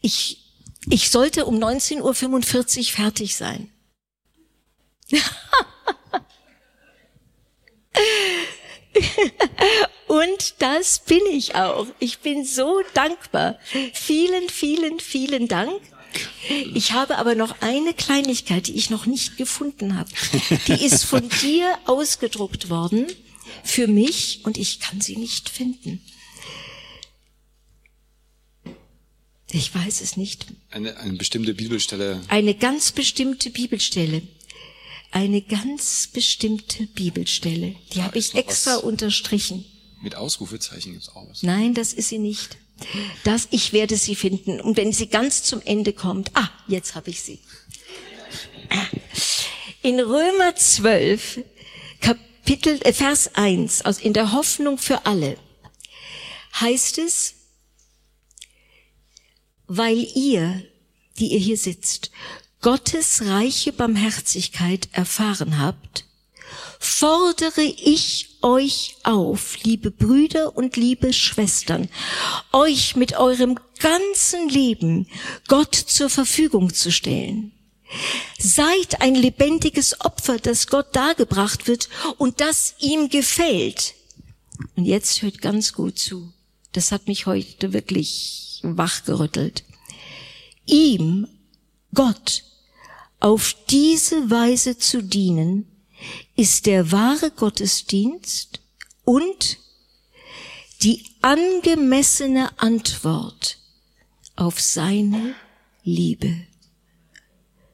Ich, 0.00 0.54
ich 0.88 1.10
sollte 1.10 1.46
um 1.46 1.56
19.45 1.56 2.78
Uhr 2.78 2.84
fertig 2.84 3.36
sein. 3.36 3.72
Und 10.06 10.54
das 10.60 11.00
bin 11.00 11.20
ich 11.30 11.54
auch. 11.54 11.86
Ich 11.98 12.20
bin 12.20 12.44
so 12.44 12.82
dankbar. 12.94 13.58
Vielen, 13.92 14.48
vielen, 14.48 15.00
vielen 15.00 15.48
Dank. 15.48 15.80
Ich 16.74 16.92
habe 16.92 17.18
aber 17.18 17.34
noch 17.34 17.60
eine 17.60 17.94
Kleinigkeit, 17.94 18.68
die 18.68 18.72
ich 18.72 18.90
noch 18.90 19.06
nicht 19.06 19.36
gefunden 19.36 19.96
habe. 19.96 20.10
Die 20.66 20.84
ist 20.84 21.04
von 21.04 21.28
dir 21.42 21.78
ausgedruckt 21.86 22.70
worden 22.70 23.06
für 23.64 23.86
mich 23.86 24.40
und 24.44 24.56
ich 24.56 24.80
kann 24.80 25.00
sie 25.00 25.16
nicht 25.16 25.48
finden. 25.48 26.00
Ich 29.50 29.74
weiß 29.74 30.02
es 30.02 30.16
nicht. 30.16 30.46
Eine, 30.70 30.96
eine 30.98 31.14
bestimmte 31.14 31.54
Bibelstelle. 31.54 32.20
Eine 32.28 32.54
ganz 32.54 32.92
bestimmte 32.92 33.50
Bibelstelle 33.50 34.22
eine 35.10 35.42
ganz 35.42 36.08
bestimmte 36.12 36.86
Bibelstelle. 36.86 37.74
Die 37.92 38.02
habe 38.02 38.18
ich 38.18 38.34
extra 38.34 38.76
unterstrichen. 38.76 39.64
Mit 40.02 40.14
Ausrufezeichen 40.14 40.92
gibt's 40.92 41.08
auch 41.08 41.28
was. 41.28 41.42
Nein, 41.42 41.74
das 41.74 41.92
ist 41.92 42.08
sie 42.08 42.18
nicht. 42.18 42.56
Das, 43.24 43.48
ich 43.50 43.72
werde 43.72 43.96
sie 43.96 44.14
finden. 44.14 44.60
Und 44.60 44.76
wenn 44.76 44.92
sie 44.92 45.08
ganz 45.08 45.42
zum 45.42 45.60
Ende 45.62 45.92
kommt, 45.92 46.30
ah, 46.34 46.50
jetzt 46.66 46.94
habe 46.94 47.10
ich 47.10 47.22
sie. 47.22 47.40
In 49.82 50.00
Römer 50.00 50.54
12, 50.54 51.40
Kapitel, 52.00 52.80
äh, 52.82 52.92
Vers 52.92 53.34
1, 53.34 53.84
aus, 53.84 53.98
in 53.98 54.12
der 54.12 54.32
Hoffnung 54.32 54.78
für 54.78 55.06
alle, 55.06 55.36
heißt 56.60 56.98
es, 56.98 57.34
weil 59.66 59.98
ihr, 60.14 60.64
die 61.18 61.32
ihr 61.32 61.38
hier 61.38 61.56
sitzt, 61.56 62.10
Gottes 62.60 63.22
reiche 63.24 63.72
Barmherzigkeit 63.72 64.88
erfahren 64.92 65.60
habt, 65.60 66.07
fordere 66.78 67.62
ich 67.62 68.38
euch 68.42 68.96
auf, 69.02 69.62
liebe 69.64 69.90
Brüder 69.90 70.56
und 70.56 70.76
liebe 70.76 71.12
Schwestern, 71.12 71.88
euch 72.52 72.96
mit 72.96 73.16
eurem 73.16 73.58
ganzen 73.78 74.48
Leben 74.48 75.08
Gott 75.48 75.74
zur 75.74 76.08
Verfügung 76.08 76.72
zu 76.72 76.92
stellen. 76.92 77.52
Seid 78.38 79.00
ein 79.00 79.14
lebendiges 79.14 80.00
Opfer, 80.00 80.38
das 80.38 80.66
Gott 80.66 80.94
dargebracht 80.94 81.66
wird 81.66 81.88
und 82.18 82.40
das 82.40 82.74
ihm 82.80 83.08
gefällt. 83.08 83.94
Und 84.76 84.84
jetzt 84.84 85.22
hört 85.22 85.40
ganz 85.40 85.72
gut 85.72 85.98
zu. 85.98 86.32
Das 86.72 86.92
hat 86.92 87.08
mich 87.08 87.26
heute 87.26 87.72
wirklich 87.72 88.60
wachgerüttelt. 88.62 89.64
Ihm, 90.66 91.26
Gott, 91.94 92.44
auf 93.20 93.56
diese 93.70 94.30
Weise 94.30 94.76
zu 94.76 95.02
dienen, 95.02 95.66
ist 96.36 96.66
der 96.66 96.92
wahre 96.92 97.30
Gottesdienst 97.30 98.60
und 99.04 99.58
die 100.82 101.04
angemessene 101.22 102.58
Antwort 102.58 103.58
auf 104.36 104.60
seine 104.60 105.34
Liebe. 105.82 106.46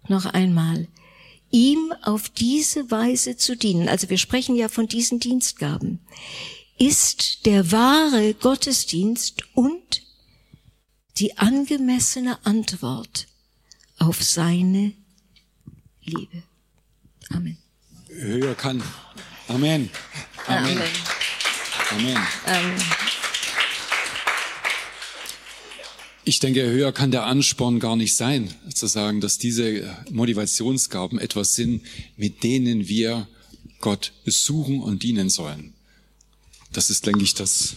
Noch 0.09 0.25
einmal, 0.27 0.89
ihm 1.51 1.93
auf 2.03 2.29
diese 2.29 2.91
Weise 2.91 3.37
zu 3.37 3.57
dienen, 3.57 3.89
also 3.89 4.11
wir 4.11 4.19
sprechen 4.19 4.57
ja 4.57 4.69
von 4.69 4.89
diesen 4.89 5.21
Dienstgaben, 5.21 6.01
ist 6.79 7.47
der 7.47 7.71
wahre 7.71 8.35
Gottesdienst 8.35 9.45
und 9.55 10.03
die 11.19 11.39
angemessene 11.39 12.45
Antwort 12.45 13.29
auf 13.99 14.23
seine 14.23 14.93
Liebe. 16.03 16.43
Amen. 17.31 17.64
Höher 18.21 18.55
kann. 18.55 18.83
Amen. 19.49 19.91
Amen. 20.47 20.79
Amen. 21.91 22.17
Amen. 22.47 22.75
Ich 26.25 26.39
denke, 26.39 26.65
höher 26.65 26.93
kann 26.93 27.11
der 27.11 27.27
Ansporn 27.27 27.81
gar 27.81 27.97
nicht 27.97 28.17
sein, 28.17 28.55
zu 28.73 28.87
sagen, 28.87 29.21
dass 29.21 29.37
diese 29.37 29.95
Motivationsgaben 30.11 31.19
etwas 31.19 31.55
sind, 31.55 31.83
mit 32.17 32.43
denen 32.43 32.89
wir 32.89 33.29
Gott 33.81 34.13
besuchen 34.25 34.81
und 34.81 35.03
dienen 35.03 35.29
sollen. 35.29 35.75
Das 36.73 36.89
ist, 36.89 37.07
denke 37.07 37.23
ich, 37.23 37.35
das, 37.35 37.77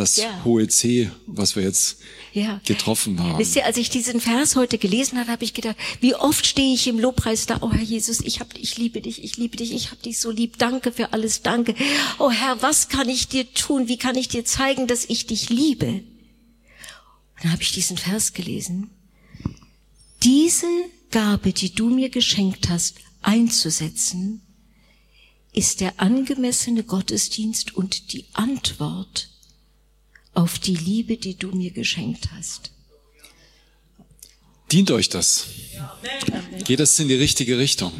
das 0.00 0.16
ja. 0.16 0.44
hohe 0.44 0.66
C, 0.66 1.10
was 1.26 1.54
wir 1.56 1.62
jetzt 1.62 1.98
ja. 2.32 2.60
getroffen 2.64 3.20
haben. 3.20 3.38
Wisst 3.38 3.54
ihr, 3.56 3.66
als 3.66 3.76
ich 3.76 3.90
diesen 3.90 4.20
Vers 4.20 4.56
heute 4.56 4.78
gelesen 4.78 5.18
habe, 5.18 5.30
habe 5.30 5.44
ich 5.44 5.54
gedacht, 5.54 5.76
wie 6.00 6.14
oft 6.14 6.46
stehe 6.46 6.74
ich 6.74 6.86
im 6.86 6.98
Lobpreis 6.98 7.46
da, 7.46 7.58
oh 7.60 7.70
Herr 7.70 7.82
Jesus, 7.82 8.20
ich 8.20 8.40
hab, 8.40 8.56
ich 8.56 8.78
liebe 8.78 9.00
dich, 9.00 9.22
ich 9.22 9.36
liebe 9.36 9.56
dich, 9.56 9.72
ich 9.72 9.90
hab 9.90 10.02
dich 10.02 10.18
so 10.18 10.30
lieb, 10.30 10.58
danke 10.58 10.90
für 10.90 11.12
alles, 11.12 11.42
danke. 11.42 11.74
Oh 12.18 12.30
Herr, 12.30 12.62
was 12.62 12.88
kann 12.88 13.08
ich 13.08 13.28
dir 13.28 13.52
tun? 13.52 13.88
Wie 13.88 13.98
kann 13.98 14.16
ich 14.16 14.28
dir 14.28 14.44
zeigen, 14.44 14.86
dass 14.86 15.04
ich 15.04 15.26
dich 15.26 15.50
liebe? 15.50 15.86
Und 15.86 16.04
dann 17.42 17.52
habe 17.52 17.62
ich 17.62 17.72
diesen 17.72 17.98
Vers 17.98 18.32
gelesen. 18.32 18.90
Diese 20.22 20.66
Gabe, 21.10 21.52
die 21.52 21.74
du 21.74 21.90
mir 21.90 22.08
geschenkt 22.10 22.68
hast, 22.68 22.96
einzusetzen, 23.22 24.42
ist 25.52 25.80
der 25.80 26.00
angemessene 26.00 26.84
Gottesdienst 26.84 27.74
und 27.74 28.12
die 28.12 28.24
Antwort 28.32 29.30
auf 30.34 30.58
die 30.58 30.76
Liebe, 30.76 31.16
die 31.16 31.36
du 31.36 31.50
mir 31.50 31.70
geschenkt 31.70 32.30
hast. 32.32 32.70
Dient 34.72 34.90
euch 34.90 35.08
das? 35.08 35.46
Geht 36.64 36.80
das 36.80 36.98
in 36.98 37.08
die 37.08 37.14
richtige 37.14 37.58
Richtung? 37.58 37.92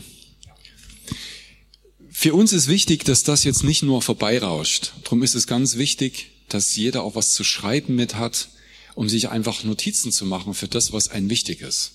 Für 2.10 2.34
uns 2.34 2.52
ist 2.52 2.68
wichtig, 2.68 3.04
dass 3.04 3.24
das 3.24 3.44
jetzt 3.44 3.64
nicht 3.64 3.82
nur 3.82 4.02
vorbeirauscht. 4.02 4.92
Darum 5.04 5.22
ist 5.22 5.34
es 5.34 5.46
ganz 5.46 5.76
wichtig, 5.76 6.30
dass 6.48 6.76
jeder 6.76 7.02
auch 7.02 7.14
was 7.14 7.32
zu 7.32 7.44
schreiben 7.44 7.94
mit 7.94 8.16
hat, 8.16 8.48
um 8.94 9.08
sich 9.08 9.30
einfach 9.30 9.64
Notizen 9.64 10.12
zu 10.12 10.26
machen 10.26 10.54
für 10.54 10.68
das, 10.68 10.92
was 10.92 11.08
einem 11.08 11.30
wichtig 11.30 11.62
ist. 11.62 11.92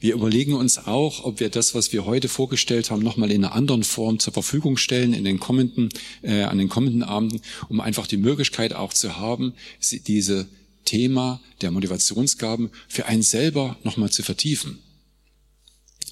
Wir 0.00 0.14
überlegen 0.14 0.54
uns 0.54 0.78
auch, 0.78 1.24
ob 1.24 1.40
wir 1.40 1.48
das, 1.48 1.74
was 1.74 1.92
wir 1.92 2.04
heute 2.04 2.28
vorgestellt 2.28 2.90
haben, 2.90 3.02
nochmal 3.02 3.30
in 3.30 3.44
einer 3.44 3.54
anderen 3.54 3.84
Form 3.84 4.18
zur 4.18 4.32
Verfügung 4.32 4.76
stellen 4.76 5.14
in 5.14 5.24
den 5.24 5.40
kommenden, 5.40 5.88
äh, 6.22 6.42
an 6.42 6.58
den 6.58 6.68
kommenden 6.68 7.02
Abenden, 7.02 7.40
um 7.68 7.80
einfach 7.80 8.06
die 8.06 8.16
Möglichkeit 8.16 8.74
auch 8.74 8.92
zu 8.92 9.16
haben, 9.18 9.54
diese 10.06 10.46
Thema 10.84 11.40
der 11.60 11.70
Motivationsgaben 11.70 12.70
für 12.88 13.06
einen 13.06 13.22
selber 13.22 13.76
nochmal 13.82 14.10
zu 14.10 14.22
vertiefen. 14.22 14.78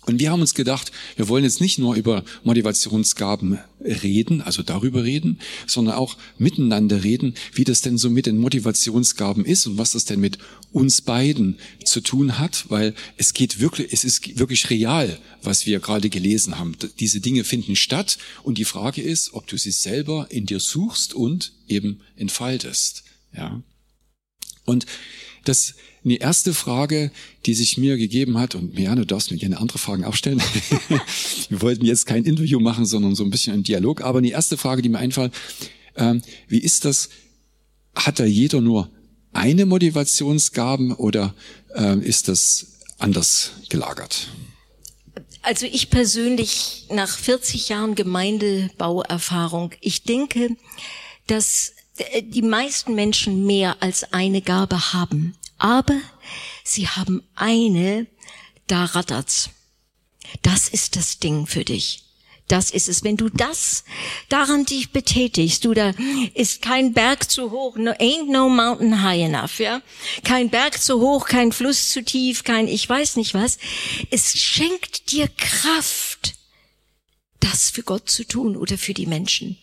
Und 0.05 0.18
wir 0.18 0.32
haben 0.32 0.40
uns 0.40 0.55
gedacht, 0.55 0.90
wir 1.14 1.28
wollen 1.28 1.44
jetzt 1.44 1.61
nicht 1.61 1.78
nur 1.78 1.94
über 1.94 2.24
Motivationsgaben 2.42 3.59
reden, 3.80 4.42
also 4.42 4.62
darüber 4.64 5.05
reden, 5.05 5.38
sondern 5.66 5.94
auch 5.94 6.16
miteinander 6.38 7.05
reden, 7.05 7.34
wie 7.53 7.62
das 7.62 7.82
denn 7.82 7.98
so 7.98 8.11
mit 8.11 8.26
den 8.26 8.38
Motivationsgaben 8.38 9.44
ist 9.44 9.66
und 9.66 9.78
was 9.78 9.92
das 9.92 10.05
denn 10.05 10.18
mit 10.18 10.38
uns 10.72 11.03
beiden 11.03 11.59
zu 11.84 12.00
tun 12.00 12.40
hat, 12.40 12.64
weil 12.68 12.94
es 13.16 13.32
geht 13.32 13.61
wirklich, 13.61 13.92
es 13.92 14.03
ist 14.03 14.38
wirklich 14.38 14.70
real, 14.70 15.18
was 15.42 15.66
wir 15.66 15.78
gerade 15.78 16.11
gelesen 16.11 16.59
haben. 16.59 16.76
Diese 16.98 17.20
Dinge 17.20 17.44
finden 17.44 17.76
statt 17.76 18.18
und 18.42 18.59
die 18.59 18.64
Frage 18.64 19.03
ist, 19.03 19.34
ob 19.34 19.46
du 19.46 19.57
sie 19.57 19.70
selber 19.70 20.26
in 20.30 20.46
dir 20.46 20.59
suchst 20.59 21.14
und 21.14 21.53
eben 21.68 22.00
entfaltest, 22.16 23.05
ja. 23.36 23.62
Und 24.64 24.86
das 25.45 25.74
eine 26.05 26.16
erste 26.16 26.53
Frage, 26.55 27.11
die 27.47 27.55
sich 27.55 27.78
mir 27.78 27.97
gegeben 27.97 28.38
hat, 28.38 28.55
und 28.55 28.78
ja, 28.78 28.95
du 28.95 29.07
darfst 29.07 29.30
mir 29.30 29.38
gerne 29.38 29.61
andere 29.61 29.78
Fragen 29.78 30.05
aufstellen. 30.05 30.43
Wir 31.49 31.62
wollten 31.62 31.84
jetzt 31.84 32.07
kein 32.07 32.24
Interview 32.24 32.59
machen, 32.59 32.86
sondern 32.86 33.14
so 33.14 33.24
ein 33.24 33.30
bisschen 33.30 33.53
einen 33.53 33.62
Dialog. 33.62 34.03
Aber 34.03 34.20
die 34.20 34.30
erste 34.30 34.57
Frage, 34.57 34.82
die 34.82 34.88
mir 34.88 34.99
einfällt, 34.99 35.32
ähm, 35.97 36.22
wie 36.49 36.59
ist 36.59 36.84
das? 36.84 37.09
Hat 37.95 38.18
da 38.18 38.24
jeder 38.24 38.61
nur 38.61 38.90
eine 39.32 39.66
Motivationsgaben 39.66 40.93
oder 40.93 41.34
äh, 41.74 41.99
ist 41.99 42.28
das 42.28 42.78
anders 42.99 43.53
gelagert? 43.68 44.28
Also 45.43 45.66
ich 45.66 45.90
persönlich 45.90 46.86
nach 46.90 47.18
40 47.18 47.68
Jahren 47.68 47.95
Gemeindebauerfahrung, 47.95 49.72
ich 49.80 50.05
denke, 50.05 50.57
dass 51.26 51.72
die 52.22 52.43
meisten 52.43 52.95
Menschen 52.95 53.47
mehr 53.47 53.76
als 53.80 54.12
eine 54.12 54.40
Gabe 54.40 54.93
haben 54.93 55.36
aber 55.62 56.01
sie 56.64 56.88
haben 56.88 57.22
eine, 57.36 58.09
da 58.66 58.84
rattert's. 58.84 59.51
Das 60.43 60.68
ist 60.68 60.97
das 60.97 61.20
Ding 61.20 61.47
für 61.47 61.64
dich. 61.64 62.03
Das 62.49 62.70
ist 62.70 62.88
es. 62.88 63.05
Wenn 63.05 63.16
du 63.16 63.28
das 63.28 63.84
daran 64.28 64.64
dich 64.64 64.90
betätigst, 64.90 65.64
du 65.64 65.72
da 65.72 65.93
ist 66.34 66.62
kein 66.62 66.93
Berg 66.93 67.30
zu 67.30 67.53
hoch, 67.53 67.76
no, 67.76 67.93
ain't 67.93 68.26
no 68.26 68.49
mountain 68.49 69.03
high 69.03 69.22
enough, 69.22 69.61
ja? 69.61 69.82
Kein 70.24 70.51
Berg 70.51 70.82
zu 70.82 71.01
hoch, 71.01 71.26
kein 71.26 71.53
Fluss 71.53 71.90
zu 71.90 72.03
tief, 72.05 72.43
kein 72.43 72.66
ich 72.66 72.88
weiß 72.88 73.14
nicht 73.16 73.34
was. 73.34 73.59
Es 74.11 74.36
schenkt 74.36 75.12
dir 75.12 75.28
Kraft, 75.28 76.34
das 77.38 77.70
für 77.70 77.84
Gott 77.84 78.11
zu 78.11 78.26
tun 78.26 78.57
oder 78.57 78.76
für 78.76 78.95
die 78.95 79.07
Menschen. 79.07 79.59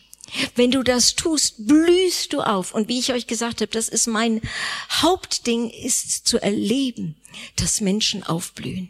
Wenn 0.56 0.72
du 0.72 0.84
das 0.84 1.16
tust, 1.16 1.68
blühst 1.68 2.34
du 2.34 2.42
auf. 2.42 2.74
Und 2.74 2.88
wie 2.88 3.00
ich 3.00 3.12
euch 3.14 3.28
gesagt 3.28 3.62
habe, 3.62 3.72
das 3.72 3.90
ist 3.90 4.08
mein 4.08 4.42
Hauptding, 4.90 5.70
ist 5.70 6.28
zu 6.28 6.42
erleben, 6.42 7.16
dass 7.56 7.82
Menschen 7.82 8.24
aufblühen. 8.24 8.90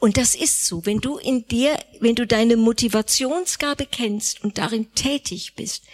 Und 0.00 0.16
das 0.16 0.34
ist 0.34 0.66
so, 0.66 0.86
wenn 0.86 1.00
du 1.00 1.18
in 1.18 1.46
dir, 1.46 1.78
wenn 2.00 2.14
du 2.14 2.26
deine 2.26 2.56
Motivationsgabe 2.56 3.86
kennst 3.86 4.42
und 4.42 4.58
darin 4.58 4.92
tätig 4.94 5.54
bist, 5.56 5.84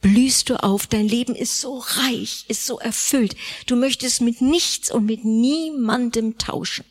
blühst 0.00 0.48
du 0.48 0.62
auf, 0.62 0.86
dein 0.86 1.08
Leben 1.08 1.34
ist 1.34 1.60
so 1.60 1.78
reich, 1.78 2.44
ist 2.48 2.66
so 2.66 2.78
erfüllt. 2.78 3.36
Du 3.66 3.76
möchtest 3.76 4.20
mit 4.20 4.40
nichts 4.40 4.90
und 4.90 5.06
mit 5.06 5.24
niemandem 5.24 6.38
tauschen. 6.38 6.84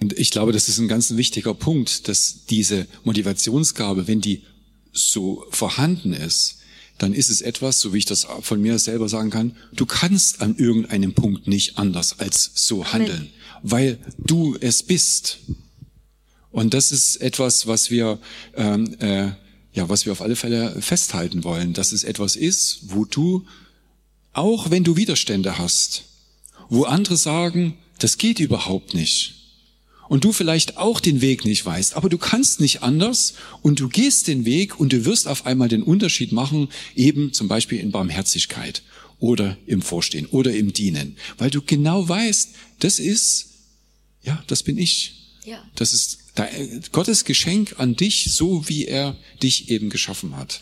Und 0.00 0.16
ich 0.16 0.30
glaube, 0.30 0.52
das 0.52 0.68
ist 0.68 0.78
ein 0.78 0.88
ganz 0.88 1.16
wichtiger 1.16 1.54
Punkt, 1.54 2.08
dass 2.08 2.44
diese 2.46 2.86
Motivationsgabe, 3.04 4.06
wenn 4.06 4.20
die 4.20 4.44
so 4.98 5.46
vorhanden 5.50 6.12
ist, 6.12 6.58
dann 6.98 7.14
ist 7.14 7.30
es 7.30 7.40
etwas, 7.40 7.80
so 7.80 7.94
wie 7.94 7.98
ich 7.98 8.04
das 8.04 8.26
von 8.42 8.60
mir 8.60 8.78
selber 8.78 9.08
sagen 9.08 9.30
kann, 9.30 9.56
du 9.72 9.86
kannst 9.86 10.42
an 10.42 10.56
irgendeinem 10.56 11.14
Punkt 11.14 11.46
nicht 11.46 11.78
anders 11.78 12.18
als 12.18 12.50
so 12.54 12.92
handeln. 12.92 13.30
Weil 13.62 13.98
du 14.18 14.56
es 14.60 14.82
bist. 14.82 15.38
Und 16.50 16.74
das 16.74 16.92
ist 16.92 17.16
etwas, 17.16 17.66
was 17.66 17.90
wir, 17.90 18.18
ähm, 18.56 18.96
äh, 19.00 19.30
ja, 19.72 19.88
was 19.88 20.06
wir 20.06 20.12
auf 20.12 20.22
alle 20.22 20.36
Fälle 20.36 20.80
festhalten 20.80 21.44
wollen, 21.44 21.72
dass 21.72 21.92
es 21.92 22.04
etwas 22.04 22.34
ist, 22.36 22.80
wo 22.88 23.04
du, 23.04 23.46
auch 24.32 24.70
wenn 24.70 24.84
du 24.84 24.96
Widerstände 24.96 25.58
hast, 25.58 26.04
wo 26.68 26.84
andere 26.84 27.16
sagen, 27.16 27.78
das 27.98 28.18
geht 28.18 28.40
überhaupt 28.40 28.94
nicht, 28.94 29.37
und 30.08 30.24
du 30.24 30.32
vielleicht 30.32 30.76
auch 30.76 31.00
den 31.00 31.20
Weg 31.20 31.44
nicht 31.44 31.64
weißt, 31.64 31.94
aber 31.94 32.08
du 32.08 32.18
kannst 32.18 32.60
nicht 32.60 32.82
anders 32.82 33.34
und 33.62 33.80
du 33.80 33.88
gehst 33.88 34.28
den 34.28 34.44
Weg 34.44 34.78
und 34.78 34.92
du 34.92 35.04
wirst 35.04 35.28
auf 35.28 35.46
einmal 35.46 35.68
den 35.68 35.82
Unterschied 35.82 36.32
machen, 36.32 36.68
eben 36.94 37.32
zum 37.32 37.48
Beispiel 37.48 37.78
in 37.78 37.90
Barmherzigkeit 37.90 38.82
oder 39.20 39.56
im 39.66 39.82
Vorstehen 39.82 40.26
oder 40.26 40.54
im 40.54 40.72
Dienen, 40.72 41.16
weil 41.38 41.50
du 41.50 41.60
genau 41.62 42.08
weißt, 42.08 42.50
das 42.78 42.98
ist 42.98 43.48
ja, 44.28 44.42
das 44.46 44.62
bin 44.62 44.78
ich. 44.78 45.14
Ja. 45.44 45.64
Das 45.76 45.94
ist 45.94 46.18
Gottes 46.92 47.24
Geschenk 47.24 47.76
an 47.78 47.96
dich, 47.96 48.34
so 48.34 48.68
wie 48.68 48.84
er 48.84 49.16
dich 49.42 49.70
eben 49.70 49.88
geschaffen 49.88 50.36
hat. 50.36 50.60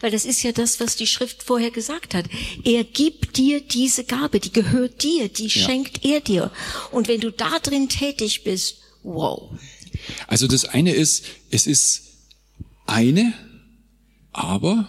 Weil 0.00 0.12
das 0.12 0.24
ist 0.24 0.42
ja 0.42 0.52
das, 0.52 0.78
was 0.78 0.96
die 0.96 1.08
Schrift 1.08 1.42
vorher 1.42 1.70
gesagt 1.70 2.14
hat. 2.14 2.26
Er 2.64 2.84
gibt 2.84 3.36
dir 3.36 3.60
diese 3.60 4.04
Gabe, 4.04 4.38
die 4.38 4.52
gehört 4.52 5.02
dir, 5.02 5.28
die 5.28 5.48
ja. 5.48 5.50
schenkt 5.50 6.04
er 6.04 6.20
dir. 6.20 6.52
Und 6.92 7.08
wenn 7.08 7.20
du 7.20 7.32
da 7.32 7.58
drin 7.58 7.88
tätig 7.88 8.44
bist, 8.44 8.76
wow. 9.14 9.58
Also 10.26 10.46
das 10.46 10.64
eine 10.64 10.92
ist, 10.92 11.24
es 11.50 11.66
ist 11.66 12.02
eine, 12.86 13.32
aber 14.32 14.88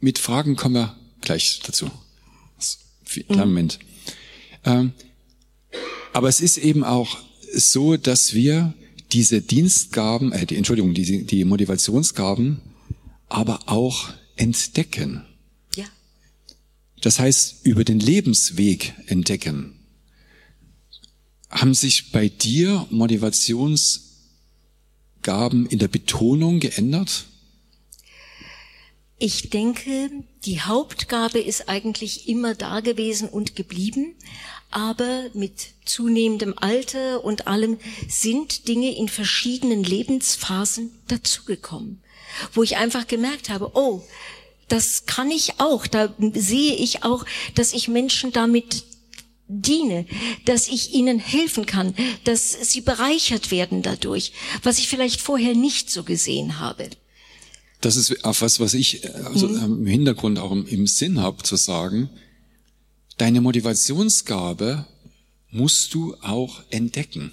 mit 0.00 0.18
Fragen 0.18 0.56
kommen 0.56 0.74
wir 0.74 0.96
gleich 1.20 1.60
dazu. 1.64 1.90
Kleinen 3.04 3.40
mhm. 3.40 3.48
Moment. 3.48 3.78
Ähm, 4.64 4.92
aber 6.12 6.28
es 6.28 6.40
ist 6.40 6.58
eben 6.58 6.84
auch 6.84 7.18
so, 7.54 7.96
dass 7.96 8.34
wir 8.34 8.74
diese 9.12 9.40
Dienstgaben, 9.40 10.32
äh, 10.32 10.46
die, 10.46 10.56
Entschuldigung, 10.56 10.94
die, 10.94 11.24
die 11.24 11.44
Motivationsgaben, 11.44 12.60
aber 13.28 13.60
auch 13.66 14.10
entdecken. 14.36 15.24
Ja. 15.76 15.84
Das 17.00 17.18
heißt, 17.18 17.64
über 17.64 17.84
den 17.84 18.00
Lebensweg 18.00 18.94
entdecken. 19.06 19.78
Haben 21.52 21.74
sich 21.74 22.12
bei 22.12 22.28
dir 22.28 22.86
Motivationsgaben 22.90 25.66
in 25.66 25.78
der 25.78 25.88
Betonung 25.88 26.60
geändert? 26.60 27.26
Ich 29.18 29.50
denke, 29.50 30.10
die 30.46 30.62
Hauptgabe 30.62 31.38
ist 31.38 31.68
eigentlich 31.68 32.26
immer 32.26 32.54
da 32.54 32.80
gewesen 32.80 33.28
und 33.28 33.54
geblieben, 33.54 34.14
aber 34.70 35.26
mit 35.34 35.66
zunehmendem 35.84 36.54
Alter 36.56 37.22
und 37.22 37.46
allem 37.46 37.76
sind 38.08 38.66
Dinge 38.66 38.96
in 38.96 39.08
verschiedenen 39.08 39.84
Lebensphasen 39.84 40.90
dazugekommen, 41.06 42.00
wo 42.54 42.62
ich 42.62 42.78
einfach 42.78 43.06
gemerkt 43.06 43.50
habe, 43.50 43.72
oh, 43.74 44.02
das 44.68 45.04
kann 45.04 45.30
ich 45.30 45.60
auch, 45.60 45.86
da 45.86 46.14
sehe 46.32 46.74
ich 46.74 47.04
auch, 47.04 47.26
dass 47.54 47.74
ich 47.74 47.88
Menschen 47.88 48.32
damit 48.32 48.84
diene, 49.48 50.06
dass 50.44 50.68
ich 50.68 50.94
ihnen 50.94 51.18
helfen 51.18 51.66
kann, 51.66 51.94
dass 52.24 52.52
sie 52.70 52.80
bereichert 52.80 53.50
werden 53.50 53.82
dadurch, 53.82 54.32
was 54.62 54.78
ich 54.78 54.88
vielleicht 54.88 55.20
vorher 55.20 55.54
nicht 55.54 55.90
so 55.90 56.04
gesehen 56.04 56.58
habe 56.58 56.88
das 57.82 57.96
ist 57.96 58.24
auf 58.24 58.40
was, 58.40 58.60
was 58.60 58.74
ich 58.74 59.08
also 59.24 59.48
mhm. 59.48 59.80
im 59.80 59.86
Hintergrund 59.86 60.38
auch 60.38 60.52
im, 60.52 60.66
im 60.66 60.86
Sinn 60.86 61.20
habe 61.20 61.42
zu 61.42 61.56
sagen. 61.56 62.08
Deine 63.18 63.40
Motivationsgabe 63.40 64.86
musst 65.50 65.92
du 65.92 66.16
auch 66.22 66.62
entdecken. 66.70 67.32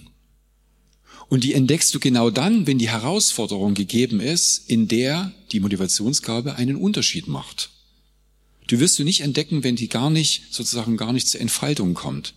Und 1.29 1.43
die 1.43 1.53
entdeckst 1.53 1.93
du 1.93 1.99
genau 1.99 2.31
dann, 2.31 2.65
wenn 2.65 2.79
die 2.79 2.89
Herausforderung 2.89 3.75
gegeben 3.75 4.19
ist, 4.19 4.69
in 4.69 4.87
der 4.87 5.31
die 5.51 5.59
Motivationsgabe 5.59 6.55
einen 6.55 6.75
Unterschied 6.75 7.27
macht. 7.27 7.69
Du 8.69 8.79
wirst 8.79 8.99
du 8.99 9.03
nicht 9.03 9.21
entdecken, 9.21 9.63
wenn 9.63 9.75
die 9.75 9.89
gar 9.89 10.11
nicht, 10.11 10.43
sozusagen 10.51 10.95
gar 10.95 11.11
nicht 11.11 11.27
zur 11.27 11.41
Entfaltung 11.41 11.95
kommt. 11.95 12.35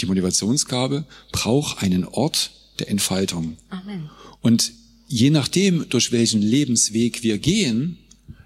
Die 0.00 0.06
Motivationsgabe 0.06 1.06
braucht 1.32 1.82
einen 1.82 2.04
Ort 2.04 2.50
der 2.78 2.90
Entfaltung. 2.90 3.56
Amen. 3.70 4.10
Und 4.42 4.72
je 5.08 5.30
nachdem, 5.30 5.88
durch 5.88 6.12
welchen 6.12 6.42
Lebensweg 6.42 7.22
wir 7.22 7.38
gehen, 7.38 7.96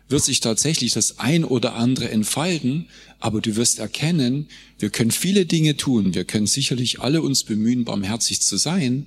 wird 0.08 0.22
sich 0.22 0.38
tatsächlich 0.38 0.92
das 0.92 1.18
ein 1.18 1.44
oder 1.44 1.74
andere 1.74 2.08
entfalten, 2.08 2.86
aber 3.18 3.40
du 3.40 3.56
wirst 3.56 3.80
erkennen, 3.80 4.46
wir 4.78 4.90
können 4.90 5.10
viele 5.10 5.44
Dinge 5.44 5.76
tun, 5.76 6.14
wir 6.14 6.24
können 6.24 6.46
sicherlich 6.46 7.00
alle 7.00 7.20
uns 7.20 7.42
bemühen, 7.42 7.84
barmherzig 7.84 8.42
zu 8.42 8.58
sein, 8.58 9.06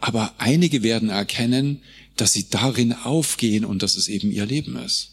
aber 0.00 0.32
einige 0.38 0.82
werden 0.82 1.10
erkennen, 1.10 1.82
dass 2.16 2.32
sie 2.32 2.48
darin 2.48 2.94
aufgehen 2.94 3.66
und 3.66 3.82
dass 3.82 3.96
es 3.96 4.08
eben 4.08 4.30
ihr 4.30 4.46
Leben 4.46 4.76
ist. 4.76 5.10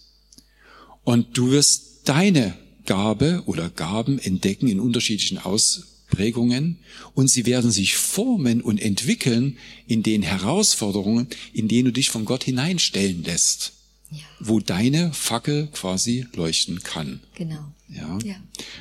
Und 1.03 1.38
du 1.38 1.51
wirst 1.51 1.94
deine 2.06 2.56
Gabe 2.86 3.43
oder 3.45 3.70
Gaben 3.70 4.20
entdecken 4.20 4.68
in 4.68 4.80
unterschiedlichen 4.80 5.39
Aus 5.39 5.95
Prägungen 6.08 6.78
und 7.14 7.28
sie 7.30 7.45
werden 7.45 7.72
sich 7.72 7.95
formen 7.97 8.62
und 8.62 8.82
entwickeln 8.82 9.58
in 9.88 10.03
den 10.03 10.22
Herausforderungen, 10.22 11.28
in 11.53 11.68
denen 11.68 11.86
du 11.86 11.91
dich 11.91 12.10
von 12.10 12.26
Gott 12.26 12.43
hineinstellen 12.43 13.24
lässt, 13.24 13.74
ja. 14.12 14.20
wo 14.39 14.60
deine 14.60 15.14
Fackel 15.14 15.68
quasi 15.68 16.28
leuchten 16.34 16.84
kann. 16.84 17.22
Genau. 17.36 17.74
Ja. 17.89 18.20
ja. 18.24 18.36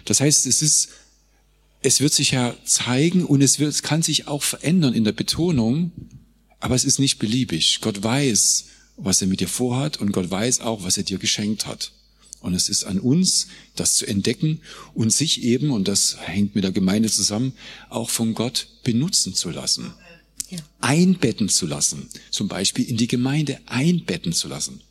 Das 0.04 0.20
heißt, 0.20 0.46
es 0.46 0.62
ist, 0.62 0.90
es 1.82 2.00
wird 2.00 2.12
sich 2.12 2.30
ja 2.30 2.54
zeigen 2.64 3.24
und 3.24 3.40
es 3.40 3.58
wird, 3.58 3.70
es 3.70 3.82
kann 3.82 4.02
sich 4.02 4.28
auch 4.28 4.42
verändern 4.42 4.94
in 4.94 5.04
der 5.04 5.12
Betonung, 5.12 5.92
aber 6.60 6.74
es 6.74 6.84
ist 6.84 6.98
nicht 6.98 7.18
beliebig. 7.18 7.78
Gott 7.80 8.02
weiß, 8.02 8.66
was 8.96 9.20
er 9.20 9.28
mit 9.28 9.40
dir 9.40 9.48
vorhat 9.48 10.00
und 10.00 10.12
Gott 10.12 10.30
weiß 10.30 10.60
auch, 10.60 10.84
was 10.84 10.96
er 10.96 11.02
dir 11.02 11.18
geschenkt 11.18 11.66
hat. 11.66 11.92
Und 12.44 12.52
es 12.52 12.68
ist 12.68 12.84
an 12.84 13.00
uns, 13.00 13.46
das 13.74 13.94
zu 13.94 14.06
entdecken 14.06 14.60
und 14.92 15.10
sich 15.10 15.44
eben, 15.44 15.70
und 15.70 15.88
das 15.88 16.18
hängt 16.20 16.54
mit 16.54 16.62
der 16.62 16.72
Gemeinde 16.72 17.08
zusammen, 17.10 17.54
auch 17.88 18.10
von 18.10 18.34
Gott 18.34 18.68
benutzen 18.82 19.32
zu 19.32 19.48
lassen. 19.48 19.94
Ja. 20.50 20.58
Einbetten 20.78 21.48
zu 21.48 21.66
lassen. 21.66 22.10
Zum 22.30 22.48
Beispiel 22.48 22.84
in 22.84 22.98
die 22.98 23.08
Gemeinde 23.08 23.60
einbetten 23.64 24.34
zu 24.34 24.48
lassen. 24.48 24.82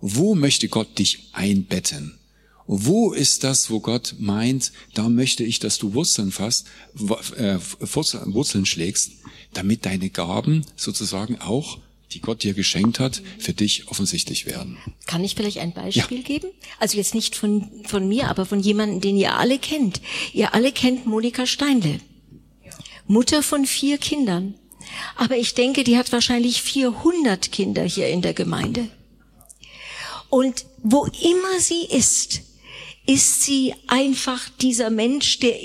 Wo 0.00 0.36
möchte 0.36 0.68
Gott 0.68 0.96
dich 1.00 1.30
einbetten? 1.32 2.14
Wo 2.68 3.12
ist 3.12 3.42
das, 3.42 3.68
wo 3.70 3.80
Gott 3.80 4.14
meint, 4.20 4.70
da 4.94 5.08
möchte 5.08 5.42
ich, 5.42 5.58
dass 5.58 5.76
du 5.78 5.94
Wurzeln 5.94 6.30
fasst, 6.30 6.68
äh, 7.36 7.58
Wurzeln 7.80 8.64
schlägst, 8.64 9.10
damit 9.54 9.86
deine 9.86 10.08
Gaben 10.08 10.64
sozusagen 10.76 11.36
auch 11.40 11.80
die 12.12 12.20
Gott 12.20 12.42
dir 12.42 12.54
geschenkt 12.54 12.98
hat, 12.98 13.22
für 13.38 13.52
dich 13.52 13.88
offensichtlich 13.88 14.46
werden. 14.46 14.78
Kann 15.06 15.24
ich 15.24 15.34
vielleicht 15.34 15.58
ein 15.58 15.72
Beispiel 15.72 16.18
ja. 16.18 16.24
geben? 16.24 16.48
Also 16.78 16.96
jetzt 16.96 17.14
nicht 17.14 17.36
von, 17.36 17.84
von 17.86 18.08
mir, 18.08 18.28
aber 18.28 18.46
von 18.46 18.60
jemandem, 18.60 19.00
den 19.00 19.16
ihr 19.16 19.36
alle 19.36 19.58
kennt. 19.58 20.00
Ihr 20.32 20.54
alle 20.54 20.72
kennt 20.72 21.06
Monika 21.06 21.46
Steinle. 21.46 22.00
Mutter 23.06 23.42
von 23.42 23.66
vier 23.66 23.98
Kindern. 23.98 24.54
Aber 25.16 25.36
ich 25.36 25.54
denke, 25.54 25.84
die 25.84 25.96
hat 25.96 26.12
wahrscheinlich 26.12 26.62
400 26.62 27.52
Kinder 27.52 27.84
hier 27.84 28.08
in 28.08 28.22
der 28.22 28.34
Gemeinde. 28.34 28.88
Und 30.28 30.64
wo 30.82 31.06
immer 31.06 31.60
sie 31.60 31.84
ist, 31.84 32.42
ist 33.10 33.42
sie 33.42 33.74
einfach 33.88 34.48
dieser 34.60 34.88
Mensch, 34.88 35.40
der, 35.40 35.56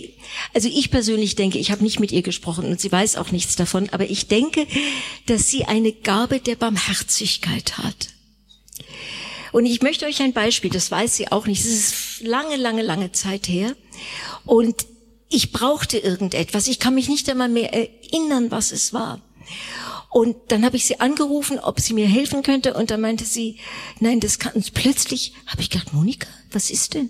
also 0.55 0.67
ich 0.67 0.89
persönlich 0.89 1.35
denke, 1.35 1.59
ich 1.59 1.69
habe 1.69 1.83
nicht 1.83 1.99
mit 1.99 2.11
ihr 2.11 2.23
gesprochen 2.23 2.65
und 2.65 2.81
sie 2.81 2.91
weiß 2.91 3.17
auch 3.17 3.29
nichts 3.31 3.55
davon, 3.55 3.87
aber 3.91 4.09
ich 4.09 4.27
denke, 4.27 4.65
dass 5.27 5.51
sie 5.51 5.65
eine 5.65 5.91
Gabe 5.91 6.39
der 6.39 6.55
Barmherzigkeit 6.55 7.77
hat. 7.77 8.09
Und 9.51 9.67
ich 9.67 9.83
möchte 9.83 10.07
euch 10.07 10.23
ein 10.23 10.33
Beispiel, 10.33 10.71
das 10.71 10.89
weiß 10.89 11.17
sie 11.17 11.31
auch 11.31 11.45
nicht, 11.45 11.63
es 11.63 11.67
ist 11.67 12.21
lange, 12.21 12.55
lange, 12.55 12.81
lange 12.81 13.11
Zeit 13.11 13.47
her 13.47 13.75
und 14.45 14.87
ich 15.29 15.51
brauchte 15.51 15.99
irgendetwas, 15.99 16.65
ich 16.65 16.79
kann 16.79 16.95
mich 16.95 17.09
nicht 17.09 17.29
einmal 17.29 17.49
mehr 17.49 17.71
erinnern, 17.73 18.49
was 18.49 18.71
es 18.71 18.91
war. 18.91 19.21
Und 20.09 20.35
dann 20.47 20.65
habe 20.65 20.77
ich 20.77 20.85
sie 20.85 20.99
angerufen, 20.99 21.59
ob 21.59 21.79
sie 21.79 21.93
mir 21.93 22.07
helfen 22.07 22.41
könnte. 22.41 22.73
Und 22.73 22.89
dann 22.89 23.01
meinte 23.01 23.25
sie, 23.25 23.57
nein, 23.99 24.21
das 24.21 24.39
kann. 24.39 24.53
Und 24.53 24.73
plötzlich 24.73 25.33
habe 25.45 25.61
ich 25.61 25.69
gedacht, 25.69 25.91
Monika, 25.91 26.29
was 26.51 26.69
ist 26.69 26.93
denn? 26.93 27.09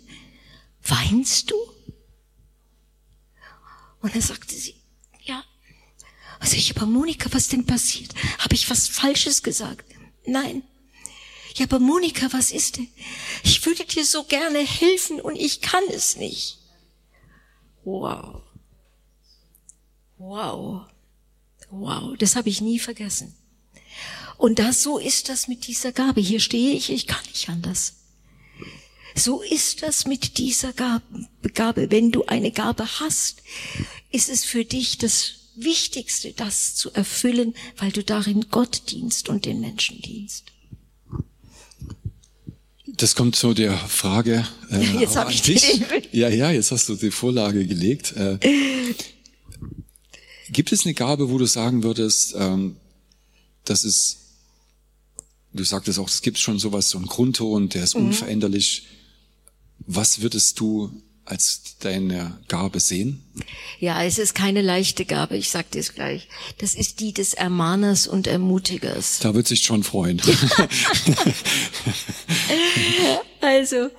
Weinst 0.88 1.52
du? 1.52 1.56
Und 4.02 4.14
dann 4.14 4.22
sagte 4.22 4.54
sie, 4.54 4.76
ja. 5.24 5.44
Also 6.40 6.56
ich, 6.56 6.76
aber 6.76 6.86
Monika, 6.86 7.30
was 7.32 7.48
denn 7.48 7.66
passiert? 7.66 8.14
Habe 8.40 8.56
ich 8.56 8.70
was 8.70 8.88
Falsches 8.88 9.42
gesagt? 9.42 9.86
Nein. 10.26 10.64
Ja, 11.56 11.66
aber 11.66 11.80
Monika, 11.80 12.28
was 12.32 12.52
ist 12.52 12.78
denn? 12.78 12.88
Ich 13.44 13.66
würde 13.66 13.86
dir 13.86 14.06
so 14.06 14.26
gerne 14.26 14.60
helfen 14.60 15.22
und 15.22 15.36
ich 15.36 15.62
kann 15.62 15.84
es 15.90 16.18
nicht. 16.18 16.60
Wow. 17.84 18.44
Wow. 20.18 20.86
Wow, 21.72 22.16
das 22.18 22.36
habe 22.36 22.50
ich 22.50 22.62
nie 22.62 22.80
vergessen. 22.80 23.36
Und 24.38 24.60
das, 24.60 24.84
so 24.84 24.98
ist 25.00 25.30
das 25.30 25.48
mit 25.48 25.66
dieser 25.68 25.92
Gabe. 25.92 26.22
Hier 26.22 26.40
stehe 26.40 26.74
ich, 26.76 26.92
ich 26.92 27.08
kann 27.08 27.24
nicht 27.28 27.50
anders. 27.50 28.05
So 29.18 29.42
ist 29.42 29.82
das 29.82 30.06
mit 30.06 30.38
dieser 30.38 30.74
Gabe. 30.74 31.90
Wenn 31.90 32.12
du 32.12 32.26
eine 32.26 32.52
Gabe 32.52 32.86
hast, 33.00 33.42
ist 34.12 34.30
es 34.30 34.44
für 34.44 34.66
dich 34.66 34.98
das 34.98 35.32
Wichtigste, 35.56 36.34
das 36.34 36.76
zu 36.76 36.92
erfüllen, 36.92 37.56
weil 37.78 37.92
du 37.92 38.04
darin 38.04 38.48
Gott 38.52 38.84
dienst 38.90 39.30
und 39.30 39.46
den 39.46 39.62
Menschen 39.62 40.02
dienst. 40.02 40.52
Das 42.88 43.16
kommt 43.16 43.36
zu 43.36 43.54
der 43.54 43.78
Frage. 43.78 44.46
Äh, 44.70 44.84
jetzt 45.00 45.16
habe 45.16 45.32
ich 45.32 45.42
dich. 45.42 45.82
Ja, 46.12 46.30
ja, 46.30 46.52
jetzt 46.52 46.72
hast 46.72 46.90
du 46.90 46.96
die 46.96 47.12
Vorlage 47.12 47.66
gelegt. 47.66 48.14
Äh, 48.14 48.38
Gibt 50.50 50.72
es 50.72 50.86
eine 50.86 50.94
Gabe, 50.94 51.30
wo 51.30 51.38
du 51.38 51.46
sagen 51.46 51.84
würdest, 51.84 52.36
ähm, 52.38 52.78
das 53.64 53.84
ist, 53.84 54.18
du 55.54 55.64
sagtest 55.64 56.00
auch, 56.00 56.08
es 56.08 56.22
gibt 56.22 56.38
schon 56.38 56.60
sowas, 56.60 56.90
so 56.90 56.98
einen 56.98 57.08
Grundton, 57.08 57.70
der 57.70 57.84
ist 57.84 57.96
mhm. 57.96 58.08
unveränderlich. 58.08 58.88
Was 59.88 60.22
würdest 60.22 60.60
du 60.60 60.92
als 61.26 61.78
deine 61.80 62.40
Gabe 62.48 62.80
sehen? 62.80 63.24
Ja, 63.80 64.04
es 64.04 64.20
ist 64.20 64.36
keine 64.36 64.62
leichte 64.62 65.06
Gabe, 65.06 65.36
ich 65.36 65.50
sag 65.50 65.72
dir 65.72 65.80
es 65.80 65.94
gleich. 65.94 66.28
Das 66.60 66.76
ist 66.76 67.00
die 67.00 67.14
des 67.14 67.34
Ermahners 67.34 68.08
und 68.08 68.28
Ermutigers. 68.28 69.20
Da 69.20 69.34
wird 69.34 69.48
sich 69.48 69.64
schon 69.64 69.84
freuen. 69.84 70.22
also, 73.42 73.90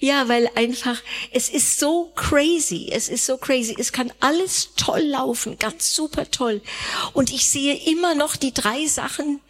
ja, 0.00 0.28
weil 0.28 0.48
einfach, 0.54 1.00
es 1.30 1.50
ist 1.50 1.78
so 1.78 2.10
crazy, 2.16 2.88
es 2.90 3.08
ist 3.08 3.26
so 3.26 3.36
crazy, 3.36 3.76
es 3.78 3.92
kann 3.92 4.10
alles 4.20 4.70
toll 4.76 5.02
laufen, 5.02 5.58
ganz 5.58 5.94
super 5.94 6.30
toll. 6.30 6.62
Und 7.12 7.32
ich 7.32 7.48
sehe 7.48 7.74
immer 7.86 8.14
noch 8.14 8.34
die 8.36 8.54
drei 8.54 8.86
Sachen, 8.86 9.40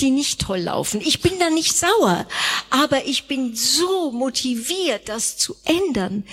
die 0.00 0.10
nicht 0.10 0.40
toll 0.40 0.60
laufen. 0.60 1.00
Ich 1.00 1.20
bin 1.20 1.38
da 1.38 1.50
nicht 1.50 1.76
sauer, 1.76 2.26
aber 2.70 3.06
ich 3.06 3.24
bin 3.24 3.54
so 3.54 4.10
motiviert, 4.10 5.08
das 5.08 5.36
zu 5.36 5.54
ändern. 5.64 6.24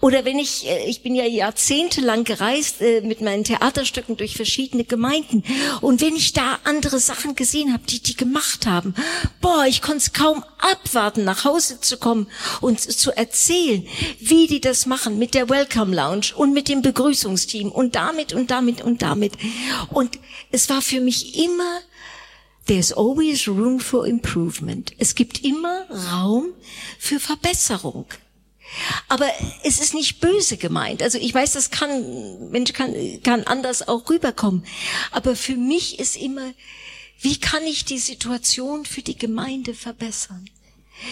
Oder 0.00 0.24
wenn 0.24 0.38
ich, 0.38 0.66
äh, 0.66 0.88
ich 0.88 1.02
bin 1.02 1.14
ja 1.14 1.24
jahrzehntelang 1.24 2.24
gereist 2.24 2.80
äh, 2.80 3.02
mit 3.02 3.20
meinen 3.20 3.44
Theaterstücken 3.44 4.16
durch 4.16 4.36
verschiedene 4.36 4.84
Gemeinden 4.84 5.44
und 5.80 6.00
wenn 6.00 6.16
ich 6.16 6.32
da 6.32 6.58
andere 6.64 6.98
Sachen 6.98 7.34
gesehen 7.34 7.72
habe, 7.72 7.84
die 7.84 8.00
die 8.00 8.16
gemacht 8.16 8.66
haben, 8.66 8.94
boah, 9.40 9.64
ich 9.66 9.82
konnte 9.82 9.98
es 9.98 10.12
kaum 10.12 10.44
abwarten, 10.58 11.24
nach 11.24 11.44
Hause 11.44 11.80
zu 11.80 11.98
kommen 11.98 12.26
und 12.60 12.80
zu 12.80 13.16
erzählen, 13.16 13.86
wie 14.18 14.46
die 14.46 14.60
das 14.60 14.86
machen 14.86 15.18
mit 15.18 15.34
der 15.34 15.48
Welcome 15.48 15.94
Lounge 15.94 16.32
und 16.36 16.52
mit 16.52 16.68
dem 16.68 16.82
Begrüßungsteam 16.82 17.70
und 17.70 17.94
damit 17.94 18.32
und 18.32 18.50
damit 18.50 18.82
und 18.82 19.02
damit. 19.02 19.34
Und 19.90 20.18
es 20.50 20.68
war 20.68 20.82
für 20.82 21.00
mich 21.00 21.38
immer 21.38 21.80
There's 22.66 22.92
always 22.92 23.46
room 23.46 23.78
for 23.78 24.06
improvement. 24.06 24.92
Es 24.98 25.14
gibt 25.14 25.44
immer 25.44 25.86
Raum 26.12 26.46
für 26.98 27.20
Verbesserung. 27.20 28.06
Aber 29.08 29.30
es 29.62 29.80
ist 29.80 29.94
nicht 29.94 30.20
böse 30.20 30.56
gemeint. 30.56 31.02
Also 31.02 31.18
ich 31.18 31.32
weiß, 31.34 31.52
das 31.52 31.70
kann, 31.70 32.50
Mensch 32.50 32.72
kann, 32.72 32.94
kann 33.22 33.44
anders 33.44 33.86
auch 33.86 34.08
rüberkommen. 34.08 34.64
Aber 35.10 35.36
für 35.36 35.56
mich 35.56 35.98
ist 35.98 36.16
immer, 36.16 36.52
wie 37.20 37.38
kann 37.38 37.64
ich 37.64 37.84
die 37.84 37.98
Situation 37.98 38.84
für 38.84 39.02
die 39.02 39.16
Gemeinde 39.16 39.74
verbessern? 39.74 40.48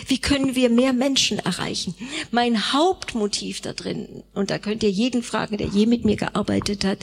Wie 0.06 0.18
können 0.18 0.54
wir 0.54 0.70
mehr 0.70 0.92
Menschen 0.92 1.38
erreichen? 1.38 1.94
Mein 2.30 2.72
Hauptmotiv 2.72 3.60
da 3.60 3.72
drin, 3.72 4.22
und 4.32 4.50
da 4.50 4.58
könnt 4.58 4.82
ihr 4.82 4.90
jeden 4.90 5.22
fragen, 5.22 5.58
der 5.58 5.66
je 5.66 5.86
mit 5.86 6.04
mir 6.04 6.16
gearbeitet 6.16 6.84
hat, 6.84 6.98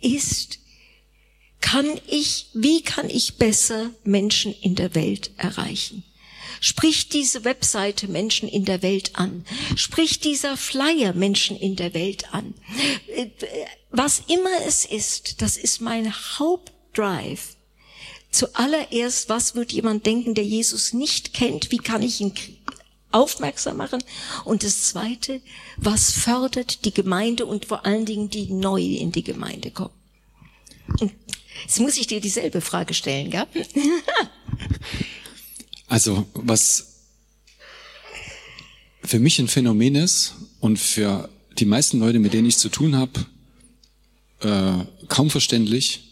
ist, 0.00 0.58
kann 1.60 2.00
ich, 2.06 2.46
wie 2.54 2.82
kann 2.82 3.08
ich 3.10 3.36
besser 3.36 3.90
Menschen 4.04 4.54
in 4.60 4.74
der 4.74 4.94
Welt 4.94 5.30
erreichen? 5.36 6.04
Spricht 6.60 7.14
diese 7.14 7.44
Webseite 7.44 8.06
Menschen 8.06 8.48
in 8.48 8.66
der 8.66 8.82
Welt 8.82 9.12
an? 9.14 9.46
Spricht 9.76 10.24
dieser 10.24 10.56
Flyer 10.58 11.14
Menschen 11.14 11.56
in 11.56 11.74
der 11.74 11.94
Welt 11.94 12.34
an? 12.34 12.54
Was 13.90 14.22
immer 14.28 14.50
es 14.66 14.84
ist, 14.84 15.40
das 15.40 15.56
ist 15.56 15.80
mein 15.80 16.12
Hauptdrive. 16.12 17.56
Zuallererst, 18.30 19.28
was 19.28 19.54
wird 19.54 19.72
jemand 19.72 20.06
denken, 20.06 20.34
der 20.34 20.44
Jesus 20.44 20.92
nicht 20.92 21.32
kennt? 21.32 21.70
Wie 21.70 21.78
kann 21.78 22.02
ich 22.02 22.20
ihn 22.20 22.32
aufmerksam 23.10 23.78
machen? 23.78 24.04
Und 24.44 24.62
das 24.62 24.84
Zweite, 24.84 25.40
was 25.78 26.12
fördert 26.12 26.84
die 26.84 26.94
Gemeinde 26.94 27.46
und 27.46 27.64
vor 27.64 27.86
allen 27.86 28.06
Dingen 28.06 28.30
die 28.30 28.52
neu 28.52 28.82
in 28.82 29.12
die 29.12 29.24
Gemeinde 29.24 29.70
kommen? 29.70 29.94
Und 31.00 31.12
Jetzt 31.62 31.80
muss 31.80 31.96
ich 31.96 32.06
dir 32.06 32.20
dieselbe 32.20 32.60
Frage 32.60 32.94
stellen, 32.94 33.30
gell? 33.30 33.46
also, 35.86 36.26
was 36.34 36.90
für 39.02 39.18
mich 39.18 39.38
ein 39.38 39.48
Phänomen 39.48 39.94
ist 39.94 40.34
und 40.60 40.78
für 40.78 41.28
die 41.58 41.64
meisten 41.64 41.98
Leute, 41.98 42.18
mit 42.18 42.32
denen 42.32 42.48
ich 42.48 42.58
zu 42.58 42.68
tun 42.68 42.96
habe, 42.96 43.26
äh, 44.40 44.84
kaum 45.08 45.30
verständlich. 45.30 46.04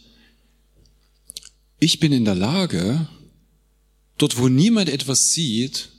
Ich 1.79 1.99
bin 1.99 2.11
in 2.11 2.25
der 2.25 2.35
Lage, 2.35 3.07
dort 4.17 4.37
wo 4.37 4.49
niemand 4.49 4.89
etwas 4.89 5.33
sieht, 5.33 5.89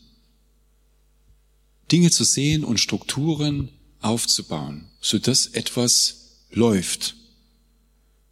Dinge 1.90 2.11
zu 2.11 2.24
sehen 2.24 2.64
und 2.64 2.78
Strukturen 2.78 3.70
aufzubauen, 4.01 4.88
so 5.01 5.18
dass 5.18 5.46
etwas 5.46 6.44
läuft. 6.51 7.16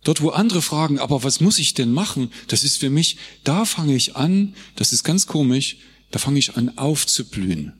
Dort, 0.08 0.22
wo 0.22 0.30
andere 0.30 0.62
fragen, 0.62 0.98
aber 0.98 1.22
was 1.22 1.38
muss 1.38 1.58
ich 1.58 1.74
denn 1.74 1.92
machen? 1.92 2.32
Das 2.46 2.64
ist 2.64 2.78
für 2.78 2.88
mich, 2.88 3.18
da 3.44 3.66
fange 3.66 3.94
ich 3.94 4.16
an, 4.16 4.54
das 4.74 4.94
ist 4.94 5.04
ganz 5.04 5.26
komisch, 5.26 5.76
da 6.10 6.18
fange 6.18 6.38
ich 6.38 6.56
an 6.56 6.78
aufzublühen. 6.78 7.74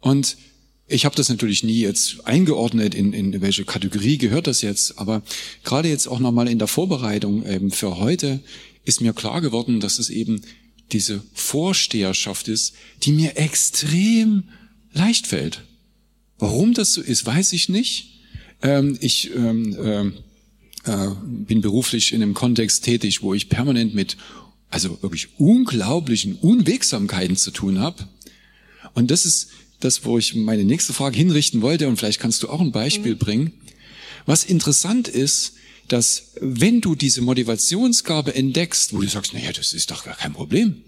Und 0.00 0.36
ich 0.86 1.06
habe 1.06 1.16
das 1.16 1.30
natürlich 1.30 1.64
nie 1.64 1.80
jetzt 1.80 2.26
eingeordnet, 2.26 2.94
in, 2.94 3.14
in 3.14 3.40
welche 3.40 3.64
Kategorie 3.64 4.18
gehört 4.18 4.48
das 4.48 4.60
jetzt, 4.60 4.98
aber 4.98 5.22
gerade 5.64 5.88
jetzt 5.88 6.08
auch 6.08 6.18
nochmal 6.18 6.46
in 6.46 6.58
der 6.58 6.68
Vorbereitung 6.68 7.46
eben 7.46 7.70
für 7.70 7.96
heute 7.96 8.40
ist 8.84 9.00
mir 9.00 9.14
klar 9.14 9.40
geworden, 9.40 9.80
dass 9.80 9.98
es 9.98 10.10
eben 10.10 10.42
diese 10.92 11.22
Vorsteherschaft 11.32 12.48
ist, 12.48 12.74
die 13.04 13.12
mir 13.12 13.38
extrem 13.38 14.50
leicht 14.92 15.26
fällt. 15.26 15.62
Warum 16.38 16.74
das 16.74 16.92
so 16.92 17.00
ist, 17.00 17.24
weiß 17.24 17.54
ich 17.54 17.70
nicht. 17.70 18.20
Ähm, 18.60 18.98
ich 19.00 19.34
ähm, 19.34 19.74
ähm, 19.82 20.14
äh, 20.88 21.10
bin 21.22 21.60
beruflich 21.60 22.12
in 22.12 22.22
einem 22.22 22.34
Kontext 22.34 22.84
tätig, 22.84 23.22
wo 23.22 23.34
ich 23.34 23.48
permanent 23.48 23.94
mit 23.94 24.16
also 24.70 25.00
wirklich 25.02 25.28
unglaublichen 25.38 26.34
Unwegsamkeiten 26.36 27.36
zu 27.36 27.50
tun 27.50 27.78
habe. 27.78 28.08
Und 28.94 29.10
das 29.10 29.24
ist 29.24 29.48
das, 29.80 30.04
wo 30.04 30.18
ich 30.18 30.34
meine 30.34 30.64
nächste 30.64 30.92
Frage 30.92 31.16
hinrichten 31.16 31.62
wollte, 31.62 31.88
und 31.88 31.96
vielleicht 31.96 32.20
kannst 32.20 32.42
du 32.42 32.48
auch 32.48 32.60
ein 32.60 32.72
Beispiel 32.72 33.14
mhm. 33.14 33.18
bringen. 33.18 33.52
Was 34.26 34.44
interessant 34.44 35.08
ist, 35.08 35.54
dass 35.88 36.32
wenn 36.40 36.80
du 36.80 36.94
diese 36.94 37.22
Motivationsgabe 37.22 38.34
entdeckst, 38.34 38.92
wo 38.92 39.00
du 39.00 39.08
sagst, 39.08 39.32
naja, 39.32 39.52
das 39.52 39.72
ist 39.72 39.90
doch 39.90 40.04
gar 40.04 40.16
kein 40.16 40.34
Problem, 40.34 40.82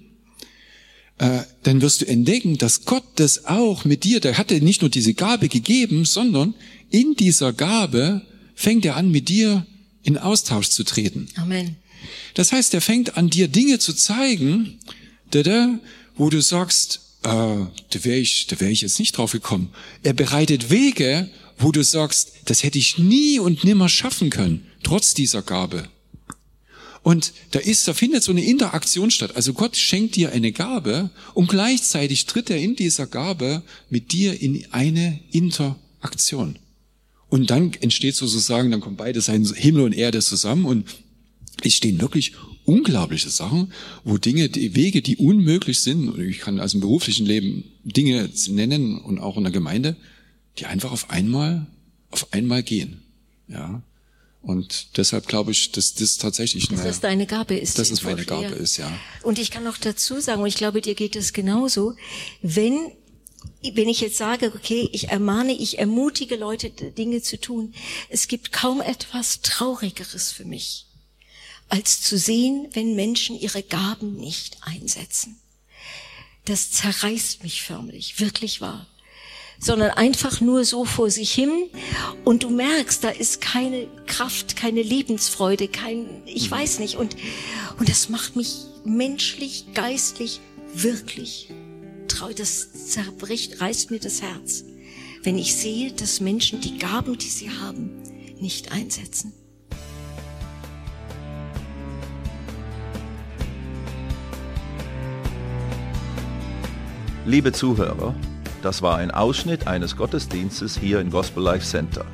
äh, 1.18 1.40
dann 1.62 1.80
wirst 1.80 2.02
du 2.02 2.06
entdecken, 2.06 2.58
dass 2.58 2.84
Gott 2.84 3.04
das 3.16 3.46
auch 3.46 3.84
mit 3.84 4.04
dir, 4.04 4.20
der 4.20 4.36
hatte 4.36 4.60
nicht 4.60 4.82
nur 4.82 4.90
diese 4.90 5.14
Gabe 5.14 5.48
gegeben, 5.48 6.04
sondern 6.04 6.54
in 6.90 7.14
dieser 7.14 7.52
Gabe 7.52 8.22
fängt 8.54 8.84
er 8.84 8.96
an, 8.96 9.10
mit 9.10 9.28
dir 9.28 9.66
in 10.02 10.18
Austausch 10.18 10.68
zu 10.68 10.84
treten. 10.84 11.28
Amen. 11.36 11.76
Das 12.34 12.52
heißt, 12.52 12.74
er 12.74 12.80
fängt 12.80 13.16
an 13.16 13.30
dir 13.30 13.48
Dinge 13.48 13.78
zu 13.78 13.92
zeigen, 13.92 14.78
wo 16.16 16.30
du 16.30 16.40
sagst, 16.40 17.00
äh, 17.22 17.28
da 17.28 17.68
wäre 18.04 18.18
ich, 18.18 18.46
da 18.46 18.58
wäre 18.60 18.70
ich 18.70 18.80
jetzt 18.80 18.98
nicht 18.98 19.16
drauf 19.16 19.32
gekommen. 19.32 19.72
Er 20.02 20.14
bereitet 20.14 20.70
Wege, 20.70 21.28
wo 21.58 21.72
du 21.72 21.84
sagst, 21.84 22.32
das 22.46 22.62
hätte 22.62 22.78
ich 22.78 22.98
nie 22.98 23.38
und 23.38 23.64
nimmer 23.64 23.88
schaffen 23.88 24.30
können, 24.30 24.66
trotz 24.82 25.14
dieser 25.14 25.42
Gabe. 25.42 25.88
Und 27.02 27.32
da 27.52 27.58
ist, 27.58 27.88
da 27.88 27.94
findet 27.94 28.22
so 28.22 28.32
eine 28.32 28.44
Interaktion 28.44 29.10
statt. 29.10 29.34
Also 29.34 29.54
Gott 29.54 29.76
schenkt 29.76 30.16
dir 30.16 30.32
eine 30.32 30.52
Gabe 30.52 31.10
und 31.32 31.48
gleichzeitig 31.48 32.26
tritt 32.26 32.50
er 32.50 32.58
in 32.58 32.76
dieser 32.76 33.06
Gabe 33.06 33.62
mit 33.88 34.12
dir 34.12 34.40
in 34.40 34.66
eine 34.70 35.20
Interaktion. 35.30 36.58
Und 37.30 37.50
dann 37.50 37.72
entsteht 37.80 38.16
sozusagen, 38.16 38.70
dann 38.70 38.80
kommen 38.80 38.96
beide 38.96 39.20
sein 39.20 39.44
Himmel 39.44 39.84
und 39.84 39.92
Erde 39.92 40.20
zusammen 40.20 40.66
und 40.66 40.84
es 41.62 41.74
stehen 41.74 42.00
wirklich 42.00 42.34
unglaubliche 42.64 43.30
Sachen, 43.30 43.72
wo 44.04 44.18
Dinge, 44.18 44.48
die 44.48 44.74
Wege, 44.74 45.02
die 45.02 45.16
unmöglich 45.16 45.80
sind, 45.80 46.18
ich 46.18 46.40
kann 46.40 46.60
also 46.60 46.76
im 46.76 46.80
beruflichen 46.80 47.26
Leben 47.26 47.64
Dinge 47.84 48.28
nennen 48.48 48.98
und 48.98 49.18
auch 49.18 49.36
in 49.36 49.44
der 49.44 49.52
Gemeinde, 49.52 49.96
die 50.58 50.66
einfach 50.66 50.92
auf 50.92 51.10
einmal, 51.10 51.66
auf 52.10 52.32
einmal 52.32 52.62
gehen. 52.62 53.02
Ja. 53.48 53.82
Und 54.42 54.96
deshalb 54.96 55.26
glaube 55.26 55.52
ich, 55.52 55.70
dass 55.72 55.94
das 55.94 56.16
tatsächlich 56.16 56.68
dass 56.68 56.82
das 56.82 57.00
deine 57.00 57.26
Gabe 57.26 57.56
ist. 57.56 57.78
Dass 57.78 57.90
es 57.90 58.02
meine 58.02 58.24
Gabe 58.24 58.46
ist, 58.46 58.78
ja. 58.78 58.90
Und 59.22 59.38
ich 59.38 59.50
kann 59.50 59.64
noch 59.64 59.76
dazu 59.76 60.18
sagen, 60.20 60.40
und 60.40 60.48
ich 60.48 60.54
glaube, 60.54 60.80
dir 60.80 60.94
geht 60.94 61.14
es 61.14 61.32
genauso, 61.32 61.94
wenn 62.40 62.78
wenn 63.62 63.88
ich 63.88 64.00
jetzt 64.00 64.16
sage, 64.16 64.52
okay, 64.54 64.88
ich 64.92 65.08
ermahne, 65.08 65.52
ich 65.52 65.78
ermutige 65.78 66.36
Leute, 66.36 66.70
Dinge 66.70 67.22
zu 67.22 67.40
tun, 67.40 67.74
es 68.08 68.28
gibt 68.28 68.52
kaum 68.52 68.80
etwas 68.80 69.40
Traurigeres 69.42 70.32
für 70.32 70.44
mich, 70.44 70.86
als 71.68 72.02
zu 72.02 72.18
sehen, 72.18 72.68
wenn 72.72 72.96
Menschen 72.96 73.38
ihre 73.38 73.62
Gaben 73.62 74.16
nicht 74.16 74.58
einsetzen. 74.62 75.40
Das 76.46 76.70
zerreißt 76.70 77.42
mich 77.42 77.62
förmlich, 77.62 78.20
wirklich 78.20 78.60
wahr 78.60 78.86
sondern 79.62 79.90
einfach 79.90 80.40
nur 80.40 80.64
so 80.64 80.86
vor 80.86 81.10
sich 81.10 81.30
hin 81.34 81.68
und 82.24 82.44
du 82.44 82.48
merkst, 82.48 83.04
da 83.04 83.10
ist 83.10 83.42
keine 83.42 83.88
Kraft, 84.06 84.56
keine 84.56 84.80
Lebensfreude, 84.80 85.68
kein, 85.68 86.22
ich 86.24 86.46
mhm. 86.46 86.54
weiß 86.54 86.78
nicht 86.78 86.96
und, 86.96 87.14
und 87.78 87.86
das 87.86 88.08
macht 88.08 88.36
mich 88.36 88.54
menschlich, 88.84 89.66
geistlich 89.74 90.40
wirklich 90.72 91.50
traurig, 92.10 92.36
das 92.36 92.88
zerbricht, 92.88 93.60
reißt 93.60 93.90
mir 93.90 94.00
das 94.00 94.22
Herz, 94.22 94.64
wenn 95.22 95.38
ich 95.38 95.54
sehe, 95.54 95.92
dass 95.92 96.20
Menschen 96.20 96.60
die 96.60 96.78
Gaben, 96.78 97.16
die 97.16 97.28
sie 97.28 97.50
haben, 97.50 98.02
nicht 98.40 98.72
einsetzen. 98.72 99.32
Liebe 107.26 107.52
Zuhörer, 107.52 108.14
das 108.62 108.80
war 108.82 108.96
ein 108.96 109.10
Ausschnitt 109.10 109.66
eines 109.66 109.96
Gottesdienstes 109.96 110.76
hier 110.76 111.00
im 111.00 111.10
Gospel 111.10 111.42
Life 111.42 111.66
Center. 111.66 112.04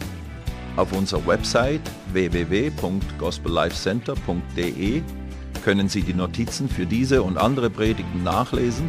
Auf 0.76 0.92
unserer 0.92 1.26
Website 1.26 1.80
www.gospellifecenter.de 2.12 5.02
können 5.64 5.88
Sie 5.88 6.02
die 6.02 6.14
Notizen 6.14 6.68
für 6.68 6.86
diese 6.86 7.22
und 7.22 7.38
andere 7.38 7.70
Predigten 7.70 8.22
nachlesen 8.22 8.88